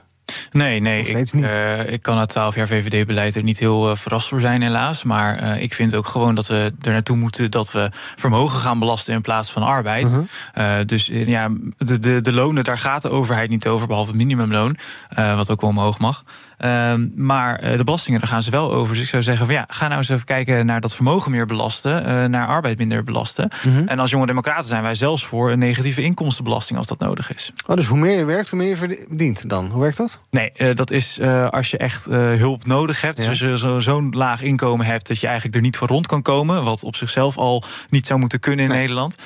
Nee, 0.52 0.80
nee. 0.80 1.02
Ik, 1.02 1.34
uh, 1.34 1.92
ik 1.92 2.02
kan 2.02 2.16
na 2.16 2.26
twaalf 2.26 2.56
jaar 2.56 2.68
VVD-beleid 2.68 3.36
er 3.36 3.44
niet 3.44 3.60
heel 3.60 3.90
uh, 3.90 3.96
verrast 3.96 4.28
voor 4.28 4.40
zijn, 4.40 4.62
helaas. 4.62 5.04
Maar 5.04 5.44
uh, 5.44 5.62
ik 5.62 5.74
vind 5.74 5.96
ook 5.96 6.08
gewoon 6.08 6.36
dat 6.36 6.48
we 6.48 6.74
er 6.82 6.92
naartoe 6.92 7.18
moeten 7.18 7.52
dat 7.52 7.72
we 7.72 7.90
vermogen 8.16 8.60
gaan 8.60 8.80
belasten 8.80 9.14
in 9.14 9.22
plaats 9.22 9.52
van 9.52 9.64
arbeid. 9.64 10.12
-huh. 10.54 10.80
dus 10.86 11.06
ja, 11.14 11.50
de, 11.78 12.00
de, 12.00 12.22
de 12.22 12.34
lonen, 12.34 12.64
daar 12.64 12.78
gaat 12.78 13.02
de 13.02 13.10
overheid 13.10 13.50
niet 13.50 13.68
over, 13.68 13.88
behalve 13.88 14.10
het 14.10 14.20
minimumloon, 14.20 14.78
wat 15.16 15.52
ook 15.52 15.62
wel 15.62 15.70
omhoog 15.70 16.00
mag. 16.00 16.24
Uh, 16.66 16.94
maar 17.16 17.64
uh, 17.64 17.78
de 17.78 17.84
belastingen, 17.84 18.20
daar 18.20 18.30
gaan 18.30 18.42
ze 18.42 18.52
wel 18.52 18.74
over. 18.74 18.94
Dus 18.94 19.04
ik 19.04 19.10
zou 19.10 19.24
zeggen 19.24 19.46
van 19.46 19.56
ja, 19.56 19.66
ga 19.68 19.86
nou 19.86 19.98
eens 19.98 20.10
even 20.10 20.26
kijken 20.26 20.66
naar 20.66 20.82
dat 20.82 20.96
vermogen 20.96 21.32
meer 21.32 21.46
belasten, 21.46 22.02
uh, 22.02 22.26
naar 22.26 22.48
arbeid 22.48 22.78
minder 22.78 23.04
belasten. 23.04 23.50
-huh. 23.62 23.78
En 23.86 24.00
als 24.00 24.12
jonge 24.12 24.26
democraten 24.26 24.70
zijn 24.70 24.84
wij 24.84 24.96
zelfs 24.96 25.26
voor 25.26 25.52
een 25.52 25.60
negatieve 25.60 26.02
inkomstenbelasting 26.02 26.78
als 26.78 26.88
dat 26.88 27.00
nodig 27.00 27.34
is. 27.34 27.54
Oh, 27.68 27.76
dus 27.76 27.86
hoe 27.86 27.98
meer 27.98 28.18
je 28.18 28.26
werkt, 28.26 28.50
hoe 28.50 28.60
meer 28.60 28.70
je 28.70 28.78
verdient 28.78 29.50
dan? 29.50 29.66
Hoe 29.72 29.82
werkt 29.82 29.98
dat? 29.98 30.20
Nee, 30.30 30.52
uh, 30.58 30.74
dat 30.74 30.92
is 30.92 31.20
uh, 31.20 31.48
als 31.48 31.72
je 31.72 31.78
echt 31.78 32.06
hulp 32.06 32.66
nodig 32.66 33.02
hebt. 33.02 33.18
Ja. 33.18 33.30
Dus 33.30 33.44
als 33.44 33.62
je 33.62 33.80
zo'n 33.80 34.10
laag 34.16 34.42
inkomen 34.42 34.86
hebt 34.86 35.08
dat 35.08 35.20
je 35.20 35.26
eigenlijk 35.28 35.56
er 35.56 35.62
niet 35.62 35.78
voor 35.78 35.88
rond 35.88 36.08
kan 36.08 36.22
komen. 36.22 36.64
Wat 36.64 36.84
op 36.84 36.96
zichzelf 36.96 37.38
al 37.38 37.64
niet 37.90 38.06
zou 38.06 38.20
moeten 38.20 38.40
kunnen 38.40 38.66
in 38.66 38.72
nee. 38.72 38.80
Nederland. 38.80 39.18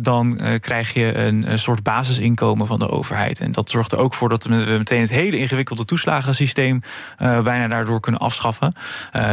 dan 0.00 0.40
krijg 0.60 0.94
je 0.94 1.14
een, 1.14 1.50
een, 1.50 1.58
soort 1.58 1.82
basisinkomen 1.82 2.66
van 2.66 2.78
de 2.78 2.88
overheid. 2.88 3.40
En 3.40 3.52
dat 3.52 3.70
zorgt 3.70 3.92
er 3.92 3.98
ook 3.98 4.14
voor 4.14 4.28
dat 4.28 4.44
we 4.44 4.54
meteen 4.54 5.00
het 5.00 5.10
hele 5.10 5.38
ingewikkelde 5.38 5.84
toeslagensysteem 5.84 6.59
bijna 7.18 7.68
daardoor 7.68 8.00
kunnen 8.00 8.20
afschaffen. 8.20 8.74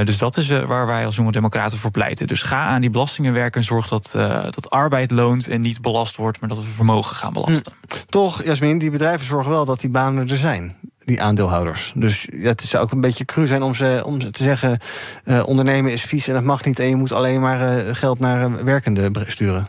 dus 0.04 0.18
dat 0.18 0.38
is 0.38 0.48
waar 0.48 0.86
wij 0.86 1.06
als 1.06 1.16
jonge 1.16 1.32
democraten 1.32 1.78
voor 1.78 1.92
pleiten. 1.92 2.28
Dus 2.28 2.44
ga 2.44 2.66
aan 2.66 2.82
die 2.82 2.90
belastingen 2.90 3.34
werken 3.34 3.60
en 3.60 3.68
zorg 3.68 3.88
dat, 3.88 4.10
dat 4.50 4.70
arbeid 4.70 5.12
loont 5.12 5.48
en 5.48 5.62
niet 5.62 5.82
belast 5.82 6.16
wordt, 6.16 6.40
maar 6.40 6.50
dat 6.50 6.58
we 6.58 6.72
vermogen 6.72 7.16
gaan 7.16 7.34
belasten. 7.34 7.74
Hm. 7.88 7.96
Toch, 8.10 8.44
Jasmin, 8.44 8.78
die 8.78 8.92
bedrijven 8.92 9.26
zorgen 9.26 9.52
wel 9.52 9.66
dat 9.66 9.80
die 9.80 9.90
banen 9.90 10.30
er 10.30 10.38
zijn 10.38 10.76
die 11.08 11.22
aandeelhouders. 11.22 11.92
Dus 11.96 12.28
ja, 12.32 12.48
het 12.48 12.62
zou 12.62 12.84
ook 12.84 12.92
een 12.92 13.02
beetje 13.02 13.26
cru 13.26 13.48
zijn 13.48 13.62
om 13.62 13.76
ze, 13.76 14.02
om 14.06 14.32
te 14.32 14.44
zeggen... 14.44 14.80
Uh, 15.26 15.44
ondernemen 15.46 15.92
is 15.92 16.02
vies 16.02 16.28
en 16.28 16.34
dat 16.34 16.44
mag 16.44 16.66
niet... 16.66 16.80
en 16.80 16.90
je 16.90 16.96
moet 16.96 17.12
alleen 17.12 17.42
maar 17.42 17.60
uh, 17.60 17.96
geld 17.96 18.20
naar 18.20 18.66
werkenden 18.66 19.26
sturen. 19.28 19.68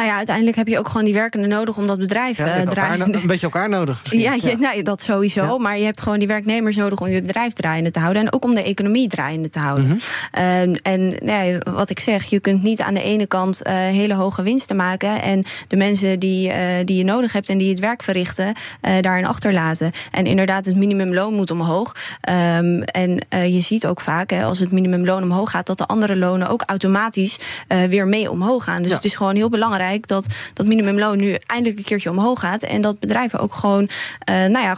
Nou 0.00 0.12
ja, 0.12 0.18
uiteindelijk 0.18 0.56
heb 0.56 0.68
je 0.68 0.78
ook 0.78 0.88
gewoon 0.88 1.04
die 1.04 1.14
werkenden 1.14 1.48
nodig 1.48 1.76
om 1.76 1.86
dat 1.86 1.98
bedrijf 1.98 2.36
ja, 2.36 2.60
uh, 2.60 2.70
draaien. 2.70 3.14
Een 3.14 3.26
beetje 3.26 3.46
elkaar 3.46 3.68
nodig. 3.68 4.02
Ja, 4.10 4.34
je, 4.34 4.56
nou, 4.58 4.82
dat 4.82 5.02
sowieso. 5.02 5.44
Ja. 5.44 5.58
Maar 5.58 5.78
je 5.78 5.84
hebt 5.84 6.00
gewoon 6.00 6.18
die 6.18 6.28
werknemers 6.28 6.76
nodig 6.76 7.00
om 7.00 7.08
je 7.08 7.22
bedrijf 7.22 7.52
draaiende 7.52 7.90
te 7.90 7.98
houden. 7.98 8.22
En 8.22 8.32
ook 8.32 8.44
om 8.44 8.54
de 8.54 8.62
economie 8.62 9.08
draaiende 9.08 9.48
te 9.48 9.58
houden. 9.58 9.84
Mm 9.84 9.98
-hmm. 10.32 10.70
uh, 10.70 10.76
en 10.82 11.16
nou 11.22 11.58
wat 11.72 11.90
ik 11.90 12.00
zeg, 12.00 12.24
je 12.24 12.40
kunt 12.40 12.62
niet 12.62 12.80
aan 12.80 12.94
de 12.94 13.02
ene 13.02 13.26
kant 13.26 13.60
uh, 13.66 13.72
hele 13.72 14.14
hoge 14.14 14.42
winsten 14.42 14.76
maken. 14.76 15.22
En 15.22 15.44
de 15.68 15.76
mensen 15.76 16.18
die, 16.18 16.52
die 16.84 16.96
je 16.96 17.04
nodig 17.04 17.32
hebt 17.32 17.48
en 17.48 17.58
die 17.58 17.70
het 17.70 17.78
werk 17.78 18.02
verrichten, 18.02 18.52
daarin 19.00 19.26
achterlaten. 19.26 19.92
En 20.10 20.26
inderdaad, 20.26 20.64
het 20.64 20.76
minimumloon 20.76 21.34
moet 21.34 21.50
omhoog. 21.50 21.96
Um, 22.58 22.82
en 22.82 23.20
je 23.28 23.60
ziet 23.60 23.86
ook 23.86 24.00
vaak, 24.00 24.30
hè, 24.30 24.44
als 24.44 24.58
het 24.58 24.72
minimumloon 24.72 25.22
omhoog 25.22 25.50
gaat, 25.50 25.66
dat 25.66 25.78
de 25.78 25.86
andere 25.86 26.16
lonen 26.16 26.48
ook 26.48 26.62
automatisch 26.66 27.38
weer 27.88 28.06
mee 28.06 28.30
omhoog 28.30 28.64
gaan. 28.64 28.82
Dus 28.82 28.92
het 28.92 29.04
is 29.04 29.14
gewoon 29.14 29.36
heel 29.36 29.48
belangrijk 29.48 29.89
dat 29.98 30.26
dat 30.54 30.66
minimumloon 30.66 31.18
nu 31.18 31.36
eindelijk 31.46 31.78
een 31.78 31.84
keertje 31.84 32.10
omhoog 32.10 32.40
gaat. 32.40 32.62
En 32.62 32.82
dat 32.82 32.98
bedrijven 32.98 33.38
ook 33.38 33.54
gewoon, 33.54 33.82
uh, 33.82 34.34
nou 34.34 34.60
ja, 34.60 34.76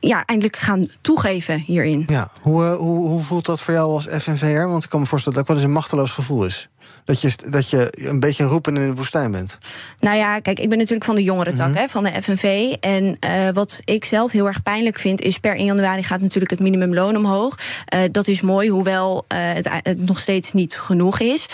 ja, 0.00 0.24
eindelijk 0.24 0.56
gaan 0.56 0.88
toegeven 1.00 1.58
hierin. 1.58 2.04
Ja, 2.06 2.30
hoe, 2.40 2.64
uh, 2.64 2.76
hoe, 2.76 3.08
hoe 3.08 3.22
voelt 3.22 3.46
dat 3.46 3.60
voor 3.60 3.74
jou 3.74 3.90
als 3.90 4.06
FNVR? 4.06 4.66
Want 4.66 4.84
ik 4.84 4.90
kan 4.90 5.00
me 5.00 5.06
voorstellen 5.06 5.38
dat 5.38 5.46
dat 5.46 5.56
wel 5.56 5.56
eens 5.56 5.64
een 5.64 5.80
machteloos 5.80 6.12
gevoel 6.12 6.44
is. 6.44 6.68
Dat 7.04 7.20
je, 7.20 7.32
dat 7.48 7.70
je 7.70 7.92
een 8.08 8.20
beetje 8.20 8.42
een 8.42 8.48
roepen 8.48 8.76
in 8.76 8.88
de 8.88 8.94
woestijn 8.94 9.32
bent. 9.32 9.58
Nou 9.98 10.16
ja, 10.16 10.38
kijk, 10.38 10.58
ik 10.58 10.68
ben 10.68 10.78
natuurlijk 10.78 11.04
van 11.04 11.14
de 11.14 11.22
jongere 11.22 11.52
tak, 11.52 11.66
mm 11.66 11.72
-hmm. 11.72 11.82
hè, 11.82 11.88
van 11.88 12.04
de 12.04 12.22
FNV. 12.22 12.74
En 12.80 13.04
uh, 13.04 13.48
wat 13.52 13.80
ik 13.84 14.04
zelf 14.04 14.32
heel 14.32 14.46
erg 14.46 14.62
pijnlijk 14.62 14.98
vind, 14.98 15.20
is 15.20 15.38
per 15.38 15.56
1 15.56 15.64
januari 15.64 16.02
gaat 16.02 16.20
natuurlijk 16.20 16.50
het 16.50 16.60
minimumloon 16.60 17.16
omhoog. 17.16 17.58
Uh, 17.94 18.00
dat 18.10 18.28
is 18.28 18.40
mooi, 18.40 18.68
hoewel 18.68 19.24
uh, 19.32 19.38
het, 19.38 19.68
het, 19.72 20.06
nog 20.06 20.18
steeds 20.18 20.52
niet 20.52 20.78
genoeg 20.78 21.20
is. 21.20 21.46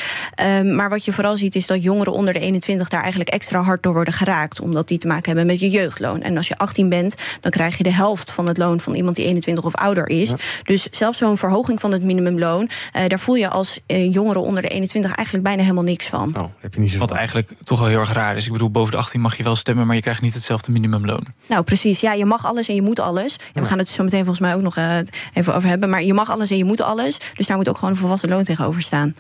maar 0.63 0.89
wat 0.89 1.05
je 1.05 1.13
vooral 1.13 1.37
ziet, 1.37 1.55
is 1.55 1.67
dat 1.67 1.83
jongeren 1.83 2.13
onder 2.13 2.35
de 2.35 2.41
21 2.41 2.89
daar 2.89 3.01
eigenlijk 3.01 3.31
extra 3.31 3.63
hard 3.63 3.83
door 3.83 3.93
worden 3.93 4.15
geraakt. 4.15 4.61
Omdat 4.61 4.89
die 4.89 4.99
te 4.99 5.07
maken 5.07 5.27
hebben 5.27 5.47
met 5.47 5.61
je 5.61 5.69
jeugdloon. 5.69 6.23
En 6.23 6.37
als 6.37 6.49
je 6.49 6.59
18 6.59 6.89
bent, 6.89 7.15
dan 7.41 7.51
krijg 7.51 7.77
je 7.77 7.83
de 7.83 7.93
helft 7.93 8.31
van 8.31 8.47
het 8.47 8.59
loon 8.59 8.81
van 8.81 8.95
iemand 8.95 9.17
die 9.17 9.25
21 9.25 9.65
of 9.65 9.75
ouder 9.75 10.09
is. 10.09 10.29
Ja. 10.29 10.37
Dus 10.63 10.87
zelfs 10.91 11.19
zo'n 11.19 11.37
verhoging 11.37 11.81
van 11.81 11.93
het 11.93 12.03
minimumloon, 12.03 12.69
daar 13.07 13.21
voel 13.21 13.35
je 13.35 13.49
als 13.49 13.81
jongere 13.87 14.39
onder 14.39 14.63
de 14.63 14.69
21 14.69 15.15
eigenlijk 15.15 15.46
bijna 15.47 15.63
helemaal 15.63 15.85
niks 15.85 16.07
van. 16.07 16.37
Oh, 16.39 16.45
heb 16.59 16.75
je 16.75 16.81
niet 16.81 16.91
zo 16.91 16.99
Wat 16.99 17.11
eigenlijk 17.11 17.53
toch 17.63 17.79
wel 17.79 17.89
heel 17.89 17.99
erg 17.99 18.13
raar 18.13 18.37
is. 18.37 18.47
Ik 18.47 18.53
bedoel, 18.53 18.71
boven 18.71 18.93
de 18.93 18.99
18 18.99 19.21
mag 19.21 19.37
je 19.37 19.43
wel 19.43 19.57
stemmen, 19.57 19.87
maar 19.87 19.95
je 19.95 20.03
krijgt 20.03 20.23
niet 20.23 20.35
hetzelfde 20.35 20.73
minimumloon. 20.73 21.27
Nou, 21.49 21.65
precies. 21.65 22.01
Ja, 22.01 22.13
je 22.13 22.25
mag 22.25 22.47
alles 22.47 22.69
en 22.69 22.75
je 22.75 22.83
moet 22.83 23.01
alles. 23.01 23.37
Ja, 23.53 23.61
we 23.61 23.67
gaan 23.67 23.79
het 23.79 23.89
zo 23.89 24.03
meteen 24.03 24.25
volgens 24.25 24.41
mij 24.41 24.55
ook 24.55 24.63
nog 24.63 24.77
uh, 24.77 24.99
even 25.33 25.55
over 25.55 25.69
hebben. 25.69 25.91
Maar 25.91 26.03
je 26.03 26.15
mag 26.15 26.31
alles 26.31 26.51
en 26.51 26.57
je 26.57 26.65
moet 26.65 26.81
alles. 26.81 27.19
Dus 27.35 27.47
daar 27.47 27.57
moet 27.57 27.69
ook 27.69 27.79
gewoon 27.79 27.91
een 27.91 27.97
volwassen 27.97 28.29
loon 28.29 28.45
tegenover 28.45 28.83
staan. 28.83 29.15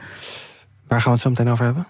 Waar 0.86 1.00
gaan 1.00 1.12
we 1.12 1.18
het 1.18 1.20
zo 1.20 1.28
meteen 1.28 1.48
over 1.48 1.64
hebben? 1.64 1.86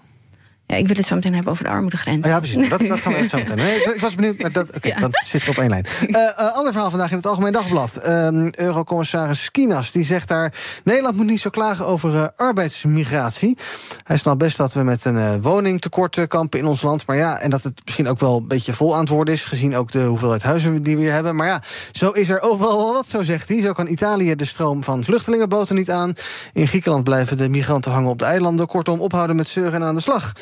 Ja, 0.67 0.75
ik 0.75 0.87
wil 0.87 0.95
het 0.95 1.05
zo 1.05 1.15
meteen 1.15 1.33
hebben 1.33 1.51
over 1.51 1.63
de 1.63 1.69
armoedegrens. 1.69 2.25
Oh 2.25 2.31
ja, 2.31 2.39
precies. 2.39 2.69
Dat, 2.69 2.79
dat 2.79 2.99
gaan 2.99 3.13
we 3.13 3.19
het 3.19 3.29
zo 3.29 3.37
meteen. 3.37 3.55
Nee, 3.55 3.83
ik 3.83 3.99
was 3.99 4.15
benieuwd, 4.15 4.37
maar 4.37 4.51
dat, 4.51 4.75
okay, 4.75 4.91
ja. 4.91 4.99
dan 4.99 5.11
zitten 5.25 5.49
we 5.49 5.55
op 5.55 5.61
één 5.61 5.69
lijn. 5.69 5.85
Uh, 6.01 6.09
uh, 6.39 6.55
ander 6.55 6.71
verhaal 6.71 6.89
vandaag 6.89 7.11
in 7.11 7.17
het 7.17 7.25
Algemeen 7.25 7.51
Dagblad. 7.51 7.99
Uh, 8.05 8.51
Eurocommissaris 8.51 9.43
Skinas 9.43 9.91
die 9.91 10.03
zegt 10.03 10.27
daar... 10.27 10.53
Nederland 10.83 11.15
moet 11.15 11.25
niet 11.25 11.39
zo 11.39 11.49
klagen 11.49 11.85
over 11.85 12.13
uh, 12.13 12.25
arbeidsmigratie. 12.35 13.57
Hij 14.03 14.17
snapt 14.17 14.37
best 14.37 14.57
dat 14.57 14.73
we 14.73 14.83
met 14.83 15.05
een 15.05 15.41
woningtekort 15.41 16.27
kampen 16.27 16.59
in 16.59 16.65
ons 16.65 16.81
land. 16.81 17.05
Maar 17.05 17.17
ja, 17.17 17.39
en 17.39 17.49
dat 17.49 17.63
het 17.63 17.81
misschien 17.83 18.07
ook 18.07 18.19
wel 18.19 18.37
een 18.37 18.47
beetje 18.47 18.73
vol 18.73 18.93
aan 18.93 18.99
het 18.99 19.09
worden 19.09 19.33
is... 19.33 19.45
gezien 19.45 19.75
ook 19.75 19.91
de 19.91 20.03
hoeveelheid 20.03 20.43
huizen 20.43 20.83
die 20.83 20.95
we 20.95 21.01
hier 21.01 21.11
hebben. 21.11 21.35
Maar 21.35 21.47
ja, 21.47 21.61
zo 21.91 22.09
is 22.09 22.29
er 22.29 22.41
overal 22.41 22.77
wel 22.77 22.93
wat, 22.93 23.07
zo 23.07 23.23
zegt 23.23 23.49
hij. 23.49 23.61
Zo 23.61 23.73
kan 23.73 23.87
Italië 23.87 24.35
de 24.35 24.45
stroom 24.45 24.83
van 24.83 25.03
vluchtelingenboten 25.03 25.75
niet 25.75 25.91
aan. 25.91 26.13
In 26.53 26.67
Griekenland 26.67 27.03
blijven 27.03 27.37
de 27.37 27.49
migranten 27.49 27.91
hangen 27.91 28.09
op 28.09 28.19
de 28.19 28.25
eilanden. 28.25 28.67
Kortom, 28.67 29.01
ophouden 29.01 29.35
met 29.35 29.47
zeuren 29.47 29.73
en 29.73 29.87
aan 29.87 29.95
de 29.95 30.01
slag. 30.01 30.33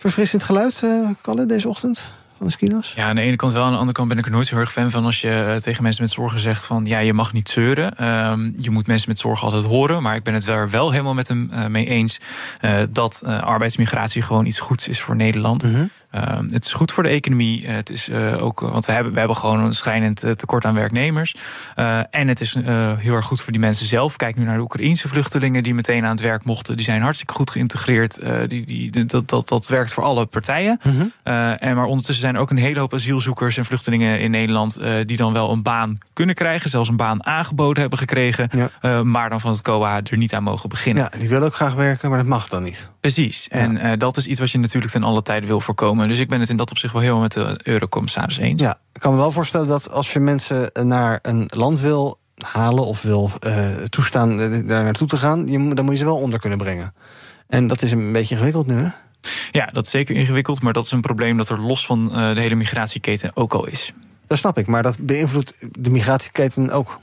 Verfrissend 0.00 0.42
geluid, 0.42 0.80
uh, 0.84 1.08
Kalle, 1.20 1.46
deze 1.46 1.68
ochtend? 1.68 2.04
Van 2.36 2.46
de 2.46 2.52
skinas? 2.52 2.92
Ja, 2.96 3.08
aan 3.08 3.16
de 3.16 3.22
ene 3.22 3.36
kant 3.36 3.52
wel. 3.52 3.64
Aan 3.64 3.70
de 3.70 3.76
andere 3.76 3.96
kant 3.96 4.08
ben 4.08 4.18
ik 4.18 4.24
er 4.24 4.30
nooit 4.30 4.46
zo 4.46 4.54
heel 4.54 4.62
erg 4.62 4.72
fan 4.72 4.90
van... 4.90 5.04
als 5.04 5.20
je 5.20 5.44
uh, 5.48 5.54
tegen 5.54 5.82
mensen 5.82 6.02
met 6.02 6.12
zorgen 6.12 6.38
zegt 6.38 6.64
van... 6.64 6.86
ja, 6.86 6.98
je 6.98 7.12
mag 7.12 7.32
niet 7.32 7.48
zeuren. 7.48 8.08
Um, 8.08 8.54
je 8.56 8.70
moet 8.70 8.86
mensen 8.86 9.08
met 9.08 9.18
zorgen 9.18 9.44
altijd 9.44 9.64
horen. 9.64 10.02
Maar 10.02 10.14
ik 10.14 10.22
ben 10.22 10.34
het 10.34 10.44
wel, 10.44 10.68
wel 10.68 10.90
helemaal 10.90 11.14
met 11.14 11.28
hem 11.28 11.50
uh, 11.52 11.66
mee 11.66 11.86
eens... 11.86 12.20
dat 12.90 13.22
arbeidsmigratie 13.24 14.22
gewoon 14.22 14.46
iets 14.46 14.60
goeds 14.60 14.88
is 14.88 15.00
voor 15.00 15.16
Nederland. 15.16 15.64
Uh, 15.64 15.80
het 16.50 16.64
is 16.64 16.72
goed 16.72 16.92
voor 16.92 17.02
de 17.02 17.08
economie. 17.08 17.62
Uh, 17.62 17.74
het 17.74 17.90
is 17.90 18.08
uh, 18.08 18.42
ook, 18.42 18.60
want 18.60 18.86
we 18.86 18.92
hebben, 18.92 19.12
we 19.12 19.18
hebben 19.18 19.36
gewoon 19.36 19.60
een 19.60 19.74
schrijnend 19.74 20.24
tekort 20.36 20.64
aan 20.64 20.74
werknemers. 20.74 21.36
en 22.10 22.28
het 22.28 22.40
is 22.40 22.54
heel 22.98 23.14
erg 23.14 23.26
goed 23.26 23.40
voor 23.40 23.52
die 23.52 23.60
mensen 23.60 23.86
zelf. 23.86 24.16
Kijk 24.16 24.36
nu 24.36 24.44
naar 24.44 24.56
de 24.56 24.62
Oekraïnse 24.62 25.08
vluchtelingen 25.08 25.62
die 25.62 25.74
meteen 25.74 26.04
aan 26.04 26.10
het 26.10 26.20
werk 26.20 26.44
mochten. 26.44 26.76
Die 26.76 26.84
zijn 26.84 27.02
hartstikke 27.02 27.34
goed 27.34 27.50
geïntegreerd. 27.50 28.20
die, 28.46 28.64
die, 28.64 29.06
dat, 29.06 29.28
dat, 29.28 29.48
dat 29.48 29.68
werkt 29.68 29.92
voor 29.92 30.02
alle 30.02 30.26
partijen. 30.26 30.80
Mm 30.82 30.92
-hmm. 30.92 31.12
en 31.58 31.76
maar 31.76 31.84
ondertussen 31.84 32.20
zijn 32.20 32.34
er 32.34 32.40
ook 32.40 32.50
een 32.50 32.56
hele 32.56 32.80
hoop 32.80 32.94
asielzoekers 32.94 33.56
en 33.56 33.64
vluchtelingen 33.64 34.20
in 34.20 34.30
Nederland. 34.30 34.80
die 35.06 35.16
dan 35.16 35.32
wel 35.32 35.50
een 35.50 35.62
baan 35.62 35.98
kunnen 36.12 36.34
krijgen. 36.34 36.70
Zelfs 36.70 36.88
een 36.88 36.96
baan 36.96 37.26
aangeboden 37.26 37.80
hebben 37.80 37.98
gekregen. 37.98 38.48
Ja. 38.80 39.02
maar 39.02 39.30
dan 39.30 39.40
van 39.40 39.50
het 39.50 39.62
COA 39.62 40.00
er 40.10 40.16
niet 40.16 40.34
aan 40.34 40.42
mogen 40.42 40.68
beginnen. 40.68 41.08
Ja, 41.12 41.18
die 41.18 41.28
willen 41.28 41.46
ook 41.46 41.54
graag 41.54 41.74
werken, 41.74 42.08
maar 42.08 42.18
dat 42.18 42.26
mag 42.28 42.48
dan 42.48 42.62
niet. 42.62 42.90
Precies. 43.00 43.46
Ja. 43.50 43.58
En 43.58 43.98
dat 43.98 44.16
is 44.16 44.26
iets 44.26 44.38
wat 44.38 44.50
je 44.50 44.58
natuurlijk 44.58 44.92
ten 44.92 45.02
alle 45.02 45.22
tijde 45.22 45.46
wil 45.46 45.60
voorkomen. 45.60 45.99
Dus 46.08 46.18
ik 46.18 46.28
ben 46.28 46.40
het 46.40 46.48
in 46.48 46.56
dat 46.56 46.70
opzicht 46.70 46.92
wel 46.92 47.02
helemaal 47.02 47.22
met 47.22 47.32
de 47.32 47.60
eurocommissaris 47.62 48.38
eens. 48.38 48.60
Ja, 48.60 48.78
ik 48.92 49.00
kan 49.00 49.12
me 49.12 49.18
wel 49.18 49.32
voorstellen 49.32 49.66
dat 49.66 49.90
als 49.90 50.12
je 50.12 50.20
mensen 50.20 50.70
naar 50.82 51.18
een 51.22 51.50
land 51.54 51.80
wil 51.80 52.18
halen 52.44 52.86
of 52.86 53.02
wil 53.02 53.30
uh, 53.46 53.76
toestaan 53.76 54.36
daar 54.66 54.84
naartoe 54.84 55.08
te 55.08 55.16
gaan, 55.16 55.46
je, 55.46 55.74
dan 55.74 55.84
moet 55.84 55.94
je 55.94 56.00
ze 56.00 56.04
wel 56.04 56.16
onder 56.16 56.40
kunnen 56.40 56.58
brengen. 56.58 56.94
En 57.46 57.66
dat 57.66 57.82
is 57.82 57.92
een 57.92 58.12
beetje 58.12 58.34
ingewikkeld 58.34 58.66
nu, 58.66 58.74
hè? 58.74 58.88
Ja, 59.50 59.66
dat 59.72 59.84
is 59.84 59.90
zeker 59.90 60.16
ingewikkeld, 60.16 60.62
maar 60.62 60.72
dat 60.72 60.84
is 60.84 60.90
een 60.90 61.00
probleem 61.00 61.36
dat 61.36 61.48
er 61.48 61.60
los 61.60 61.86
van 61.86 62.08
uh, 62.10 62.34
de 62.34 62.40
hele 62.40 62.54
migratieketen 62.54 63.30
ook 63.34 63.54
al 63.54 63.66
is. 63.66 63.92
Dat 64.26 64.38
snap 64.38 64.58
ik, 64.58 64.66
maar 64.66 64.82
dat 64.82 64.98
beïnvloedt 64.98 65.54
de 65.78 65.90
migratieketen 65.90 66.70
ook. 66.70 66.98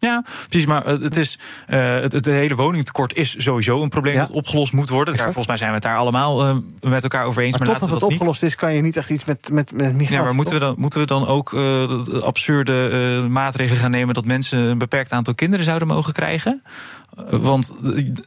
Ja, 0.00 0.24
precies. 0.48 0.66
Maar 0.66 0.86
het, 0.86 1.16
is, 1.16 1.38
uh, 1.68 2.00
het, 2.00 2.12
het 2.12 2.24
hele 2.24 2.54
woningtekort 2.54 3.14
is 3.14 3.34
sowieso 3.38 3.82
een 3.82 3.88
probleem 3.88 4.14
ja. 4.14 4.20
dat 4.20 4.30
opgelost 4.30 4.72
moet 4.72 4.88
worden. 4.88 5.16
Daar, 5.16 5.24
volgens 5.24 5.46
mij 5.46 5.56
zijn 5.56 5.68
we 5.68 5.74
het 5.74 5.84
daar 5.84 5.96
allemaal 5.96 6.46
uh, 6.46 6.56
met 6.80 7.02
elkaar 7.02 7.24
over 7.24 7.42
eens. 7.42 7.58
Maar, 7.58 7.66
maar 7.66 7.78
totdat 7.78 8.00
het 8.00 8.10
opgelost 8.10 8.42
niet. 8.42 8.50
is, 8.50 8.56
kan 8.56 8.74
je 8.74 8.82
niet 8.82 8.96
echt 8.96 9.10
iets 9.10 9.24
met, 9.24 9.48
met, 9.52 9.72
met 9.72 9.92
migratie. 9.92 10.16
Ja, 10.16 10.22
maar 10.22 10.34
moeten 10.34 10.54
we, 10.54 10.60
dan, 10.60 10.74
moeten 10.78 11.00
we 11.00 11.06
dan 11.06 11.26
ook 11.26 11.52
uh, 11.52 12.22
absurde 12.22 13.26
maatregelen 13.28 13.80
gaan 13.80 13.90
nemen 13.90 14.14
dat 14.14 14.24
mensen 14.24 14.58
een 14.58 14.78
beperkt 14.78 15.12
aantal 15.12 15.34
kinderen 15.34 15.64
zouden 15.64 15.88
mogen 15.88 16.12
krijgen? 16.12 16.62
Want 17.30 17.72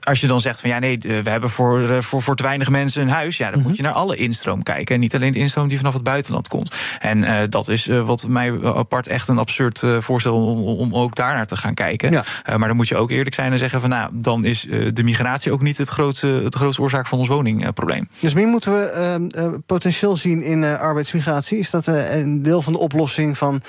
als 0.04 0.22
je 0.22 0.28
dan 0.28 0.39
zegt 0.39 0.62
van 0.62 0.69
ja, 0.69 0.80
nee, 0.80 0.98
we 1.00 1.30
hebben 1.30 1.50
voor, 1.50 2.04
voor, 2.04 2.22
voor 2.22 2.36
te 2.36 2.43
weinig 2.43 2.69
mensen 2.69 3.02
een 3.02 3.10
huis, 3.10 3.38
ja, 3.38 3.52
dan 3.52 3.62
moet 3.62 3.76
je 3.76 3.84
naar 3.84 3.91
alle 3.91 4.15
instroom 4.15 4.63
kijken. 4.63 4.96
En 4.96 5.02
niet 5.02 5.15
alleen 5.15 5.34
de 5.34 5.39
instroom 5.39 5.67
die 5.67 5.78
vanaf 5.78 5.93
het 5.93 6.04
buitenland 6.04 6.48
komt. 6.48 6.76
En 7.00 7.17
uh, 7.17 7.39
dat 7.50 7.67
is 7.67 7.88
uh, 7.88 8.06
wat 8.06 8.28
mij 8.28 8.63
apart 8.63 9.08
echt 9.08 9.28
een 9.28 9.38
absurd 9.38 9.82
uh, 9.82 10.02
voorstel 10.02 10.36
om, 10.36 10.63
om 10.63 10.96
ook 10.96 11.15
daar 11.15 11.36
naar 11.36 11.46
te 11.46 11.58
gaan 11.58 11.74
kijken. 11.74 12.12
Ja. 12.12 12.24
maar 12.58 12.67
dan 12.67 12.78
moet 12.78 12.88
je 12.88 12.96
ook 12.96 13.12
eerlijk 13.12 13.36
zijn 13.36 13.52
en 13.52 13.58
zeggen 13.58 13.82
van 13.82 13.89
nou, 13.89 14.10
dan 14.13 14.46
is 14.46 14.62
de 14.93 15.04
migratie 15.04 15.52
ook 15.52 15.62
niet 15.62 15.78
het 15.78 15.89
grootste, 15.89 16.28
het 16.28 16.56
grootste 16.56 16.82
oorzaak 16.82 17.08
van 17.08 17.19
ons 17.19 17.28
woningprobleem. 17.28 18.08
Jasmin, 18.15 18.48
moeten 18.48 18.74
we 18.74 19.62
potentieel 19.65 20.17
zien 20.17 20.43
in 20.43 20.63
arbeidsmigratie? 20.63 21.58
Is 21.58 21.69
dat 21.69 21.88
een 21.88 22.41
deel 22.41 22.62
van 22.62 22.74
de 22.74 22.80
oplossing 22.80 23.38
van 23.38 23.62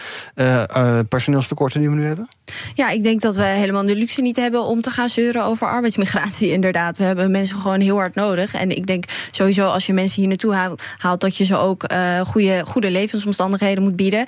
personeelstekorten 1.09 1.81
die 1.81 1.89
we 1.89 1.97
nu 1.97 2.05
hebben? 2.05 2.29
Ja, 2.75 2.91
ik 2.91 3.03
denk 3.03 3.21
dat 3.21 3.37
we 3.37 3.43
helemaal 3.43 3.85
de 3.85 3.97
luxe 3.97 4.21
niet 4.21 4.37
hebben 4.37 4.65
om 4.65 4.81
te 4.81 4.91
gaan 4.91 5.04
zeuren 5.09 5.45
over 5.45 5.67
arbeidsmigratie. 5.67 6.51
Inderdaad, 6.51 6.99
we 6.99 7.05
hebben 7.05 7.31
mensen 7.31 7.59
gewoon 7.59 7.81
heel 7.81 7.97
hard 7.97 8.15
nodig. 8.15 8.55
En 8.55 8.77
ik 8.77 8.87
denk 8.87 9.05
sowieso 9.31 9.67
als 9.67 9.87
je 9.87 9.93
mensen 9.93 10.21
hier 10.21 10.29
naartoe 10.29 10.55
haalt, 10.55 10.85
haalt 10.99 11.21
dat 11.21 11.37
je 11.37 11.45
ze 11.45 11.57
ook 11.57 11.93
uh, 11.93 12.21
goede, 12.21 12.63
goede 12.65 12.91
levensomstandigheden 12.91 13.83
moet 13.83 13.97
bieden. 13.97 14.21
Um, 14.21 14.27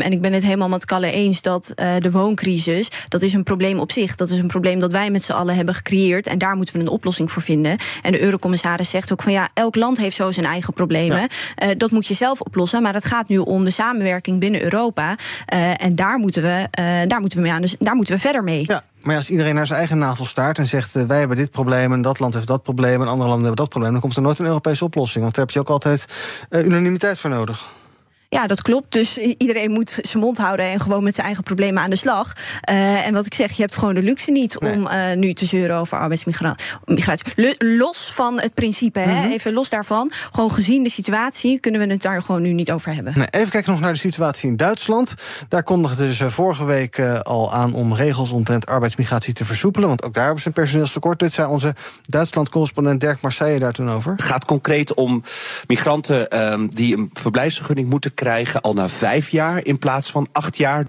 en 0.00 0.12
ik 0.12 0.20
ben 0.20 0.32
het 0.32 0.42
helemaal 0.42 0.68
met 0.68 0.84
Kalle 0.84 1.10
eens 1.10 1.42
dat 1.42 1.72
uh, 1.74 1.92
de 1.98 2.10
wooncrisis, 2.10 2.88
dat 3.08 3.22
is 3.22 3.32
een 3.32 3.42
probleem 3.42 3.78
op 3.78 3.92
zich. 3.92 4.14
Dat 4.14 4.30
is 4.30 4.38
een 4.38 4.46
probleem 4.46 4.80
dat 4.80 4.92
wij 4.92 5.10
met 5.10 5.22
z'n 5.22 5.32
allen 5.32 5.56
hebben 5.56 5.74
gecreëerd. 5.74 6.26
En 6.26 6.38
daar 6.38 6.56
moeten 6.56 6.74
we 6.74 6.80
een 6.80 6.88
oplossing 6.88 7.32
voor 7.32 7.42
vinden. 7.42 7.76
En 8.02 8.12
de 8.12 8.20
eurocommissaris 8.22 8.90
zegt 8.90 9.12
ook 9.12 9.22
van 9.22 9.32
ja, 9.32 9.48
elk 9.54 9.76
land 9.76 9.98
heeft 9.98 10.16
zo 10.16 10.32
zijn 10.32 10.46
eigen 10.46 10.72
problemen. 10.72 11.28
Ja. 11.56 11.68
Uh, 11.68 11.74
dat 11.76 11.90
moet 11.90 12.06
je 12.06 12.14
zelf 12.14 12.40
oplossen. 12.40 12.82
Maar 12.82 12.94
het 12.94 13.04
gaat 13.04 13.28
nu 13.28 13.38
om 13.38 13.64
de 13.64 13.70
samenwerking 13.70 14.40
binnen 14.40 14.62
Europa. 14.62 15.16
en 15.76 15.94
daar 15.94 16.18
moeten 16.18 16.42
we, 16.42 16.68
daar 17.06 17.20
moeten 17.20 17.38
we 17.38 17.44
mee 17.44 17.52
aan. 17.52 17.60
Dus 17.60 17.76
daar 17.78 17.94
moeten 17.94 18.14
we 18.14 18.20
verder 18.20 18.44
mee. 18.44 18.64
Ja. 18.66 18.82
Maar 19.02 19.16
als 19.16 19.30
iedereen 19.30 19.54
naar 19.54 19.66
zijn 19.66 19.78
eigen 19.78 19.98
navel 19.98 20.24
staart 20.24 20.58
en 20.58 20.66
zegt: 20.66 20.96
uh, 20.96 21.02
wij 21.02 21.18
hebben 21.18 21.36
dit 21.36 21.50
probleem 21.50 21.92
en 21.92 22.02
dat 22.02 22.18
land 22.18 22.34
heeft 22.34 22.46
dat 22.46 22.62
probleem 22.62 23.00
en 23.00 23.08
andere 23.08 23.28
landen 23.28 23.38
hebben 23.46 23.56
dat 23.56 23.68
probleem, 23.68 23.92
dan 23.92 24.00
komt 24.00 24.16
er 24.16 24.22
nooit 24.22 24.38
een 24.38 24.46
Europese 24.46 24.84
oplossing. 24.84 25.22
Want 25.22 25.34
daar 25.34 25.44
heb 25.44 25.54
je 25.54 25.60
ook 25.60 25.70
altijd 25.70 26.06
uh, 26.50 26.64
unanimiteit 26.64 27.20
voor 27.20 27.30
nodig. 27.30 27.66
Ja, 28.32 28.46
dat 28.46 28.62
klopt. 28.62 28.92
Dus 28.92 29.18
iedereen 29.18 29.70
moet 29.70 29.98
zijn 30.00 30.22
mond 30.22 30.38
houden 30.38 30.66
en 30.66 30.80
gewoon 30.80 31.02
met 31.02 31.14
zijn 31.14 31.26
eigen 31.26 31.44
problemen 31.44 31.82
aan 31.82 31.90
de 31.90 31.96
slag. 31.96 32.32
Uh, 32.70 33.06
en 33.06 33.14
wat 33.14 33.26
ik 33.26 33.34
zeg, 33.34 33.52
je 33.52 33.60
hebt 33.60 33.74
gewoon 33.74 33.94
de 33.94 34.02
luxe 34.02 34.30
niet 34.30 34.60
nee. 34.60 34.72
om 34.72 34.86
uh, 34.86 35.12
nu 35.14 35.32
te 35.32 35.44
zeuren 35.44 35.76
over 35.76 35.98
arbeidsmigratie. 35.98 36.66
Los 37.58 38.10
van 38.12 38.40
het 38.40 38.54
principe, 38.54 38.98
mm 38.98 39.04
-hmm. 39.04 39.14
hè, 39.14 39.28
even 39.28 39.52
los 39.52 39.68
daarvan. 39.68 40.10
Gewoon 40.32 40.52
gezien 40.52 40.82
de 40.82 40.90
situatie 40.90 41.60
kunnen 41.60 41.80
we 41.80 41.86
het 41.86 42.02
daar 42.02 42.22
gewoon 42.22 42.42
nu 42.42 42.52
niet 42.52 42.70
over 42.70 42.94
hebben. 42.94 43.12
Nee, 43.16 43.26
even 43.30 43.50
kijken 43.50 43.72
nog 43.72 43.80
naar 43.80 43.92
de 43.92 43.98
situatie 43.98 44.48
in 44.48 44.56
Duitsland. 44.56 45.14
Daar 45.48 45.62
kondigden 45.62 46.12
ze 46.12 46.30
vorige 46.30 46.64
week 46.64 46.98
uh, 46.98 47.20
al 47.20 47.52
aan 47.52 47.74
om 47.74 47.94
regels 47.94 48.30
omtrent 48.30 48.66
arbeidsmigratie 48.66 49.34
te 49.34 49.44
versoepelen. 49.44 49.88
Want 49.88 50.02
ook 50.02 50.14
daar 50.14 50.24
hebben 50.24 50.42
ze 50.42 50.48
een 50.48 50.54
personeelstekort. 50.54 51.18
Dit 51.18 51.32
zei 51.32 51.48
onze 51.48 51.74
Duitsland-correspondent 52.06 53.00
Dirk 53.00 53.20
Marseille 53.20 53.58
daar 53.58 53.72
toen 53.72 53.90
over. 53.90 54.12
Het 54.12 54.22
gaat 54.22 54.44
concreet 54.44 54.94
om 54.94 55.22
migranten 55.66 56.42
um, 56.52 56.74
die 56.74 56.96
een 56.96 57.10
verblijfsvergunning 57.12 57.88
moeten 57.88 58.10
krijgen 58.10 58.20
al 58.60 58.72
na 58.72 58.88
vijf 58.88 59.28
jaar 59.28 59.64
in 59.64 59.78
plaats 59.78 60.10
van 60.10 60.28
acht 60.32 60.56
jaar. 60.56 60.86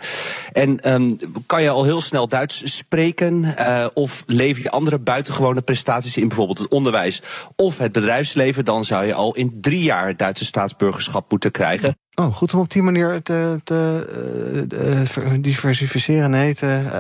En 0.51 0.91
um, 0.93 1.17
kan 1.45 1.61
je 1.61 1.69
al 1.69 1.83
heel 1.83 2.01
snel 2.01 2.27
Duits 2.27 2.75
spreken 2.77 3.55
uh, 3.59 3.85
of 3.93 4.23
lever 4.27 4.63
je 4.63 4.71
andere 4.71 4.99
buitengewone 4.99 5.61
prestaties 5.61 6.17
in 6.17 6.27
bijvoorbeeld 6.27 6.57
het 6.57 6.67
onderwijs 6.67 7.21
of 7.55 7.77
het 7.77 7.91
bedrijfsleven, 7.91 8.65
dan 8.65 8.85
zou 8.85 9.05
je 9.05 9.13
al 9.13 9.35
in 9.35 9.57
drie 9.61 9.83
jaar 9.83 10.07
het 10.07 10.19
Duitse 10.19 10.45
staatsburgerschap 10.45 11.31
moeten 11.31 11.51
krijgen. 11.51 11.97
Oh, 12.15 12.35
goed 12.35 12.53
om 12.53 12.59
op 12.59 12.71
die 12.71 12.81
manier 12.81 13.21
te, 13.21 13.59
te, 13.63 14.65
te 14.67 15.39
diversificeren, 15.41 16.29
nee, 16.29 16.55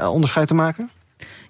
onderscheid 0.09 0.47
te 0.47 0.53
maken? 0.53 0.89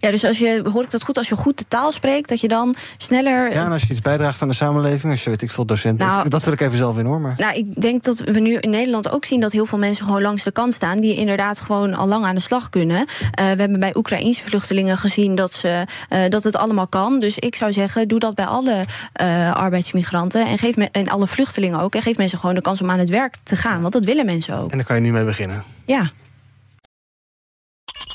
Ja, 0.03 0.11
dus 0.11 0.25
als 0.25 0.37
je, 0.37 0.69
hoor 0.73 0.83
ik 0.83 0.91
dat 0.91 1.03
goed, 1.03 1.17
als 1.17 1.29
je 1.29 1.35
goed 1.35 1.57
de 1.57 1.65
taal 1.67 1.91
spreekt, 1.91 2.29
dat 2.29 2.39
je 2.41 2.47
dan 2.47 2.75
sneller. 2.97 3.53
Ja, 3.53 3.65
en 3.65 3.71
als 3.71 3.81
je 3.81 3.89
iets 3.89 4.01
bijdraagt 4.01 4.41
aan 4.41 4.47
de 4.47 4.53
samenleving, 4.53 5.11
als 5.11 5.23
je 5.23 5.29
weet 5.29 5.41
ik 5.41 5.51
veel 5.51 5.65
docent. 5.65 5.99
Nou, 5.99 6.29
dat 6.29 6.43
wil 6.43 6.53
ik 6.53 6.61
even 6.61 6.77
zelf 6.77 6.97
in 6.97 7.05
hoor. 7.05 7.21
Maar. 7.21 7.33
Nou, 7.37 7.55
ik 7.55 7.81
denk 7.81 8.03
dat 8.03 8.19
we 8.19 8.39
nu 8.39 8.57
in 8.57 8.69
Nederland 8.69 9.11
ook 9.11 9.25
zien 9.25 9.39
dat 9.39 9.51
heel 9.51 9.65
veel 9.65 9.77
mensen 9.77 10.05
gewoon 10.05 10.21
langs 10.21 10.43
de 10.43 10.51
kant 10.51 10.73
staan, 10.73 10.99
die 10.99 11.15
inderdaad 11.15 11.59
gewoon 11.59 11.93
al 11.93 12.07
lang 12.07 12.25
aan 12.25 12.35
de 12.35 12.41
slag 12.41 12.69
kunnen. 12.69 12.97
Uh, 12.97 13.05
we 13.35 13.41
hebben 13.41 13.79
bij 13.79 13.95
Oekraïense 13.95 14.45
vluchtelingen 14.45 14.97
gezien 14.97 15.35
dat, 15.35 15.53
ze, 15.53 15.85
uh, 16.09 16.19
dat 16.29 16.43
het 16.43 16.55
allemaal 16.55 16.87
kan. 16.87 17.19
Dus 17.19 17.39
ik 17.39 17.55
zou 17.55 17.73
zeggen, 17.73 18.07
doe 18.07 18.19
dat 18.19 18.35
bij 18.35 18.45
alle 18.45 18.85
uh, 19.21 19.53
arbeidsmigranten 19.55 20.47
en, 20.47 20.57
geef 20.57 20.75
me, 20.75 20.89
en 20.91 21.07
alle 21.07 21.27
vluchtelingen 21.27 21.79
ook. 21.79 21.95
En 21.95 22.01
geef 22.01 22.17
mensen 22.17 22.39
gewoon 22.39 22.55
de 22.55 22.61
kans 22.61 22.81
om 22.81 22.91
aan 22.91 22.99
het 22.99 23.09
werk 23.09 23.35
te 23.43 23.55
gaan. 23.55 23.81
Want 23.81 23.93
dat 23.93 24.05
willen 24.05 24.25
mensen 24.25 24.57
ook. 24.57 24.71
En 24.71 24.77
daar 24.77 24.85
kan 24.85 24.95
je 24.95 25.01
nu 25.01 25.11
mee 25.11 25.25
beginnen. 25.25 25.63
Ja. 25.85 26.11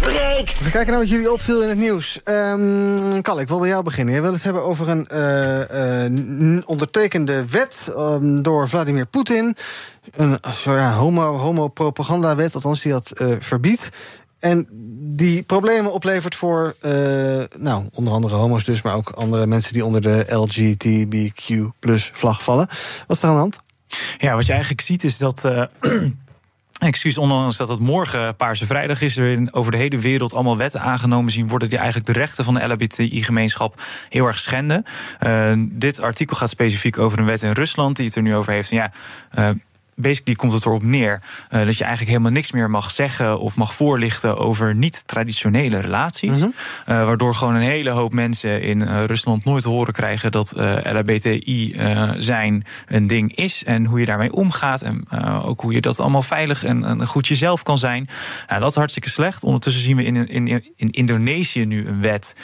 breekt. 0.00 0.64
We 0.64 0.70
kijken 0.70 0.90
naar 0.90 1.00
wat 1.00 1.10
jullie 1.10 1.32
opviel 1.32 1.62
in 1.62 1.68
het 1.68 1.78
nieuws. 1.78 2.20
Um, 2.24 3.22
Kal, 3.22 3.40
ik 3.40 3.48
wil 3.48 3.58
bij 3.58 3.68
jou 3.68 3.82
beginnen. 3.82 4.14
Je 4.14 4.20
wil 4.20 4.32
het 4.32 4.42
hebben 4.42 4.62
over 4.62 4.88
een 4.88 5.08
uh, 5.12 6.04
uh, 6.58 6.62
ondertekende 6.66 7.44
wet 7.46 7.92
um, 7.96 8.42
door 8.42 8.68
Vladimir 8.68 9.06
Poetin. 9.06 9.56
Een 10.12 10.38
sorry, 10.40 10.80
ja, 10.80 10.92
homo, 10.92 11.36
homo-propaganda-wet, 11.36 12.54
althans 12.54 12.82
die 12.82 12.92
dat 12.92 13.20
uh, 13.20 13.36
verbiedt. 13.40 13.88
En 14.38 14.68
die 15.16 15.42
problemen 15.42 15.92
oplevert 15.92 16.34
voor, 16.34 16.74
nou, 17.58 17.84
onder 17.94 18.12
andere 18.12 18.34
homo's 18.34 18.64
dus... 18.64 18.82
maar 18.82 18.94
ook 18.94 19.10
andere 19.10 19.46
mensen 19.46 19.72
die 19.72 19.84
onder 19.84 20.00
de 20.00 20.24
LGTBQ 20.28 21.70
plus 21.78 22.10
vlag 22.14 22.42
vallen. 22.42 22.66
Wat 23.06 23.16
is 23.16 23.22
er 23.22 23.28
aan 23.28 23.34
de 23.34 23.40
hand? 23.40 23.58
Ja, 24.18 24.34
wat 24.34 24.46
je 24.46 24.52
eigenlijk 24.52 24.80
ziet 24.80 25.04
is 25.04 25.18
dat... 25.18 25.44
Excuus, 26.80 27.18
ondanks 27.18 27.56
dat 27.56 27.68
het 27.68 27.78
morgen 27.78 28.36
Paarse 28.36 28.66
Vrijdag 28.66 29.00
is, 29.00 29.16
er 29.16 29.48
over 29.50 29.72
de 29.72 29.78
hele 29.78 29.98
wereld 29.98 30.34
allemaal 30.34 30.56
wetten 30.56 30.80
aangenomen 30.80 31.32
zien 31.32 31.48
worden 31.48 31.68
die 31.68 31.78
eigenlijk 31.78 32.06
de 32.06 32.18
rechten 32.18 32.44
van 32.44 32.54
de 32.54 32.66
LHBTI-gemeenschap 32.66 33.82
heel 34.08 34.26
erg 34.26 34.38
schenden. 34.38 34.84
Uh, 35.26 35.52
dit 35.56 36.00
artikel 36.00 36.36
gaat 36.36 36.48
specifiek 36.48 36.98
over 36.98 37.18
een 37.18 37.24
wet 37.24 37.42
in 37.42 37.52
Rusland 37.52 37.96
die 37.96 38.06
het 38.06 38.16
er 38.16 38.22
nu 38.22 38.34
over 38.34 38.52
heeft. 38.52 38.70
Ja, 38.70 38.92
uh, 39.38 39.50
basically 40.00 40.38
komt 40.38 40.52
het 40.52 40.66
erop 40.66 40.82
neer 40.82 41.20
uh, 41.50 41.64
dat 41.64 41.76
je 41.76 41.84
eigenlijk 41.84 42.12
helemaal 42.12 42.32
niks 42.32 42.52
meer 42.52 42.70
mag 42.70 42.90
zeggen 42.90 43.38
of 43.38 43.56
mag 43.56 43.74
voorlichten 43.74 44.38
over 44.38 44.74
niet-traditionele 44.74 45.80
relaties. 45.80 46.36
Mm 46.36 46.42
-hmm. 46.42 46.52
uh, 46.94 47.04
waardoor 47.04 47.34
gewoon 47.34 47.54
een 47.54 47.60
hele 47.60 47.90
hoop 47.90 48.12
mensen 48.12 48.62
in 48.62 48.82
uh, 48.82 49.04
Rusland 49.04 49.44
nooit 49.44 49.62
te 49.62 49.68
horen 49.68 49.92
krijgen 49.92 50.32
dat 50.32 50.52
LHBTI 50.92 51.74
zijn 52.18 52.64
een 52.86 53.06
ding 53.06 53.36
is 53.36 53.64
en 53.64 53.84
hoe 53.84 54.00
je 54.00 54.06
daarmee 54.06 54.32
omgaat 54.32 54.82
en 54.82 55.10
ook 55.44 55.60
hoe 55.60 55.72
je 55.72 55.80
dat 55.80 56.00
allemaal 56.00 56.22
veilig 56.22 56.64
en, 56.64 56.84
en 56.84 57.06
goed 57.06 57.26
jezelf 57.26 57.62
kan 57.62 57.78
zijn. 57.78 58.08
Nou, 58.48 58.60
dat 58.60 58.70
is 58.70 58.76
hartstikke 58.76 59.08
slecht. 59.08 59.44
Ondertussen 59.44 59.82
zien 59.82 59.96
we 59.96 60.04
in, 60.04 60.28
in, 60.28 60.64
in 60.76 60.90
Indonesië 60.90 61.64
nu 61.64 61.88
een 61.88 62.00
wet 62.00 62.36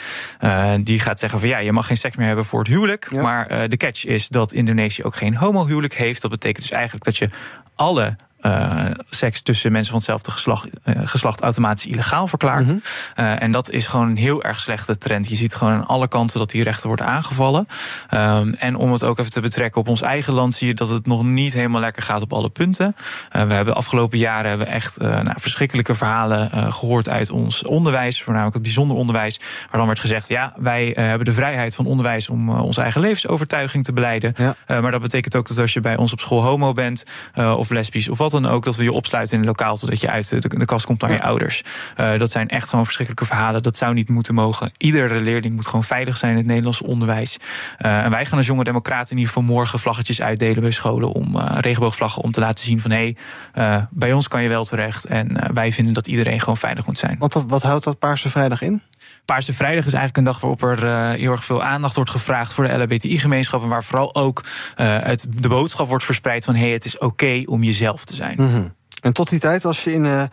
die 0.83 0.99
gaat 0.99 1.19
zeggen 1.19 1.39
van 1.39 1.49
ja, 1.49 1.57
je 1.57 1.71
mag 1.71 1.87
geen 1.87 1.97
seks 1.97 2.17
meer 2.17 2.27
hebben 2.27 2.45
voor 2.45 2.59
het 2.59 2.67
huwelijk. 2.67 3.07
Ja. 3.11 3.21
Maar 3.21 3.69
de 3.69 3.77
catch 3.77 4.05
is 4.05 4.27
dat 4.27 4.53
Indonesië 4.53 5.03
ook 5.03 5.15
geen 5.15 5.35
homohuwelijk 5.35 5.93
heeft. 5.93 6.21
Dat 6.21 6.31
betekent 6.31 6.63
dus 6.63 6.71
eigenlijk 6.71 7.05
dat 7.05 7.17
je 7.17 7.29
alle 7.77 8.17
uh, 8.41 8.85
seks 9.09 9.41
tussen 9.41 9.71
mensen 9.71 9.89
van 9.89 9.99
hetzelfde 9.99 10.31
geslacht, 10.31 10.67
uh, 10.85 10.95
geslacht 11.03 11.41
automatisch 11.41 11.85
illegaal 11.85 12.27
verklaart. 12.27 12.65
Mm 12.65 12.69
-hmm. 12.69 13.25
uh, 13.25 13.41
en 13.41 13.51
dat 13.51 13.71
is 13.71 13.87
gewoon 13.87 14.09
een 14.09 14.17
heel 14.17 14.43
erg 14.43 14.59
slechte 14.59 14.97
trend. 14.97 15.29
Je 15.29 15.35
ziet 15.35 15.55
gewoon 15.55 15.73
aan 15.73 15.87
alle 15.87 16.07
kanten 16.07 16.39
dat 16.39 16.49
die 16.49 16.63
rechten 16.63 16.87
worden 16.87 17.05
aangevallen. 17.05 17.67
Um, 18.13 18.53
en 18.53 18.75
om 18.75 18.91
het 18.91 19.03
ook 19.03 19.19
even 19.19 19.31
te 19.31 19.41
betrekken 19.41 19.81
op 19.81 19.87
ons 19.87 20.01
eigen 20.01 20.33
land, 20.33 20.55
zie 20.55 20.67
je 20.67 20.73
dat 20.73 20.89
het 20.89 21.05
nog 21.05 21.23
niet 21.23 21.53
helemaal 21.53 21.81
lekker 21.81 22.03
gaat 22.03 22.21
op 22.21 22.33
alle 22.33 22.49
punten. 22.49 22.95
we 23.31 23.37
hebben 23.37 23.65
de 23.65 23.73
afgelopen 23.73 24.17
jaren 24.17 24.49
hebben 24.49 24.67
echt 24.67 24.97
nou, 24.99 25.33
verschrikkelijke 25.35 25.95
verhalen 25.95 26.71
gehoord 26.73 27.09
uit 27.09 27.29
ons 27.29 27.63
onderwijs, 27.63 28.21
voornamelijk 28.21 28.55
het 28.55 28.63
bijzonder 28.63 28.97
onderwijs, 28.97 29.39
waar 29.39 29.77
dan 29.77 29.85
werd 29.85 29.99
gezegd: 29.99 30.27
ja, 30.27 30.53
wij 30.57 30.91
hebben 30.95 31.25
de 31.25 31.33
vrijheid 31.33 31.75
van 31.75 31.85
onderwijs 31.85 32.29
om 32.29 32.49
onze 32.49 32.81
eigen 32.81 33.01
levensovertuiging 33.01 33.83
te 33.83 33.93
beleiden. 33.93 34.33
Ja. 34.37 34.81
maar 34.81 34.91
dat 34.91 35.01
betekent 35.01 35.35
ook 35.35 35.47
dat 35.47 35.57
als 35.57 35.73
je 35.73 35.79
bij 35.79 35.97
ons 35.97 36.11
op 36.11 36.19
school 36.19 36.43
homo 36.43 36.71
bent 36.71 37.03
of 37.35 37.69
lesbisch 37.69 38.09
of 38.09 38.17
wat 38.17 38.26
dan 38.31 38.45
ook, 38.45 38.65
dat 38.65 38.75
we 38.75 38.83
je 38.83 38.91
opsluiten 38.91 39.33
in 39.33 39.39
een 39.39 39.47
lokaal 39.47 39.77
zodat 39.77 40.01
je 40.01 40.09
uit 40.09 40.29
de, 40.29 40.57
de 40.57 40.65
kast 40.65 40.85
komt 40.85 41.01
naar 41.01 41.09
ja. 41.09 41.15
je 41.15 41.23
ouders. 41.23 41.63
Uh, 41.99 42.19
dat 42.19 42.31
zijn 42.31 42.47
echt 42.47 42.69
gewoon 42.69 42.85
verschrikkelijke 42.85 43.33
verhalen. 43.33 43.63
Dat 43.63 43.77
zou 43.77 43.93
niet 43.93 44.09
moeten 44.09 44.33
mogen. 44.33 44.71
Iedere 44.77 45.21
leerling 45.21 45.55
moet 45.55 45.65
gewoon 45.65 45.83
veilig 45.83 46.17
zijn 46.17 46.31
in 46.31 46.37
het 46.37 46.47
Nederlandse 46.47 46.85
onderwijs. 46.85 47.37
Uh, 47.79 48.03
en 48.03 48.09
wij 48.11 48.25
gaan 48.25 48.37
als 48.37 48.47
jonge 48.47 48.63
democraten 48.63 49.11
in 49.11 49.17
ieder 49.17 49.33
geval 49.33 49.53
morgen 49.53 49.79
vlaggetjes 49.79 50.21
uitdelen 50.21 50.61
bij 50.61 50.71
scholen 50.71 51.11
om 51.11 51.35
uh, 51.35 51.57
regenboogvlaggen 51.59 52.23
om 52.23 52.31
te 52.31 52.39
laten 52.39 52.65
zien 52.65 52.81
van 52.81 52.91
hé, 52.91 53.15
hey, 53.51 53.87
bij 53.89 54.13
ons 54.13 54.27
kan 54.27 54.43
je 54.43 54.49
wel 54.49 54.63
terecht. 54.63 55.05
En 55.05 55.53
wij 55.53 55.71
vinden 55.71 55.93
dat 55.93 56.07
iedereen 56.07 56.39
gewoon 56.39 56.57
veilig 56.57 56.85
moet 56.85 56.97
zijn. 56.97 57.15
Want 57.19 57.33
wat 57.47 57.61
houdt 57.63 57.83
dat 57.83 57.99
Paarse 57.99 58.29
Vrijdag 58.29 58.61
in? 58.61 58.81
Paarse 59.27 59.53
Vrijdag 59.53 59.85
is 59.85 59.93
eigenlijk 59.93 60.17
een 60.17 60.33
dag 60.33 60.39
waarop 60.39 60.63
er 60.63 60.83
uh, 60.83 61.19
heel 61.19 61.31
erg 61.31 61.45
veel 61.45 61.63
aandacht 61.63 61.95
wordt 61.95 62.09
gevraagd 62.09 62.53
voor 62.53 62.67
de 62.67 62.77
LHBTI-gemeenschap. 62.77 63.63
En 63.63 63.69
waar 63.69 63.83
vooral 63.83 64.15
ook 64.15 64.43
uh, 64.77 64.97
het, 64.99 65.27
de 65.29 65.47
boodschap 65.47 65.89
wordt 65.89 66.03
verspreid 66.03 66.45
van 66.45 66.55
hé, 66.55 66.61
hey, 66.61 66.71
het 66.71 66.85
is 66.85 66.95
oké 66.95 67.05
okay 67.05 67.43
om 67.43 67.63
jezelf 67.63 68.05
te 68.05 68.15
zijn. 68.15 68.35
Mm 68.37 68.51
-hmm. 68.51 68.73
En 69.01 69.13
tot 69.13 69.29
die 69.29 69.39
tijd, 69.39 69.65
als 69.65 69.83
je 69.83 69.93
in 69.93 70.05
uh, 70.05 70.23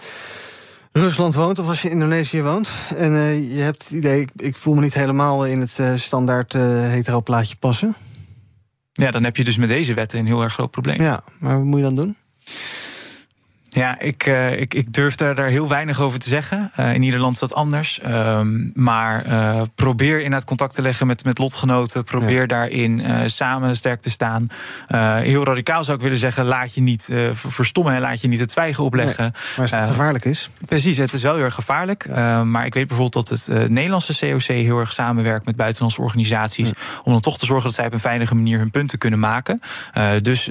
Rusland 0.93 1.35
woont 1.35 1.59
of 1.59 1.69
als 1.69 1.83
je 1.83 1.89
in 1.89 1.95
Indonesië 1.95 2.43
woont. 2.43 2.71
en 2.97 3.13
je 3.49 3.61
hebt 3.61 3.83
het 3.83 3.93
idee, 3.93 4.21
ik, 4.21 4.31
ik, 4.37 4.57
voel 4.57 4.75
me 4.75 4.81
niet 4.81 4.95
helemaal 4.95 5.47
in 5.47 5.61
het 5.61 6.01
standaard 6.01 6.53
hetero 6.53 7.23
plaatje 7.23 7.57
passen. 7.57 7.97
Ja, 8.93 9.11
dan 9.11 9.25
heb 9.25 9.37
je 9.37 9.45
dus 9.45 9.57
met 9.57 9.69
deze 9.69 9.95
wetten 9.95 10.19
een 10.19 10.27
heel 10.27 10.43
erg 10.43 10.53
groot 10.53 10.71
probleem. 10.71 11.03
Ja, 11.03 11.21
maar 11.39 11.57
wat 11.57 11.65
moet 11.65 11.79
je 11.79 11.85
dan 11.85 11.97
doen? 11.97 12.17
Ja, 13.75 13.99
ik, 13.99 14.27
uh, 14.27 14.61
ik, 14.61 14.75
ik 14.75 14.93
durf 14.93 15.15
daar, 15.15 15.35
daar 15.35 15.49
heel 15.49 15.69
weinig 15.69 16.01
over 16.01 16.19
te 16.19 16.29
zeggen. 16.29 16.71
Uh, 16.81 16.95
in 16.95 17.03
ieder 17.03 17.21
land 17.21 17.35
is 17.35 17.41
dat 17.41 17.55
anders. 17.55 18.01
Um, 18.07 18.71
maar 18.75 19.27
uh, 19.27 19.63
probeer 19.75 20.17
inderdaad 20.17 20.45
contact 20.45 20.75
te 20.75 20.83
leggen 20.83 21.07
met, 21.07 21.25
met 21.25 21.39
lotgenoten. 21.39 22.05
Probeer 22.05 22.41
ja. 22.41 22.47
daarin 22.47 23.03
samen 23.31 23.77
sterk 23.77 24.01
te 24.01 24.11
staan. 24.11 24.47
heel 25.23 25.45
radicaal 25.45 25.85
zou 25.85 25.97
ik 25.97 26.03
willen 26.03 26.19
zeggen: 26.19 26.45
laat 26.45 26.75
je 26.75 26.81
niet 26.81 27.09
verstommen 27.33 27.95
en 27.95 28.01
laat 28.01 28.21
je 28.21 28.29
niet 28.29 28.41
het 28.41 28.51
zwijgen 28.51 28.85
opleggen. 28.85 29.23
Nee, 29.23 29.33
maar 29.57 29.61
als 29.63 29.71
het 29.71 29.85
gevaarlijk 29.85 30.25
is? 30.25 30.51
Precies, 30.67 30.97
het 30.97 31.13
is 31.13 31.23
wel 31.23 31.35
heel 31.35 31.45
erg 31.45 31.55
gevaarlijk. 31.55 32.07
Ja. 32.09 32.45
maar 32.45 32.67
ik 32.67 32.75
weet 32.75 32.89
bijvoorbeeld 32.89 33.29
dat 33.29 33.39
het 33.39 33.71
Nederlandse 33.71 34.19
COC 34.19 34.43
heel 34.43 34.79
erg 34.79 34.93
samenwerkt 34.93 35.47
met 35.47 35.57
buitenlandse 35.57 36.01
organisaties. 36.01 36.69
Ja. 36.69 36.75
Om 37.05 37.13
dan 37.13 37.21
toch 37.21 37.39
te 37.39 37.47
zorgen 37.47 37.65
dat 37.65 37.75
zij 37.75 37.87
op 37.87 37.93
een 37.93 38.01
veilige 38.01 38.35
manier 38.35 38.59
hun 38.59 38.71
punten 38.71 38.99
kunnen 38.99 39.19
maken. 39.19 39.61
dus 40.23 40.51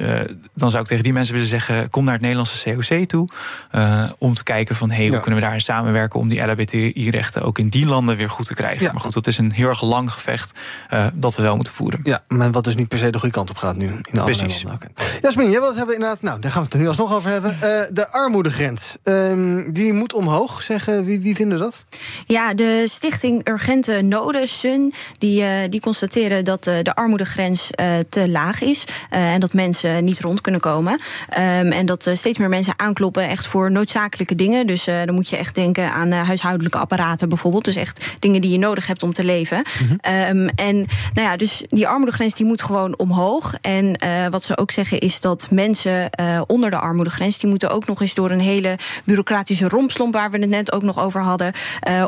dan 0.55 0.71
zou 0.71 0.82
ik 0.82 0.88
tegen 0.88 1.03
die 1.03 1.13
mensen 1.13 1.34
willen 1.34 1.49
zeggen: 1.49 1.89
kom 1.89 2.03
naar 2.03 2.13
het 2.13 2.21
Nederlandse 2.21 2.74
COC 2.74 3.07
toe. 3.14 3.28
Uh, 3.76 4.11
om 4.18 4.34
te 4.34 4.43
kijken 4.43 4.76
van 4.76 4.91
hey, 4.91 5.05
hoe 5.05 5.11
ja. 5.11 5.20
kunnen 5.20 5.36
we 5.36 5.41
daarin 5.41 5.61
samenwerken 5.61 6.20
om 6.20 6.30
die 6.30 6.41
LHBTI-rechten 6.41 7.41
ook 7.41 7.57
in 7.57 7.70
die 7.70 7.86
landen 7.86 8.18
weer 8.18 8.30
goed 8.30 8.45
te 8.45 8.53
krijgen. 8.53 8.86
Ja. 8.86 8.91
Maar 8.91 9.01
goed, 9.01 9.14
dat 9.14 9.28
is 9.28 9.38
een 9.38 9.51
heel 9.51 9.68
erg 9.68 9.82
lang 9.82 10.11
gevecht 10.11 10.59
uh, 10.93 11.05
dat 11.14 11.36
we 11.36 11.41
wel 11.41 11.55
moeten 11.55 11.74
voeren. 11.74 11.99
Ja, 12.03 12.24
maar 12.28 12.51
wat 12.51 12.64
dus 12.64 12.76
niet 12.76 12.88
per 12.88 12.97
se 12.97 13.09
de 13.09 13.20
goede 13.20 13.34
kant 13.34 13.49
op 13.49 13.57
gaat 13.57 13.76
nu 13.76 13.88
in 13.88 14.20
alle 14.20 14.24
Precies. 14.24 14.64
landen. 14.64 14.89
Okay. 14.91 15.20
Jasmin, 15.22 15.49
jij 15.51 15.59
wilt 15.59 15.76
hebben 15.76 15.95
inderdaad, 15.95 16.22
nou, 16.22 16.39
daar 16.39 16.51
gaan 16.51 16.59
we 16.59 16.66
het 16.66 16.74
er 16.74 16.80
nu 16.80 16.88
alsnog 16.88 17.14
over 17.14 17.30
hebben. 17.30 17.51
Uh, 17.51 17.59
de 17.91 18.11
armoedegrens, 18.11 18.97
uh, 19.03 19.74
die 19.74 19.93
moet 19.93 20.14
omhoog, 20.14 20.61
zeggen 20.61 21.05
wie, 21.05 21.20
wie 21.20 21.36
vinden 21.36 21.59
dat? 21.59 21.86
Ja, 22.28 22.53
de 22.53 22.86
stichting 22.89 23.47
Urgente 23.47 24.01
Noden, 24.01 24.49
SUN, 24.49 24.93
die, 25.18 25.70
die 25.70 25.80
constateren 25.80 26.45
dat 26.45 26.64
de 26.64 26.95
armoedegrens 26.95 27.70
te 28.09 28.30
laag 28.30 28.61
is 28.61 28.84
en 29.09 29.39
dat 29.39 29.53
mensen 29.53 30.03
niet 30.03 30.20
rond 30.20 30.41
kunnen 30.41 30.61
komen. 30.61 30.91
Um, 30.93 31.72
en 31.72 31.86
dat 31.86 32.09
steeds 32.14 32.38
meer 32.38 32.49
mensen 32.49 32.74
aankloppen 32.76 33.03
echt 33.12 33.47
voor 33.47 33.72
noodzakelijke 33.72 34.36
dingen. 34.36 34.68
Dus 34.68 34.88
uh, 34.88 34.95
dan 35.06 35.16
moet 35.16 35.30
je 35.30 35.38
echt 35.38 35.56
denken 35.56 35.91
aan 35.91 36.12
uh, 36.12 36.22
huishoudelijke 36.22 36.78
apparaten 36.78 37.30
bijvoorbeeld. 37.30 37.66
Dus 37.66 37.76
echt 37.76 38.16
dingen 38.20 38.41
die 38.41 38.51
je 38.51 38.58
nodig 38.58 38.88
hebt 38.88 39.04
om 39.04 39.14
te 39.14 39.26
leven. 39.26 39.64
Mm-hmm. 39.80 40.38
Um, 40.38 40.49
en 40.56 40.76
nou 41.14 41.28
ja, 41.28 41.38
dus 41.38 41.64
die 41.68 41.88
armoedegrens 41.88 42.36
die 42.36 42.45
moet 42.45 42.62
gewoon 42.62 42.97
omhoog. 42.97 43.54
En 43.62 43.86
uh, 43.86 44.10
wat 44.30 44.43
ze 44.43 44.58
ook 44.58 44.72
zeggen 44.72 44.99
is 44.99 45.20
dat 45.20 45.47
mensen 45.49 46.10
onder 46.47 46.72
de 46.72 46.78
armoedegrens... 46.78 47.39
die 47.39 47.49
moeten 47.49 47.70
ook 47.70 47.86
nog 47.86 48.01
eens 48.01 48.14
door 48.14 48.32
een 48.32 48.39
hele 48.39 48.78
bureaucratische 49.04 49.68
rompslomp... 49.68 50.14
waar 50.14 50.32
we 50.32 50.39
het 50.39 50.49
net 50.49 50.72
ook 50.72 50.84
nog 50.84 51.04
over 51.04 51.22
hadden... 51.22 51.51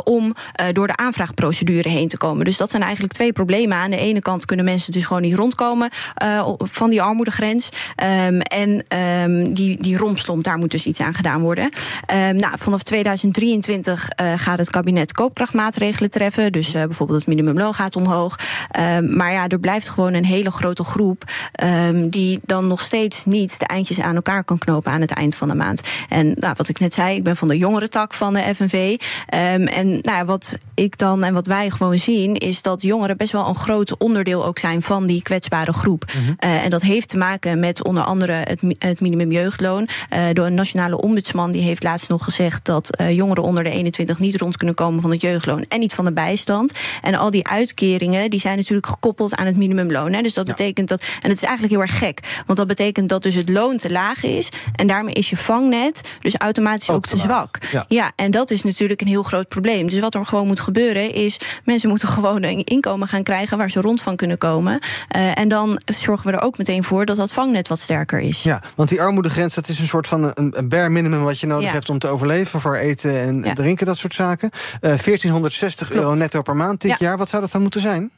om 0.04 0.36
door 0.72 0.88
de 0.88 0.96
aanvraagprocedure 0.96 1.90
heen 1.90 2.08
te 2.08 2.18
komen. 2.18 2.46
Dus 2.46 2.58
dat 2.58 2.70
zijn 2.70 2.84
eigenlijk 2.84 3.14
twee 3.14 3.34
problemen. 3.34 3.78
Aan 3.78 3.92
de 3.92 3.98
ene 3.98 4.20
kant 4.20 4.46
kunnen 4.46 4.66
mensen 4.66 4.92
dus 4.92 5.06
gewoon 5.06 5.22
niet 5.22 5.36
rondkomen... 5.36 5.90
van 6.58 6.90
die 6.90 7.02
armoedegrens. 7.02 7.70
Um, 8.28 8.40
en 8.40 8.86
um, 9.24 9.54
die, 9.54 9.82
die 9.82 9.98
rompslomp, 9.98 10.44
daar 10.44 10.58
moet 10.58 10.72
dus 10.72 10.85
iets 10.86 11.00
aan 11.00 11.14
gedaan 11.14 11.42
worden. 11.42 11.64
Um, 11.64 12.36
nou, 12.36 12.58
vanaf 12.58 12.84
2023 12.84 14.10
uh, 14.22 14.34
gaat 14.36 14.58
het 14.58 14.70
kabinet 14.70 15.12
koopkrachtmaatregelen 15.12 16.10
treffen. 16.10 16.52
Dus 16.52 16.74
uh, 16.74 16.84
bijvoorbeeld 16.84 17.20
het 17.20 17.28
minimumloon 17.28 17.74
gaat 17.74 17.96
omhoog. 17.96 18.40
Um, 18.80 19.16
maar 19.16 19.32
ja, 19.32 19.48
er 19.48 19.60
blijft 19.60 19.90
gewoon 19.90 20.14
een 20.14 20.26
hele 20.26 20.52
grote 20.52 20.84
groep 20.84 21.24
um, 21.64 22.10
die 22.10 22.40
dan 22.44 22.68
nog 22.68 22.82
steeds 22.82 23.26
niet 23.26 23.60
de 23.60 23.66
eindjes 23.66 24.00
aan 24.00 24.16
elkaar 24.16 24.44
kan 24.44 24.58
knopen 24.58 24.92
aan 24.92 25.02
het 25.02 25.12
eind 25.12 25.36
van 25.36 25.48
de 25.48 25.56
maand. 25.56 25.82
En 26.10 26.36
nou, 26.40 26.54
wat 26.58 26.68
ik 26.68 26.80
net 26.80 26.94
zei, 26.94 27.16
ik 27.16 27.24
ben 27.24 27.36
van 27.36 27.48
de 27.48 27.58
jongere 27.58 27.90
tak 27.90 28.14
van 28.14 28.34
de 28.34 28.56
FNV. 28.56 28.98
en 29.26 29.66
nou, 29.86 30.02
ja, 30.02 30.26
wat 30.26 30.58
ik 30.74 30.98
dan 30.98 31.24
en 31.24 31.34
wat 31.34 31.48
wij 31.48 31.70
gewoon 31.70 32.00
zien, 32.00 32.36
is 32.36 32.62
dat 32.62 32.82
jongeren 32.82 33.18
best 33.18 33.32
wel 33.32 33.48
een 33.48 33.56
groot 33.56 33.98
onderdeel 33.98 34.46
ook 34.46 34.60
zijn 34.60 34.82
van 34.82 35.06
die 35.06 35.22
kwetsbare 35.22 35.74
groep. 35.74 36.12
Mm-hmm. 36.16 36.36
Uh, 36.44 36.64
en 36.64 36.70
dat 36.70 36.82
heeft 36.82 37.10
te 37.10 37.18
maken 37.18 37.60
met 37.60 37.84
onder 37.84 38.04
andere 38.04 38.34
het, 38.34 38.60
het 38.78 39.00
minimumjeugdloon. 39.00 39.88
door 40.34 40.46
een 40.46 40.54
nationale 40.76 41.02
ombudsman 41.02 41.52
die 41.52 41.62
heeft 41.62 41.84
laatst 41.84 42.10
nog 42.10 42.24
gezegd 42.24 42.66
dat 42.66 43.02
uh, 43.02 43.12
jongeren 43.12 43.44
onder 43.44 43.64
de 43.64 43.70
21 43.70 44.20
niet 44.20 44.36
rond 44.36 44.58
kunnen 44.58 44.76
komen 44.76 45.02
van 45.02 45.12
het 45.12 45.22
jeugdloon 45.22 45.66
en 45.70 45.80
niet 45.80 45.94
van 45.94 46.06
de 46.06 46.12
bijstand. 46.12 46.80
En 47.02 47.16
al 47.16 47.32
die 47.32 47.48
uitkeringen 47.48 48.30
die 48.30 48.40
zijn 48.40 48.58
natuurlijk 48.58 48.88
gekoppeld 48.88 49.36
aan 49.36 49.46
het 49.46 49.58
minimumloon. 49.58 50.14
Hè. 50.14 50.22
Dus 50.22 50.34
dat 50.34 50.48
ja. 50.48 50.54
betekent 50.54 50.88
dat, 50.88 51.02
en 51.02 51.30
het 51.30 51.38
is 51.38 51.44
eigenlijk 51.44 51.74
heel 51.74 51.82
erg 51.82 51.98
gek, 51.98 52.44
want 52.46 52.58
dat 52.58 52.68
betekent 52.68 53.10
dat 53.10 53.24
dus 53.24 53.36
het 53.36 53.50
loon 53.50 53.78
te 53.78 53.92
laag 53.92 54.24
is 54.24 54.50
en 54.76 54.88
daarmee 54.88 55.14
is 55.14 55.30
je 55.30 55.38
vangnet 55.38 56.02
dus 56.20 56.36
automatisch 56.36 56.90
ook, 56.90 56.96
ook 56.96 57.06
te, 57.06 57.16
te 57.16 57.22
zwak. 57.22 57.58
Ja. 57.72 57.86
ja, 57.88 58.12
en 58.16 58.32
dat 58.32 58.52
is 58.52 58.64
natuurlijk 58.64 59.02
een 59.02 59.08
heel 59.08 59.24
groot 59.24 59.48
probleem. 59.48 59.90
Dus 59.90 60.00
wat 60.00 60.16
er 60.16 60.26
gewoon 60.26 60.48
moet 60.48 60.60
gebeuren 60.60 61.14
is 61.14 61.38
mensen 61.64 61.90
moeten 61.90 62.08
gewoon 62.08 62.44
een 62.44 62.64
inkomen 62.64 63.08
gaan 63.08 63.24
krijgen 63.24 63.58
waar 63.58 63.70
ze 63.70 63.82
rond 63.82 64.02
van 64.02 64.16
kunnen 64.16 64.38
komen. 64.38 64.80
Uh, 65.16 65.40
en 65.40 65.48
dan 65.48 65.80
zorgen 65.86 66.28
we 66.32 66.38
er 66.38 66.44
ook 66.44 66.58
meteen 66.58 66.84
voor 66.84 67.06
dat 67.06 67.18
dat 67.18 67.32
vangnet 67.32 67.68
wat 67.68 67.80
sterker 67.80 68.20
is. 68.20 68.44
Ja, 68.44 68.62
want 68.76 68.90
die 68.90 69.02
armoedegrens 69.02 69.56
dat 69.56 69.68
is 69.68 69.80
een 69.80 69.88
soort 69.88 70.08
van 70.08 70.32
een, 70.34 70.54
een 70.56 70.70
bare 70.70 70.90
minimum 70.90 71.24
wat 71.24 71.40
je 71.40 71.48
nodig 71.48 71.66
ja. 71.66 71.72
hebt 71.72 71.90
om 71.90 72.00
te 72.00 72.08
overleven 72.08 72.62
voor 72.62 72.76
eten 72.76 73.22
en 73.22 73.44
ja. 73.44 73.54
drinken, 73.54 73.86
dat 73.86 73.98
soort 73.98 74.14
zaken. 74.14 74.50
Uh, 74.54 74.80
1460 74.80 75.88
Klopt. 75.88 76.02
euro 76.02 76.16
netto 76.16 76.42
per 76.42 76.56
maand 76.56 76.82
dit 76.82 76.92
ja. 76.92 76.98
jaar. 77.00 77.18
Wat 77.18 77.30
zou 77.30 77.42
dat 77.42 77.52
dan 77.52 77.62
moeten 77.62 77.82
zijn? 77.82 78.12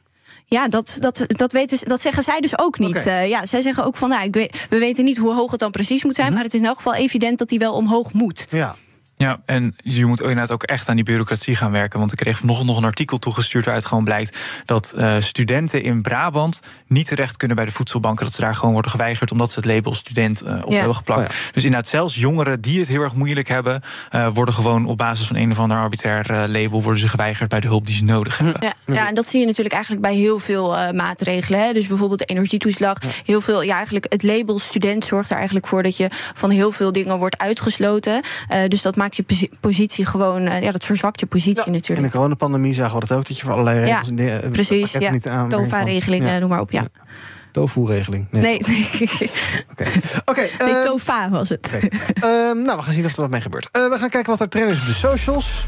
Ja, 0.46 0.68
dat, 0.68 0.96
dat, 0.98 1.24
dat, 1.26 1.52
weten, 1.52 1.88
dat 1.88 2.00
zeggen 2.00 2.22
zij 2.22 2.40
dus 2.40 2.58
ook 2.58 2.78
niet. 2.78 2.96
Okay. 2.96 3.22
Uh, 3.22 3.28
ja, 3.28 3.46
zij 3.46 3.62
zeggen 3.62 3.84
ook 3.84 3.96
van, 3.96 4.08
nou, 4.08 4.24
ik 4.24 4.34
weet, 4.34 4.66
we 4.70 4.78
weten 4.78 5.04
niet 5.04 5.16
hoe 5.16 5.34
hoog 5.34 5.50
het 5.50 5.60
dan 5.60 5.70
precies 5.70 6.04
moet 6.04 6.14
zijn... 6.14 6.26
Mm 6.26 6.32
-hmm. 6.32 6.42
maar 6.42 6.44
het 6.44 6.54
is 6.54 6.60
in 6.60 6.66
elk 6.66 6.76
geval 6.76 6.94
evident 6.94 7.38
dat 7.38 7.48
die 7.48 7.58
wel 7.58 7.72
omhoog 7.72 8.12
moet. 8.12 8.46
Ja. 8.50 8.74
Ja, 9.18 9.40
en 9.44 9.76
je 9.82 10.06
moet 10.06 10.20
inderdaad 10.20 10.52
ook 10.52 10.62
echt 10.62 10.88
aan 10.88 10.94
die 10.94 11.04
bureaucratie 11.04 11.56
gaan 11.56 11.70
werken. 11.70 11.98
Want 11.98 12.12
ik 12.12 12.18
kreeg 12.18 12.38
vanochtend 12.38 12.68
nog 12.68 12.76
een 12.76 12.84
artikel 12.84 13.18
toegestuurd 13.18 13.64
waaruit 13.64 13.86
gewoon 13.86 14.04
blijkt 14.04 14.38
dat 14.64 14.94
uh, 14.96 15.14
studenten 15.18 15.82
in 15.82 16.02
Brabant 16.02 16.62
niet 16.86 17.06
terecht 17.06 17.36
kunnen 17.36 17.56
bij 17.56 17.64
de 17.64 17.70
voedselbanken. 17.70 18.24
Dat 18.24 18.34
ze 18.34 18.40
daar 18.40 18.54
gewoon 18.54 18.72
worden 18.72 18.90
geweigerd 18.90 19.32
omdat 19.32 19.50
ze 19.50 19.58
het 19.58 19.68
label 19.68 19.94
student 19.94 20.44
uh, 20.44 20.62
op 20.64 20.70
ja. 20.70 20.76
hebben 20.76 20.96
geplakt. 20.96 21.26
Oh 21.26 21.32
ja. 21.32 21.52
Dus 21.52 21.64
inderdaad, 21.64 21.88
zelfs 21.88 22.14
jongeren 22.14 22.60
die 22.60 22.78
het 22.78 22.88
heel 22.88 23.02
erg 23.02 23.14
moeilijk 23.14 23.48
hebben, 23.48 23.80
uh, 24.14 24.28
worden 24.34 24.54
gewoon 24.54 24.86
op 24.86 24.96
basis 24.96 25.26
van 25.26 25.36
een 25.36 25.50
of 25.50 25.58
ander 25.58 25.78
arbitrair 25.78 26.48
label 26.48 26.82
worden 26.82 27.00
ze 27.00 27.08
geweigerd 27.08 27.48
bij 27.48 27.60
de 27.60 27.66
hulp 27.66 27.86
die 27.86 27.94
ze 27.94 28.04
nodig 28.04 28.38
hebben. 28.38 28.56
Ja, 28.60 28.94
ja 28.94 29.08
en 29.08 29.14
dat 29.14 29.26
zie 29.26 29.40
je 29.40 29.46
natuurlijk 29.46 29.74
eigenlijk 29.74 30.04
bij 30.04 30.14
heel 30.14 30.38
veel 30.38 30.92
maatregelen. 30.92 31.60
Hè. 31.60 31.72
Dus 31.72 31.86
bijvoorbeeld 31.86 32.18
de 32.18 32.24
energietoeslag. 32.24 33.02
Ja. 33.02 33.08
Heel 33.24 33.40
veel, 33.40 33.62
ja, 33.62 33.74
eigenlijk 33.74 34.06
het 34.08 34.22
label 34.22 34.58
student 34.58 35.04
zorgt 35.04 35.30
er 35.30 35.36
eigenlijk 35.36 35.66
voor 35.66 35.82
dat 35.82 35.96
je 35.96 36.08
van 36.34 36.50
heel 36.50 36.72
veel 36.72 36.92
dingen 36.92 37.18
wordt 37.18 37.38
uitgesloten. 37.38 38.20
dus 38.68 38.82
dat 38.82 38.96
maakt 38.96 39.07
je 39.14 39.50
positie 39.60 40.04
gewoon, 40.04 40.42
uh, 40.42 40.62
ja, 40.62 40.70
dat 40.70 40.84
verzwakt 40.84 41.20
je 41.20 41.26
positie 41.26 41.64
ja. 41.64 41.70
natuurlijk. 41.70 42.00
In 42.00 42.02
de 42.02 42.10
coronapandemie 42.10 42.74
zagen 42.74 43.00
we 43.00 43.06
dat 43.06 43.18
ook, 43.18 43.26
dat 43.26 43.36
je 43.36 43.42
voor 43.42 43.52
allerlei 43.52 43.80
regels 43.80 44.06
ja, 44.06 44.10
en 44.10 44.16
de, 44.40 44.48
precies, 44.50 44.92
ja. 44.92 45.10
niet 45.10 45.26
aan. 45.26 45.48
TOFA-regelingen, 45.48 46.32
ja. 46.32 46.38
noem 46.38 46.48
maar 46.48 46.60
op, 46.60 46.70
ja. 46.70 46.80
ja. 46.80 47.06
Tofu-regeling. 47.52 48.26
Nee. 48.30 48.42
nee. 48.42 48.60
Oké. 49.70 49.90
Okay. 50.24 50.50
Nee, 50.58 50.70
uh, 50.70 50.82
TOFA 50.82 51.30
was 51.30 51.48
het. 51.48 51.66
Okay. 51.66 51.90
Uh, 52.14 52.64
nou, 52.64 52.76
we 52.76 52.82
gaan 52.82 52.94
zien 52.94 53.04
of 53.04 53.14
er 53.14 53.20
wat 53.20 53.30
mee 53.30 53.40
gebeurt. 53.40 53.68
Uh, 53.76 53.88
we 53.88 53.98
gaan 53.98 54.08
kijken 54.08 54.30
wat 54.30 54.40
er 54.40 54.48
trend 54.48 54.70
is 54.70 54.80
op 54.80 54.86
de 54.86 54.92
socials. 54.92 55.66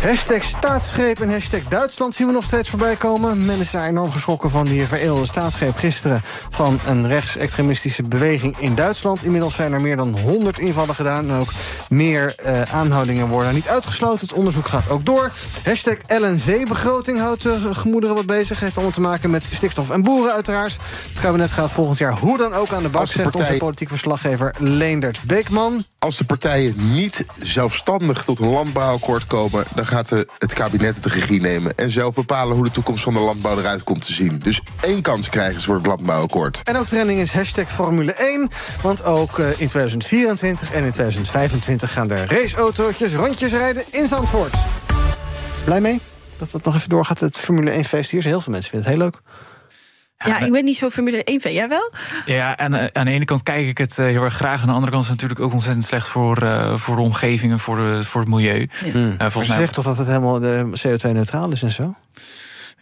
Hashtag 0.00 0.42
staatsgreep 0.42 1.20
en 1.20 1.30
hashtag 1.30 1.62
Duitsland 1.68 2.14
zien 2.14 2.26
we 2.26 2.32
nog 2.32 2.44
steeds 2.44 2.68
voorbij 2.68 2.96
komen. 2.96 3.44
Men 3.44 3.58
is 3.58 3.70
daar 3.70 3.88
enorm 3.88 4.10
geschrokken 4.10 4.50
van 4.50 4.64
die 4.64 4.86
vereelde 4.86 5.26
staatsgreep 5.26 5.76
gisteren... 5.76 6.22
van 6.50 6.80
een 6.86 7.08
rechtsextremistische 7.08 8.02
beweging 8.02 8.58
in 8.58 8.74
Duitsland. 8.74 9.24
Inmiddels 9.24 9.54
zijn 9.54 9.72
er 9.72 9.80
meer 9.80 9.96
dan 9.96 10.18
100 10.18 10.58
invallen 10.58 10.94
gedaan. 10.94 11.30
En 11.30 11.36
ook 11.36 11.52
meer 11.88 12.34
uh, 12.46 12.62
aanhoudingen 12.62 13.28
worden 13.28 13.54
niet 13.54 13.68
uitgesloten. 13.68 14.26
Het 14.26 14.36
onderzoek 14.36 14.68
gaat 14.68 14.88
ook 14.88 15.06
door. 15.06 15.32
Hashtag 15.64 15.96
LNV-begroting 16.08 17.18
houdt 17.18 17.42
de 17.42 17.74
gemoederen 17.74 18.16
wat 18.16 18.26
bezig. 18.26 18.60
Heeft 18.60 18.74
allemaal 18.74 18.94
te 18.94 19.00
maken 19.00 19.30
met 19.30 19.44
stikstof 19.50 19.90
en 19.90 20.02
boeren 20.02 20.32
uiteraard. 20.32 20.78
Het 21.12 21.20
kabinet 21.20 21.52
gaat 21.52 21.72
volgend 21.72 21.98
jaar 21.98 22.18
hoe 22.18 22.38
dan 22.38 22.52
ook 22.52 22.72
aan 22.72 22.82
de 22.82 22.88
bak... 22.88 23.06
zegt 23.06 23.22
partij... 23.22 23.40
onze 23.40 23.56
politiek 23.56 23.88
verslaggever 23.88 24.54
Leendert 24.58 25.20
Beekman. 25.26 25.84
Als 25.98 26.16
de 26.16 26.24
partijen 26.24 26.74
niet 26.94 27.24
zelfstandig 27.38 28.24
tot 28.24 28.38
een 28.40 28.48
landbouwakkoord 28.48 29.26
komen... 29.26 29.64
dan 29.74 29.88
gaat 29.90 30.10
het 30.38 30.52
kabinet 30.54 30.96
het 30.96 31.06
regie 31.06 31.40
nemen... 31.40 31.74
en 31.76 31.90
zelf 31.90 32.14
bepalen 32.14 32.54
hoe 32.54 32.64
de 32.64 32.70
toekomst 32.70 33.04
van 33.04 33.14
de 33.14 33.20
landbouw 33.20 33.58
eruit 33.58 33.84
komt 33.84 34.06
te 34.06 34.12
zien. 34.12 34.38
Dus 34.38 34.62
één 34.80 35.02
kans 35.02 35.28
krijgen 35.28 35.60
ze 35.60 35.66
voor 35.66 35.76
het 35.76 35.86
landbouwakkoord. 35.86 36.60
En 36.64 36.76
ook 36.76 36.86
trending 36.86 37.20
is 37.20 37.32
hashtag 37.32 37.70
Formule 37.70 38.12
1. 38.12 38.48
Want 38.82 39.04
ook 39.04 39.38
uh, 39.38 39.46
in 39.46 39.66
2024 39.68 40.72
en 40.72 40.84
in 40.84 40.90
2025 40.90 41.92
gaan 41.92 42.10
er 42.10 42.32
raceautootjes 42.32 43.14
rondjes 43.14 43.52
rijden 43.52 43.84
in 43.90 44.06
Zandvoort. 44.06 44.54
Blij 45.64 45.80
mee 45.80 46.00
dat 46.40 46.50
dat 46.50 46.64
nog 46.64 46.74
even 46.74 46.88
doorgaat, 46.88 47.20
het 47.20 47.38
Formule 47.38 47.84
1-feest 47.84 48.10
hier. 48.10 48.22
Heel 48.22 48.40
veel 48.40 48.52
mensen 48.52 48.70
vinden 48.70 48.90
het 48.90 48.98
heel 48.98 49.10
leuk. 49.10 49.20
Ja, 50.26 50.38
ik 50.38 50.52
ben 50.52 50.64
niet 50.64 50.76
zo 50.76 50.90
Formule 50.90 51.24
1 51.24 51.40
fan. 51.40 51.52
Jij 51.52 51.68
wel? 51.68 51.92
Ja, 52.26 52.56
en 52.56 52.72
uh, 52.72 52.84
aan 52.92 53.04
de 53.04 53.10
ene 53.10 53.24
kant 53.24 53.42
kijk 53.42 53.66
ik 53.66 53.78
het 53.78 53.98
uh, 53.98 54.06
heel 54.06 54.22
erg 54.22 54.34
graag. 54.34 54.60
Aan 54.60 54.66
de 54.66 54.72
andere 54.72 54.92
kant 54.92 55.04
is 55.04 55.10
het 55.10 55.20
natuurlijk 55.20 55.46
ook 55.46 55.52
ontzettend 55.52 55.84
slecht 55.84 56.08
voor, 56.08 56.42
uh, 56.42 56.76
voor 56.76 56.96
de 56.96 57.02
omgeving 57.02 57.52
en 57.52 57.58
voor, 57.58 57.76
de, 57.76 58.04
voor 58.04 58.20
het 58.20 58.30
milieu. 58.30 58.68
Ja. 58.84 58.90
Mm. 58.92 59.14
volgens 59.18 59.48
mij 59.48 59.56
zegt 59.56 59.74
toch 59.74 59.84
dat 59.84 59.98
het 59.98 60.06
helemaal 60.06 60.40
CO2-neutraal 60.70 61.50
is 61.50 61.62
en 61.62 61.70
zo? 61.70 61.94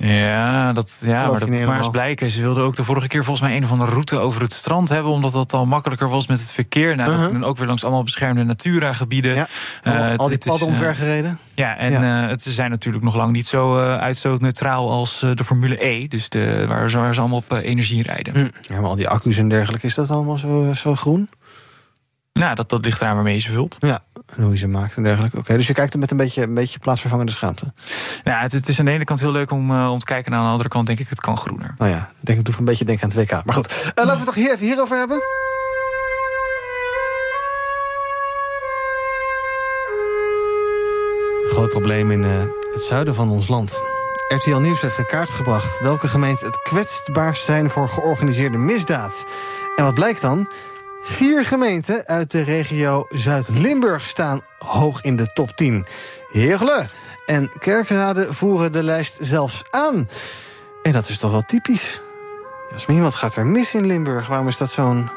Ja, 0.01 0.73
dat, 0.73 1.03
ja 1.05 1.27
maar 1.27 1.41
dat 1.41 1.49
maar 1.49 1.79
eens 1.79 1.91
blijken. 1.91 2.31
Ze 2.31 2.41
wilden 2.41 2.63
ook 2.63 2.77
de 2.77 2.85
vorige 2.85 3.07
keer 3.07 3.25
volgens 3.25 3.49
mij 3.49 3.57
een 3.57 3.65
of 3.65 3.71
andere 3.71 3.91
route 3.91 4.19
over 4.19 4.43
het 4.43 4.53
strand 4.53 4.89
hebben... 4.89 5.13
omdat 5.13 5.33
dat 5.33 5.51
dan 5.51 5.69
makkelijker 5.69 6.09
was 6.09 6.27
met 6.27 6.41
het 6.41 6.51
verkeer. 6.51 6.97
Nou, 6.97 7.09
uh-huh. 7.09 7.25
dat 7.25 7.33
ging 7.33 7.45
ook 7.45 7.57
weer 7.57 7.67
langs 7.67 7.85
allemaal 7.85 8.03
beschermde 8.03 8.45
Natura-gebieden. 8.45 9.35
Ja, 9.35 9.47
al, 9.85 10.17
al 10.17 10.29
die 10.29 10.39
padden 10.39 10.69
omvergereden. 10.69 11.39
Ja, 11.55 11.77
en 11.77 11.91
ja. 11.91 12.23
Uh, 12.23 12.29
het, 12.29 12.43
ze 12.43 12.53
zijn 12.53 12.71
natuurlijk 12.71 13.05
nog 13.05 13.15
lang 13.15 13.33
niet 13.33 13.47
zo 13.47 13.79
uh, 13.79 13.99
uitstootneutraal 13.99 14.91
als 14.91 15.19
de 15.35 15.45
Formule 15.45 15.85
E. 15.85 16.07
Dus 16.07 16.29
de, 16.29 16.65
waar, 16.69 16.91
ze, 16.91 16.99
waar 16.99 17.15
ze 17.15 17.21
allemaal 17.21 17.43
op 17.49 17.53
energie 17.53 18.03
rijden. 18.03 18.33
Mm. 18.37 18.51
Ja, 18.61 18.81
maar 18.81 18.91
al 18.91 18.97
die 18.97 19.09
accu's 19.09 19.39
en 19.39 19.49
dergelijke, 19.49 19.87
is 19.87 19.95
dat 19.95 20.11
allemaal 20.11 20.39
zo, 20.39 20.73
zo 20.75 20.95
groen? 20.95 21.29
Ja, 22.33 22.55
dat, 22.55 22.69
dat 22.69 22.85
ligt 22.85 23.01
eraan 23.01 23.15
waarmee 23.15 23.35
je 23.35 23.41
ze 23.41 23.51
vult. 23.51 23.77
Ja, 23.81 24.01
en 24.37 24.43
hoe 24.43 24.53
je 24.53 24.59
ze 24.59 24.69
maakt 24.69 24.97
en 24.97 25.03
dergelijke. 25.03 25.39
Oké, 25.39 25.57
dus 25.57 25.67
je 25.67 25.73
kijkt 25.73 25.93
er 25.93 25.99
met 25.99 26.11
een 26.11 26.17
beetje, 26.17 26.43
een 26.43 26.55
beetje 26.55 26.79
plaatsvervangende 26.79 27.33
schaamte. 27.33 27.73
Ja, 28.25 28.41
het, 28.41 28.53
het 28.53 28.69
is 28.69 28.79
aan 28.79 28.85
de 28.85 28.91
ene 28.91 29.05
kant 29.05 29.21
heel 29.21 29.33
leuk 29.33 29.51
om, 29.51 29.71
uh, 29.71 29.91
om 29.91 29.99
te 29.99 30.05
kijken. 30.05 30.33
En 30.33 30.39
aan 30.39 30.45
de 30.45 30.51
andere 30.51 30.69
kant 30.69 30.87
denk 30.87 30.99
ik, 30.99 31.09
het 31.09 31.21
kan 31.21 31.37
groener. 31.37 31.75
Nou 31.79 31.91
ja, 31.91 32.11
denk 32.21 32.39
ik 32.39 32.45
toch 32.45 32.59
een 32.59 32.65
beetje 32.65 32.85
denken 32.85 33.05
aan 33.05 33.19
het 33.19 33.31
WK. 33.31 33.45
Maar 33.45 33.55
goed, 33.55 33.73
uh, 33.73 33.85
laten 33.95 34.05
we 34.05 34.17
het 34.17 34.25
toch 34.25 34.35
hier 34.35 34.53
even 34.53 34.67
hierover 34.67 34.97
hebben. 34.97 35.21
Groot 41.49 41.69
probleem 41.69 42.11
in 42.11 42.23
uh, 42.23 42.39
het 42.73 42.83
zuiden 42.83 43.15
van 43.15 43.31
ons 43.31 43.49
land. 43.49 43.79
RTL 44.29 44.57
Nieuws 44.57 44.81
heeft 44.81 44.99
in 44.99 45.07
kaart 45.07 45.31
gebracht 45.31 45.81
welke 45.81 46.09
gemeenten 46.09 46.47
het 46.47 46.63
kwetsbaarst 46.63 47.45
zijn 47.45 47.71
voor 47.71 47.89
georganiseerde 47.89 48.59
misdaad. 48.59 49.25
En 49.77 49.85
wat 49.85 49.95
blijkt 49.95 50.21
dan? 50.21 50.49
Vier 51.01 51.45
gemeenten 51.45 52.07
uit 52.07 52.31
de 52.31 52.43
regio 52.43 53.05
Zuid-Limburg 53.09 54.05
staan 54.05 54.41
hoog 54.59 55.01
in 55.01 55.17
de 55.17 55.27
top 55.27 55.51
10. 55.57 55.87
Heerle 56.29 56.87
en 57.27 57.51
Kerkrade 57.59 58.35
voeren 58.35 58.73
de 58.73 58.83
lijst 58.83 59.19
zelfs 59.21 59.63
aan. 59.71 60.09
En 60.83 60.93
dat 60.93 61.09
is 61.09 61.19
toch 61.19 61.31
wel 61.31 61.43
typisch. 61.47 62.01
Jasmin, 62.71 63.03
wat 63.03 63.15
gaat 63.15 63.37
er 63.37 63.47
mis 63.47 63.75
in 63.75 63.87
Limburg? 63.87 64.27
Waarom 64.27 64.49
is 64.49 64.57
dat 64.57 64.71
zo'n 64.71 65.11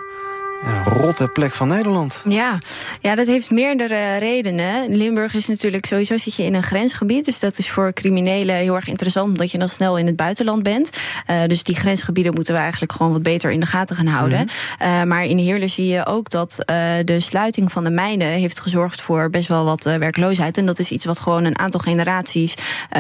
ja, 0.64 0.84
rotte 0.84 1.28
plek 1.28 1.53
van 1.53 1.68
Nederland. 1.68 2.22
Ja. 2.26 2.59
ja, 3.01 3.16
dat 3.16 3.28
heeft 3.28 3.51
meerdere 3.51 4.18
redenen. 4.18 4.95
Limburg 4.95 5.34
is 5.34 5.47
natuurlijk 5.47 5.86
sowieso 5.86 6.18
zit 6.18 6.36
je 6.36 6.43
in 6.43 6.53
een 6.53 6.64
grensgebied. 6.64 7.26
Dus 7.26 7.39
dat 7.39 7.57
is 7.57 7.70
voor 7.70 7.93
criminelen 7.93 8.55
heel 8.55 8.76
erg 8.76 8.88
interessant, 8.88 9.28
omdat 9.28 9.51
je 9.51 9.57
dan 9.57 9.70
snel 9.70 9.97
in 9.97 10.05
het 10.05 10.16
buitenland 10.16 10.64
bent. 10.64 10.89
Uh, 11.30 11.43
dus 11.47 11.64
die 11.64 11.76
grensgebieden 11.76 12.34
moeten 12.34 12.53
we 12.53 12.59
eigenlijk 12.59 12.91
gewoon 12.91 13.12
wat 13.12 13.24
beter 13.24 13.51
in 13.51 13.59
de 13.59 13.66
gaten 13.66 13.95
gaan 13.95 14.07
houden. 14.07 14.39
Mm 14.39 14.47
-hmm. 14.78 14.88
uh, 14.88 15.03
maar 15.03 15.26
in 15.26 15.38
Heerlen 15.38 15.70
zie 15.70 15.88
je 15.88 16.05
ook 16.05 16.30
dat 16.30 16.57
uh, 16.59 16.76
de 17.05 17.20
sluiting 17.20 17.72
van 17.72 17.84
de 17.84 17.89
mijnen 17.89 18.28
heeft 18.28 18.59
gezorgd 18.59 19.01
voor 19.01 19.30
best 19.30 19.47
wel 19.47 19.66
wat 19.66 19.84
werkloosheid. 19.84 20.57
En 20.57 20.66
dat 20.66 20.80
is 20.80 20.91
iets 20.91 21.05
wat 21.05 21.20
gewoon 21.20 21.43
een 21.43 21.59
aantal 21.59 21.80
generaties 21.80 22.53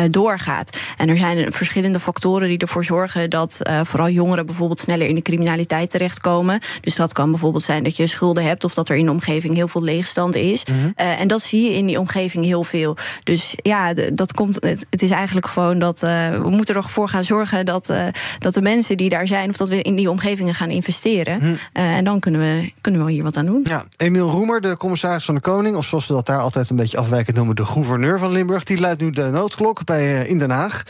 doorgaat. 0.09 0.77
En 0.97 1.09
er 1.09 1.17
zijn 1.17 1.51
verschillende 1.51 1.99
factoren 1.99 2.47
die 2.47 2.57
ervoor 2.57 2.85
zorgen 2.85 3.29
dat 3.29 3.59
vooral 3.83 4.09
jongeren 4.09 4.45
bijvoorbeeld 4.45 4.79
sneller 4.79 5.07
in 5.07 5.15
de 5.15 5.21
criminaliteit 5.21 5.89
terechtkomen. 5.89 6.59
Dus 6.81 6.95
dat 6.95 7.13
kan 7.13 7.29
bijvoorbeeld 7.29 7.50
zijn 7.59 7.83
dat 7.83 7.97
je 7.97 8.07
schulden 8.07 8.43
hebt 8.43 8.63
of 8.63 8.73
dat 8.73 8.89
er 8.89 8.95
in 8.95 9.05
de 9.05 9.11
omgeving 9.11 9.55
heel 9.55 9.67
veel 9.67 9.83
leegstand 9.83 10.35
is. 10.35 10.65
Mm 10.65 10.79
-hmm. 10.79 10.93
uh, 10.97 11.19
en 11.19 11.27
dat 11.27 11.41
zie 11.41 11.63
je 11.63 11.77
in 11.77 11.85
die 11.85 11.99
omgeving 11.99 12.45
heel 12.45 12.63
veel. 12.63 12.97
Dus 13.23 13.53
ja, 13.55 13.93
dat 14.13 14.33
komt. 14.33 14.55
Het, 14.59 14.85
het 14.89 15.01
is 15.01 15.11
eigenlijk 15.11 15.47
gewoon 15.47 15.79
dat 15.79 16.03
uh, 16.03 16.29
we 16.29 16.49
moeten 16.49 16.75
ervoor 16.75 17.09
gaan 17.09 17.23
zorgen 17.23 17.65
dat, 17.65 17.89
uh, 17.89 18.03
dat 18.39 18.53
de 18.53 18.61
mensen 18.61 18.97
die 18.97 19.09
daar 19.09 19.27
zijn, 19.27 19.49
of 19.49 19.57
dat 19.57 19.69
we 19.69 19.81
in 19.81 19.95
die 19.95 20.09
omgevingen 20.09 20.53
gaan 20.53 20.69
investeren. 20.69 21.33
Mm 21.33 21.41
-hmm. 21.41 21.57
en 21.73 22.03
dan 22.03 22.19
kunnen 22.19 22.41
we, 22.41 22.71
kunnen 22.81 23.05
we 23.05 23.11
hier 23.11 23.23
wat 23.23 23.37
aan 23.37 23.45
doen. 23.45 23.61
Ja, 23.63 23.85
Emiel 23.97 24.29
Roemer, 24.29 24.61
de 24.61 24.77
commissaris 24.77 25.25
van 25.25 25.35
de 25.35 25.41
Koning, 25.41 25.75
of 25.75 25.85
zoals 25.85 26.05
ze 26.05 26.13
dat 26.13 26.25
daar 26.25 26.39
altijd 26.39 26.69
een 26.69 26.75
beetje 26.75 26.97
afwijkend 26.97 27.35
noemen, 27.35 27.55
de 27.55 27.65
gouverneur 27.65 28.19
van 28.19 28.31
Limburg, 28.31 28.63
die 28.63 28.79
luidt 28.79 29.01
nu 29.01 29.09
de 29.09 29.29
noodklok 29.29 29.85
bij 29.85 30.27
in 30.27 30.37
Den 30.37 30.49
Haag. 30.49 30.83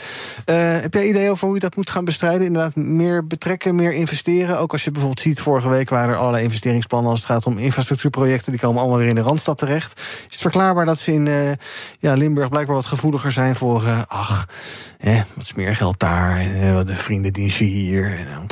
heb 0.44 0.94
jij 0.94 1.08
idee 1.08 1.30
over 1.30 1.46
hoe 1.46 1.54
je 1.54 1.60
dat 1.60 1.76
moet 1.76 1.90
gaan 1.90 2.04
bestrijden? 2.04 2.46
Inderdaad, 2.46 2.76
meer 2.76 3.26
betrekken, 3.26 3.74
meer 3.74 3.92
investeren. 3.92 4.58
Ook 4.58 4.72
als 4.72 4.84
je 4.84 4.90
bijvoorbeeld 4.90 5.20
ziet, 5.20 5.40
vorige 5.40 5.68
week 5.68 5.90
waren 5.90 6.14
er 6.14 6.20
allerlei 6.20 6.44
investeringsplannen 6.52 7.10
als 7.10 7.20
het 7.20 7.28
gaat 7.28 7.46
om 7.46 7.58
infrastructuurprojecten. 7.58 8.52
Die 8.52 8.60
komen 8.60 8.80
allemaal 8.80 8.98
weer 8.98 9.08
in 9.08 9.14
de 9.14 9.20
Randstad 9.20 9.58
terecht. 9.58 10.00
Is 10.00 10.26
het 10.28 10.40
verklaarbaar 10.40 10.84
dat 10.84 10.98
ze 10.98 11.12
in 11.12 11.26
uh, 11.26 11.50
ja, 11.98 12.14
Limburg 12.14 12.48
blijkbaar 12.48 12.76
wat 12.76 12.86
gevoeliger 12.86 13.32
zijn 13.32 13.54
voor... 13.54 13.82
Uh, 13.82 14.02
ach, 14.08 14.48
eh, 14.98 15.20
wat 15.34 15.46
smeergeld 15.46 15.98
daar, 15.98 16.38
en, 16.38 16.86
de 16.86 16.96
vriendendienstje 16.96 17.64
hier... 17.64 18.18
En, 18.18 18.46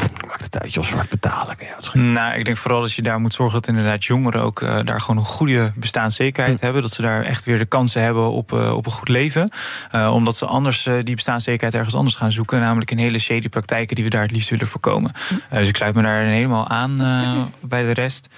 het 0.51 0.63
uit, 0.63 0.87
zwart 0.87 1.09
betalen. 1.09 1.57
Ja, 1.61 2.01
nou, 2.01 2.39
ik 2.39 2.45
denk 2.45 2.57
vooral 2.57 2.81
dat 2.81 2.93
je 2.93 3.03
daar 3.03 3.21
moet 3.21 3.35
zorgen 3.35 3.61
dat 3.61 3.69
inderdaad 3.69 4.05
jongeren... 4.05 4.43
ook 4.43 4.61
uh, 4.61 4.79
daar 4.85 5.01
gewoon 5.01 5.17
een 5.17 5.29
goede 5.29 5.73
bestaanszekerheid 5.75 6.59
hm. 6.59 6.65
hebben. 6.65 6.83
Dat 6.83 6.91
ze 6.91 7.03
daar 7.03 7.23
echt 7.23 7.45
weer 7.45 7.59
de 7.59 7.65
kansen 7.65 8.03
hebben 8.03 8.31
op, 8.31 8.53
uh, 8.53 8.77
op 8.77 8.87
een 8.87 8.93
goed 8.93 9.09
leven. 9.09 9.53
Uh, 9.95 10.13
omdat 10.15 10.37
ze 10.37 10.47
anders 10.47 10.89
die 11.05 11.15
bestaanszekerheid 11.15 11.75
ergens 11.75 11.95
anders 11.95 12.17
gaan 12.17 12.33
zoeken. 12.33 12.61
Namelijk 12.61 12.91
in 12.91 12.99
hele 12.99 13.19
shady 13.19 13.49
praktijken 13.49 13.95
die 13.95 14.05
we 14.05 14.11
daar 14.11 14.23
het 14.23 14.31
liefst 14.31 14.51
willen 14.51 14.67
voorkomen. 14.67 15.13
Hm. 15.29 15.57
dus 15.57 15.69
ik 15.69 15.77
sluit 15.77 15.95
me 15.95 16.03
daar 16.03 16.23
helemaal 16.23 16.69
aan 16.69 16.97
bij 17.61 17.83
de 17.83 17.93
rest. 17.93 18.29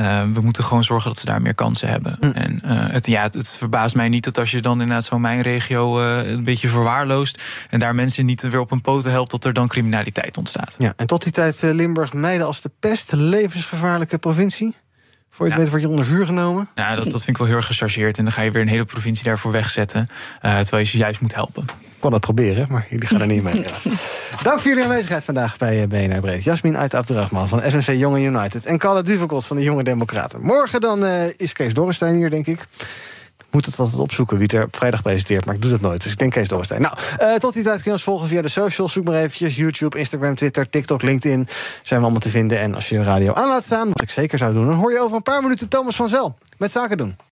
Uh, 0.00 0.22
we 0.32 0.40
moeten 0.40 0.64
gewoon 0.64 0.84
zorgen 0.84 1.10
dat 1.10 1.18
ze 1.18 1.24
daar 1.24 1.42
meer 1.42 1.54
kansen 1.54 1.88
hebben. 1.88 2.16
Mm. 2.20 2.32
En 2.32 2.60
uh, 2.64 2.90
het, 2.90 3.06
ja, 3.06 3.22
het, 3.22 3.34
het, 3.34 3.52
verbaast 3.52 3.94
mij 3.94 4.08
niet 4.08 4.24
dat 4.24 4.38
als 4.38 4.50
je 4.50 4.60
dan 4.60 4.80
inderdaad 4.80 5.04
zo'n 5.04 5.20
mijnregio 5.20 6.02
uh, 6.02 6.30
een 6.30 6.44
beetje 6.44 6.68
verwaarloost. 6.68 7.42
en 7.70 7.78
daar 7.78 7.94
mensen 7.94 8.26
niet 8.26 8.42
weer 8.42 8.60
op 8.60 8.70
een 8.70 8.80
poten 8.80 9.10
helpt, 9.10 9.30
dat 9.30 9.44
er 9.44 9.52
dan 9.52 9.68
criminaliteit 9.68 10.38
ontstaat. 10.38 10.74
Ja, 10.78 10.92
en 10.96 11.06
tot 11.06 11.22
die 11.22 11.32
tijd 11.32 11.62
Limburg 11.62 12.12
mijden 12.12 12.46
als 12.46 12.60
de 12.60 12.70
pest, 12.80 13.12
levensgevaarlijke 13.12 14.18
provincie. 14.18 14.74
Voor 15.34 15.46
je 15.46 15.52
het 15.52 15.60
ja. 15.62 15.68
weet 15.68 15.68
word 15.68 15.82
je 15.82 15.88
onder 15.98 16.04
vuur 16.04 16.26
genomen. 16.26 16.68
Ja, 16.74 16.94
dat, 16.94 17.04
dat 17.04 17.12
vind 17.12 17.28
ik 17.28 17.36
wel 17.36 17.46
heel 17.46 17.56
erg 17.56 17.66
gechargeerd. 17.66 18.18
En 18.18 18.24
dan 18.24 18.32
ga 18.32 18.42
je 18.42 18.50
weer 18.50 18.62
een 18.62 18.68
hele 18.68 18.84
provincie 18.84 19.24
daarvoor 19.24 19.52
wegzetten. 19.52 20.08
terwijl 20.40 20.78
je 20.78 20.84
ze 20.84 20.96
juist 20.98 21.20
moet 21.20 21.34
helpen. 21.34 21.62
Ik 21.62 21.98
kon 21.98 22.10
dat 22.10 22.20
proberen, 22.20 22.66
maar 22.70 22.86
jullie 22.90 23.08
gaan 23.08 23.20
er 23.20 23.26
niet 23.26 23.42
mee. 23.42 23.64
Dank 24.42 24.60
voor 24.60 24.70
jullie 24.70 24.82
aanwezigheid 24.82 25.24
vandaag 25.24 25.56
bij 25.56 25.88
BNR 25.88 26.20
Breed. 26.20 26.44
Jasmin 26.44 26.76
Ait 26.76 26.94
Abdurrahman 26.94 27.48
van 27.48 27.60
SNV 27.60 27.94
Jonge 27.98 28.20
United. 28.20 28.66
En 28.66 28.78
Kalle 28.78 29.02
Duvekot 29.02 29.44
van 29.44 29.56
de 29.56 29.62
Jonge 29.62 29.82
Democraten. 29.82 30.40
Morgen 30.40 30.80
dan 30.80 31.04
uh, 31.04 31.24
is 31.36 31.52
Kees 31.52 31.74
Dorrestein 31.74 32.14
hier, 32.16 32.30
denk 32.30 32.46
ik. 32.46 32.66
Moet 33.52 33.66
het 33.66 33.78
altijd 33.78 33.98
opzoeken 33.98 34.36
wie 34.36 34.46
het 34.46 34.54
er 34.54 34.68
vrijdag 34.70 35.02
presenteert, 35.02 35.44
maar 35.44 35.54
ik 35.54 35.62
doe 35.62 35.70
dat 35.70 35.80
nooit. 35.80 36.02
Dus 36.02 36.12
ik 36.12 36.18
denk 36.18 36.32
Kees 36.32 36.48
Dorrestein. 36.48 36.82
Nou, 36.82 36.96
uh, 37.20 37.34
tot 37.34 37.54
die 37.54 37.62
tijd 37.62 37.76
kun 37.76 37.84
je 37.84 37.92
ons 37.92 38.02
volgen 38.02 38.28
via 38.28 38.42
de 38.42 38.48
socials. 38.48 38.92
Zoek 38.92 39.04
maar 39.04 39.14
eventjes 39.14 39.56
YouTube, 39.56 39.98
Instagram, 39.98 40.34
Twitter, 40.34 40.70
TikTok, 40.70 41.02
LinkedIn. 41.02 41.48
Zijn 41.82 41.98
we 42.00 42.04
allemaal 42.04 42.20
te 42.20 42.30
vinden. 42.30 42.60
En 42.60 42.74
als 42.74 42.88
je 42.88 42.94
je 42.94 43.02
radio 43.02 43.32
aan 43.32 43.48
laat 43.48 43.64
staan, 43.64 43.88
wat 43.88 44.02
ik 44.02 44.10
zeker 44.10 44.38
zou 44.38 44.52
doen... 44.52 44.66
dan 44.66 44.74
hoor 44.74 44.92
je 44.92 45.00
over 45.00 45.16
een 45.16 45.22
paar 45.22 45.42
minuten 45.42 45.68
Thomas 45.68 45.96
van 45.96 46.08
Zel 46.08 46.38
met 46.58 46.70
Zaken 46.70 46.96
doen. 46.96 47.31